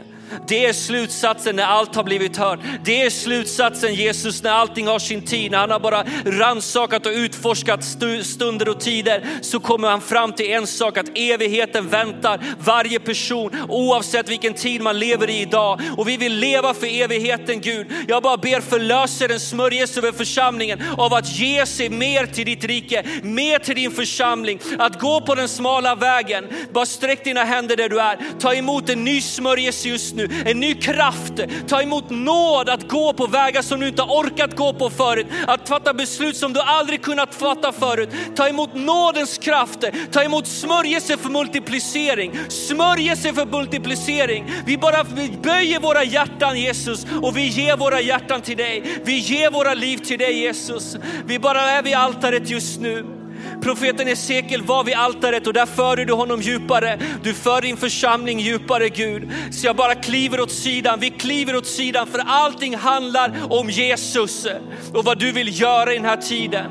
Det 0.47 0.67
är 0.67 0.73
slutsatsen 0.73 1.57
när 1.57 1.65
allt 1.65 1.95
har 1.95 2.05
blivit 2.05 2.37
hört. 2.37 2.59
Det 2.85 3.03
är 3.03 3.11
slutsatsen 3.11 3.95
Jesus 3.95 4.43
när 4.43 4.51
allting 4.51 4.87
har 4.87 4.99
sin 4.99 5.23
tid, 5.23 5.51
när 5.51 5.59
han 5.59 5.71
har 5.71 5.81
bara 5.81 6.05
ransakat 6.25 7.07
och 7.07 7.13
utforskat 7.13 7.85
stunder 8.23 8.69
och 8.69 8.81
tider 8.81 9.25
så 9.41 9.61
kommer 9.61 9.89
han 9.89 10.01
fram 10.01 10.33
till 10.33 10.51
en 10.51 10.67
sak 10.67 10.99
att 10.99 11.07
evigheten 11.15 11.89
väntar 11.89 12.41
varje 12.59 13.01
person 13.01 13.51
oavsett 13.69 14.29
vilken 14.29 14.55
tid 14.55 14.81
man 14.81 14.99
lever 14.99 15.31
i 15.31 15.41
idag. 15.41 15.81
Och 15.97 16.09
vi 16.09 16.17
vill 16.17 16.35
leva 16.35 16.75
för 16.75 17.03
evigheten 17.03 17.61
Gud. 17.61 17.87
Jag 18.09 18.23
bara 18.23 18.37
ber 18.37 18.61
förlöser 18.61 19.29
en 19.29 19.41
smörjelse 19.41 20.01
över 20.01 20.13
församlingen 20.13 20.83
av 20.97 21.15
att 21.15 21.39
ge 21.39 21.67
sig 21.67 21.89
mer 21.89 22.27
till 22.27 22.47
ditt 22.47 22.65
rike, 22.65 23.05
mer 23.23 23.59
till 23.59 23.75
din 23.75 23.91
församling. 23.91 24.61
Att 24.79 25.01
gå 25.01 25.21
på 25.21 25.35
den 25.35 25.49
smala 25.49 25.95
vägen. 25.95 26.49
Bara 26.73 26.87
sträck 26.87 27.25
dina 27.25 27.45
händer 27.45 27.77
där 27.77 27.89
du 27.89 28.01
är. 28.01 28.19
Ta 28.41 28.55
emot 28.55 28.89
en 28.89 29.05
ny 29.05 29.21
smörjelse 29.21 29.89
just 29.89 30.15
nu, 30.19 30.29
en 30.47 30.61
ny 30.61 30.75
kraft. 30.75 31.33
Ta 31.69 31.83
emot 31.83 32.11
nåd 32.11 32.69
att 32.69 32.89
gå 32.89 33.13
på 33.13 33.27
vägar 33.27 33.63
som 33.63 33.81
du 33.81 33.89
inte 33.89 34.03
har 34.03 34.17
orkat 34.17 34.57
gå 34.57 34.73
på 34.73 34.91
förut. 34.91 35.27
Att 35.47 35.69
fatta 35.69 35.95
beslut 35.95 36.37
som 36.37 36.53
du 36.53 36.61
aldrig 36.61 37.03
kunnat 37.03 37.35
fatta 37.35 37.73
förut. 37.73 38.09
Ta 38.37 38.49
emot 38.49 38.75
nådens 38.75 39.39
kraft. 39.39 39.85
Ta 40.13 40.23
emot 40.23 40.47
smörjelse 40.47 41.17
för 41.17 41.29
multiplicering. 41.29 42.39
Smörjelse 42.49 43.33
för 43.33 43.47
multiplicering. 43.47 44.51
Vi 44.67 44.79
bara 44.79 45.05
böjer 45.43 45.81
våra 45.81 46.05
hjärtan 46.05 46.61
Jesus 46.61 47.07
och 47.23 47.37
vi 47.37 47.47
ger 47.47 47.77
våra 47.77 48.01
hjärtan 48.01 48.41
till 48.41 48.57
dig. 48.57 48.83
Vi 49.05 49.19
ger 49.19 49.51
våra 49.51 49.75
liv 49.75 49.99
till 49.99 50.19
dig 50.19 50.39
Jesus. 50.39 50.97
Vi 51.27 51.39
bara 51.39 51.61
är 51.61 51.83
vid 51.83 51.95
altaret 51.95 52.51
just 52.51 52.81
nu. 52.81 53.18
Profeten 53.61 54.09
Esekiel 54.09 54.63
var 54.63 54.85
vid 54.85 54.95
altaret 54.95 55.47
och 55.47 55.53
där 55.53 55.67
förde 55.67 56.05
du 56.05 56.13
honom 56.13 56.43
djupare. 56.43 56.99
Du 57.23 57.35
för 57.35 57.63
din 57.63 57.77
församling 57.77 58.41
djupare 58.41 58.89
Gud. 58.89 59.31
Så 59.51 59.67
jag 59.67 59.77
bara 59.77 59.95
kliver 59.95 60.41
åt 60.41 60.51
sidan, 60.51 61.01
vi 61.01 61.11
kliver 61.11 61.57
åt 61.57 61.67
sidan 61.67 62.07
för 62.07 62.23
allting 62.27 62.77
handlar 62.77 63.33
om 63.51 63.71
Jesus 63.71 64.47
och 64.95 65.05
vad 65.05 65.19
du 65.19 65.33
vill 65.33 65.61
göra 65.61 65.93
i 65.93 65.97
den 65.97 66.05
här 66.05 66.17
tiden. 66.17 66.71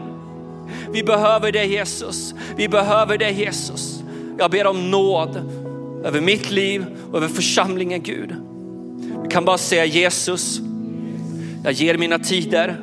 Vi 0.94 1.04
behöver 1.04 1.52
dig 1.52 1.72
Jesus, 1.72 2.34
vi 2.56 2.70
behöver 2.70 3.18
dig 3.18 3.34
Jesus. 3.34 4.04
Jag 4.38 4.52
ber 4.52 4.68
om 4.68 4.92
nåd 4.92 5.36
över 6.06 6.22
mitt 6.22 6.52
liv 6.52 6.86
och 7.12 7.18
över 7.18 7.28
församlingen 7.28 8.04
Gud. 8.04 8.36
Du 9.24 9.30
kan 9.30 9.46
bara 9.46 9.58
säga 9.58 9.86
Jesus, 9.86 10.60
jag 11.64 11.74
ger 11.74 11.98
mina 11.98 12.20
tider 12.20 12.78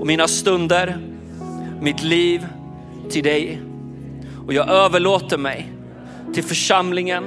och 0.00 0.06
mina 0.06 0.28
stunder, 0.28 0.98
mitt 1.80 2.02
liv 2.02 2.46
till 3.10 3.24
dig. 3.24 3.60
Och 4.46 4.52
jag 4.52 4.68
överlåter 4.68 5.38
mig 5.38 5.72
till 6.34 6.44
församlingen 6.44 7.24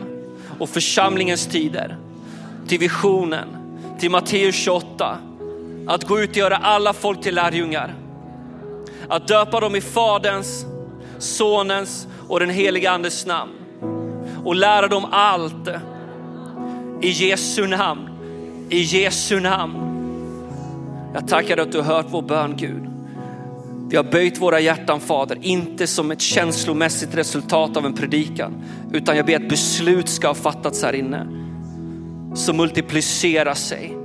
och 0.60 0.70
församlingens 0.70 1.48
tider, 1.48 1.98
till 2.68 2.80
visionen, 2.80 3.48
till 4.00 4.12
Matteus 4.12 4.56
28. 4.56 5.18
Att 5.88 6.04
gå 6.08 6.20
ut 6.20 6.30
och 6.30 6.38
göra 6.38 6.58
alla 6.58 6.94
folk 6.94 7.22
till 7.22 7.36
lärjungar. 7.36 7.96
Att 9.08 9.28
döpa 9.28 9.60
dem 9.60 9.76
i 9.76 9.82
Faderns, 9.82 10.66
Sonens 11.18 12.08
och 12.28 12.40
den 12.40 12.50
helige 12.50 12.92
Andes 12.92 13.26
namn. 13.26 13.52
Och 14.46 14.56
lära 14.56 14.88
dem 14.88 15.06
allt 15.12 15.70
i 17.02 17.10
Jesu 17.10 17.68
namn. 17.68 18.10
I 18.70 18.82
Jesu 18.82 19.40
namn. 19.40 19.76
Jag 21.14 21.28
tackar 21.28 21.56
dig 21.56 21.66
att 21.66 21.72
du 21.72 21.82
har 21.82 21.96
hört 21.96 22.06
vår 22.10 22.22
bön 22.22 22.56
Gud. 22.58 22.89
Vi 23.90 23.98
har 23.98 24.04
böjt 24.04 24.42
våra 24.42 24.60
hjärtan 24.60 25.00
Fader, 25.00 25.38
inte 25.42 25.88
som 25.88 26.12
ett 26.12 26.22
känslomässigt 26.22 27.16
resultat 27.16 27.78
av 27.78 27.86
en 27.86 27.94
predikan, 27.94 28.54
utan 28.94 29.18
jag 29.18 29.26
ber 29.26 29.36
att 29.36 29.50
beslut 29.50 30.10
ska 30.10 30.28
ha 30.28 30.36
fattats 30.36 30.84
här 30.84 30.94
inne. 30.94 31.28
Som 32.36 32.58
multiplicerar 32.58 33.54
sig 33.54 33.96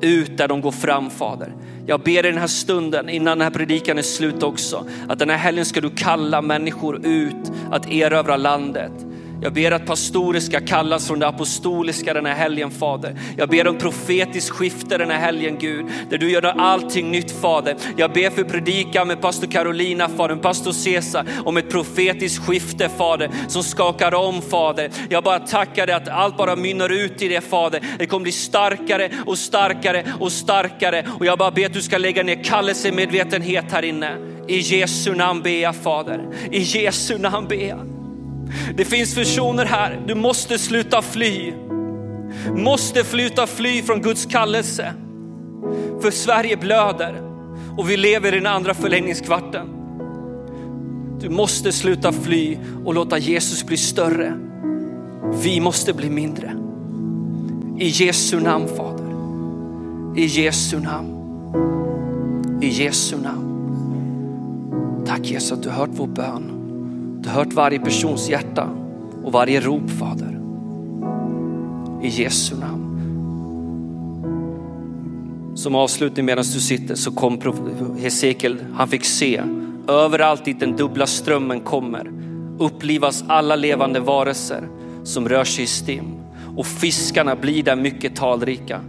ut 0.00 0.36
där 0.36 0.48
de 0.48 0.60
går 0.60 0.70
fram 0.70 1.10
Fader. 1.10 1.52
Jag 1.86 2.00
ber 2.00 2.26
i 2.26 2.30
den 2.30 2.38
här 2.38 2.46
stunden, 2.46 3.08
innan 3.08 3.38
den 3.38 3.44
här 3.44 3.50
predikan 3.50 3.98
är 3.98 4.02
slut 4.02 4.42
också, 4.42 4.86
att 5.08 5.18
den 5.18 5.30
här 5.30 5.36
helgen 5.36 5.64
ska 5.64 5.80
du 5.80 5.90
kalla 5.90 6.42
människor 6.42 7.06
ut 7.06 7.52
att 7.70 7.90
erövra 7.90 8.36
landet 8.36 8.92
jag 9.40 9.52
ber 9.52 9.70
att 9.70 9.86
pastorer 9.86 10.40
ska 10.40 10.60
kallas 10.60 11.06
från 11.06 11.18
det 11.18 11.26
apostoliska 11.26 12.14
den 12.14 12.26
här 12.26 12.34
helgen 12.34 12.70
Fader. 12.70 13.16
Jag 13.36 13.48
ber 13.48 13.68
om 13.68 13.78
profetiskt 13.78 14.50
skifte 14.50 14.98
den 14.98 15.10
här 15.10 15.18
helgen 15.18 15.58
Gud, 15.60 15.86
där 16.10 16.18
du 16.18 16.30
gör 16.30 16.44
allting 16.44 17.10
nytt 17.10 17.30
Fader. 17.30 17.76
Jag 17.96 18.12
ber 18.12 18.30
för 18.30 18.44
predikan 18.44 19.08
med 19.08 19.20
pastor 19.20 19.46
Carolina 19.46 20.08
Fader, 20.08 20.36
pastor 20.36 20.72
Cesar 20.72 21.26
om 21.44 21.56
ett 21.56 21.70
profetiskt 21.70 22.46
skifte 22.46 22.88
Fader 22.88 23.30
som 23.48 23.62
skakar 23.62 24.14
om 24.14 24.42
Fader. 24.42 24.90
Jag 25.08 25.24
bara 25.24 25.38
tackar 25.38 25.86
dig 25.86 25.94
att 25.94 26.08
allt 26.08 26.36
bara 26.36 26.56
mynnar 26.56 26.88
ut 26.88 27.22
i 27.22 27.28
det 27.28 27.40
Fader. 27.40 27.82
Det 27.98 28.06
kommer 28.06 28.22
bli 28.22 28.32
starkare 28.32 29.10
och 29.26 29.38
starkare 29.38 30.04
och 30.20 30.32
starkare 30.32 31.06
och 31.18 31.26
jag 31.26 31.38
bara 31.38 31.50
ber 31.50 31.66
att 31.66 31.72
du 31.72 31.82
ska 31.82 31.98
lägga 31.98 32.22
ner 32.22 32.44
kallelsemedvetenhet 32.44 33.72
här 33.72 33.82
inne. 33.82 34.16
I 34.48 34.58
Jesu 34.58 35.14
namn 35.14 35.42
ber 35.42 35.62
jag 35.62 35.76
Fader. 35.76 36.20
I 36.50 36.58
Jesu 36.58 37.18
namn 37.18 37.48
ber 37.48 37.68
jag. 37.68 37.97
Det 38.74 38.84
finns 38.84 39.14
personer 39.14 39.64
här, 39.64 40.00
du 40.06 40.14
måste 40.14 40.58
sluta 40.58 41.02
fly. 41.02 41.52
måste 42.54 43.04
sluta 43.04 43.46
fly 43.46 43.82
från 43.82 44.02
Guds 44.02 44.26
kallelse. 44.26 44.94
För 46.00 46.10
Sverige 46.10 46.56
blöder 46.56 47.22
och 47.76 47.90
vi 47.90 47.96
lever 47.96 48.34
i 48.34 48.36
den 48.36 48.46
andra 48.46 48.74
förlängningskvarten. 48.74 49.68
Du 51.20 51.28
måste 51.28 51.72
sluta 51.72 52.12
fly 52.12 52.58
och 52.84 52.94
låta 52.94 53.18
Jesus 53.18 53.66
bli 53.66 53.76
större. 53.76 54.34
Vi 55.42 55.60
måste 55.60 55.92
bli 55.92 56.10
mindre. 56.10 56.52
I 57.78 57.88
Jesu 57.88 58.40
namn 58.40 58.68
Fader. 58.68 59.08
I 60.16 60.26
Jesu 60.26 60.80
namn. 60.80 61.14
I 62.62 62.68
Jesu 62.68 63.16
namn. 63.16 63.44
Tack 65.06 65.20
Jesus 65.20 65.52
att 65.52 65.62
du 65.62 65.70
hört 65.70 65.90
vår 65.92 66.06
bön. 66.06 66.57
Du 67.20 67.28
har 67.28 67.36
hört 67.36 67.52
varje 67.52 67.78
persons 67.78 68.28
hjärta 68.28 68.70
och 69.24 69.32
varje 69.32 69.60
rop 69.60 69.90
Fader. 69.90 70.40
I 72.02 72.08
Jesu 72.08 72.56
namn. 72.56 72.84
Som 75.56 75.74
avslutning 75.74 76.26
medan 76.26 76.44
du 76.44 76.60
sitter 76.60 76.94
så 76.94 77.12
kom 77.12 77.40
Hesekiel, 77.98 78.58
han 78.74 78.88
fick 78.88 79.04
se 79.04 79.42
överallt 79.88 80.44
dit 80.44 80.60
den 80.60 80.76
dubbla 80.76 81.06
strömmen 81.06 81.60
kommer 81.60 82.10
upplivas 82.58 83.24
alla 83.28 83.56
levande 83.56 84.00
varelser 84.00 84.68
som 85.04 85.28
rör 85.28 85.44
sig 85.44 85.64
i 85.64 85.66
stim 85.66 86.14
och 86.56 86.66
fiskarna 86.66 87.36
blir 87.36 87.62
där 87.62 87.76
mycket 87.76 88.16
talrika. 88.16 88.80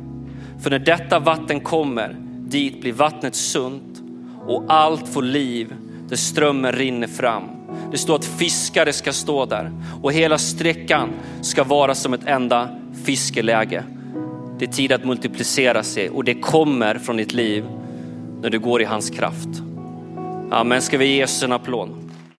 För 0.63 0.69
när 0.69 0.79
detta 0.79 1.19
vatten 1.19 1.59
kommer 1.59 2.15
dit 2.39 2.81
blir 2.81 2.93
vattnet 2.93 3.35
sunt 3.35 4.01
och 4.47 4.63
allt 4.67 5.07
får 5.07 5.21
liv 5.21 5.73
där 6.09 6.15
strömmen 6.15 6.71
rinner 6.71 7.07
fram. 7.07 7.43
Det 7.91 7.97
står 7.97 8.15
att 8.15 8.25
fiskare 8.25 8.93
ska 8.93 9.13
stå 9.13 9.45
där 9.45 9.71
och 10.01 10.13
hela 10.13 10.37
sträckan 10.37 11.09
ska 11.41 11.63
vara 11.63 11.95
som 11.95 12.13
ett 12.13 12.25
enda 12.27 12.69
fiskeläge. 13.03 13.83
Det 14.59 14.65
är 14.65 14.69
tid 14.69 14.91
att 14.91 15.05
multiplicera 15.05 15.83
sig 15.83 16.09
och 16.09 16.23
det 16.23 16.33
kommer 16.33 16.95
från 16.95 17.17
ditt 17.17 17.33
liv 17.33 17.65
när 18.41 18.49
du 18.49 18.59
går 18.59 18.81
i 18.81 18.85
hans 18.85 19.09
kraft. 19.09 19.49
Amen. 20.51 20.81
Ska 20.81 20.97
vi 20.97 21.05
ge 21.05 21.15
Jesus 21.15 21.43
en 21.43 21.51
applåd? 21.51 22.08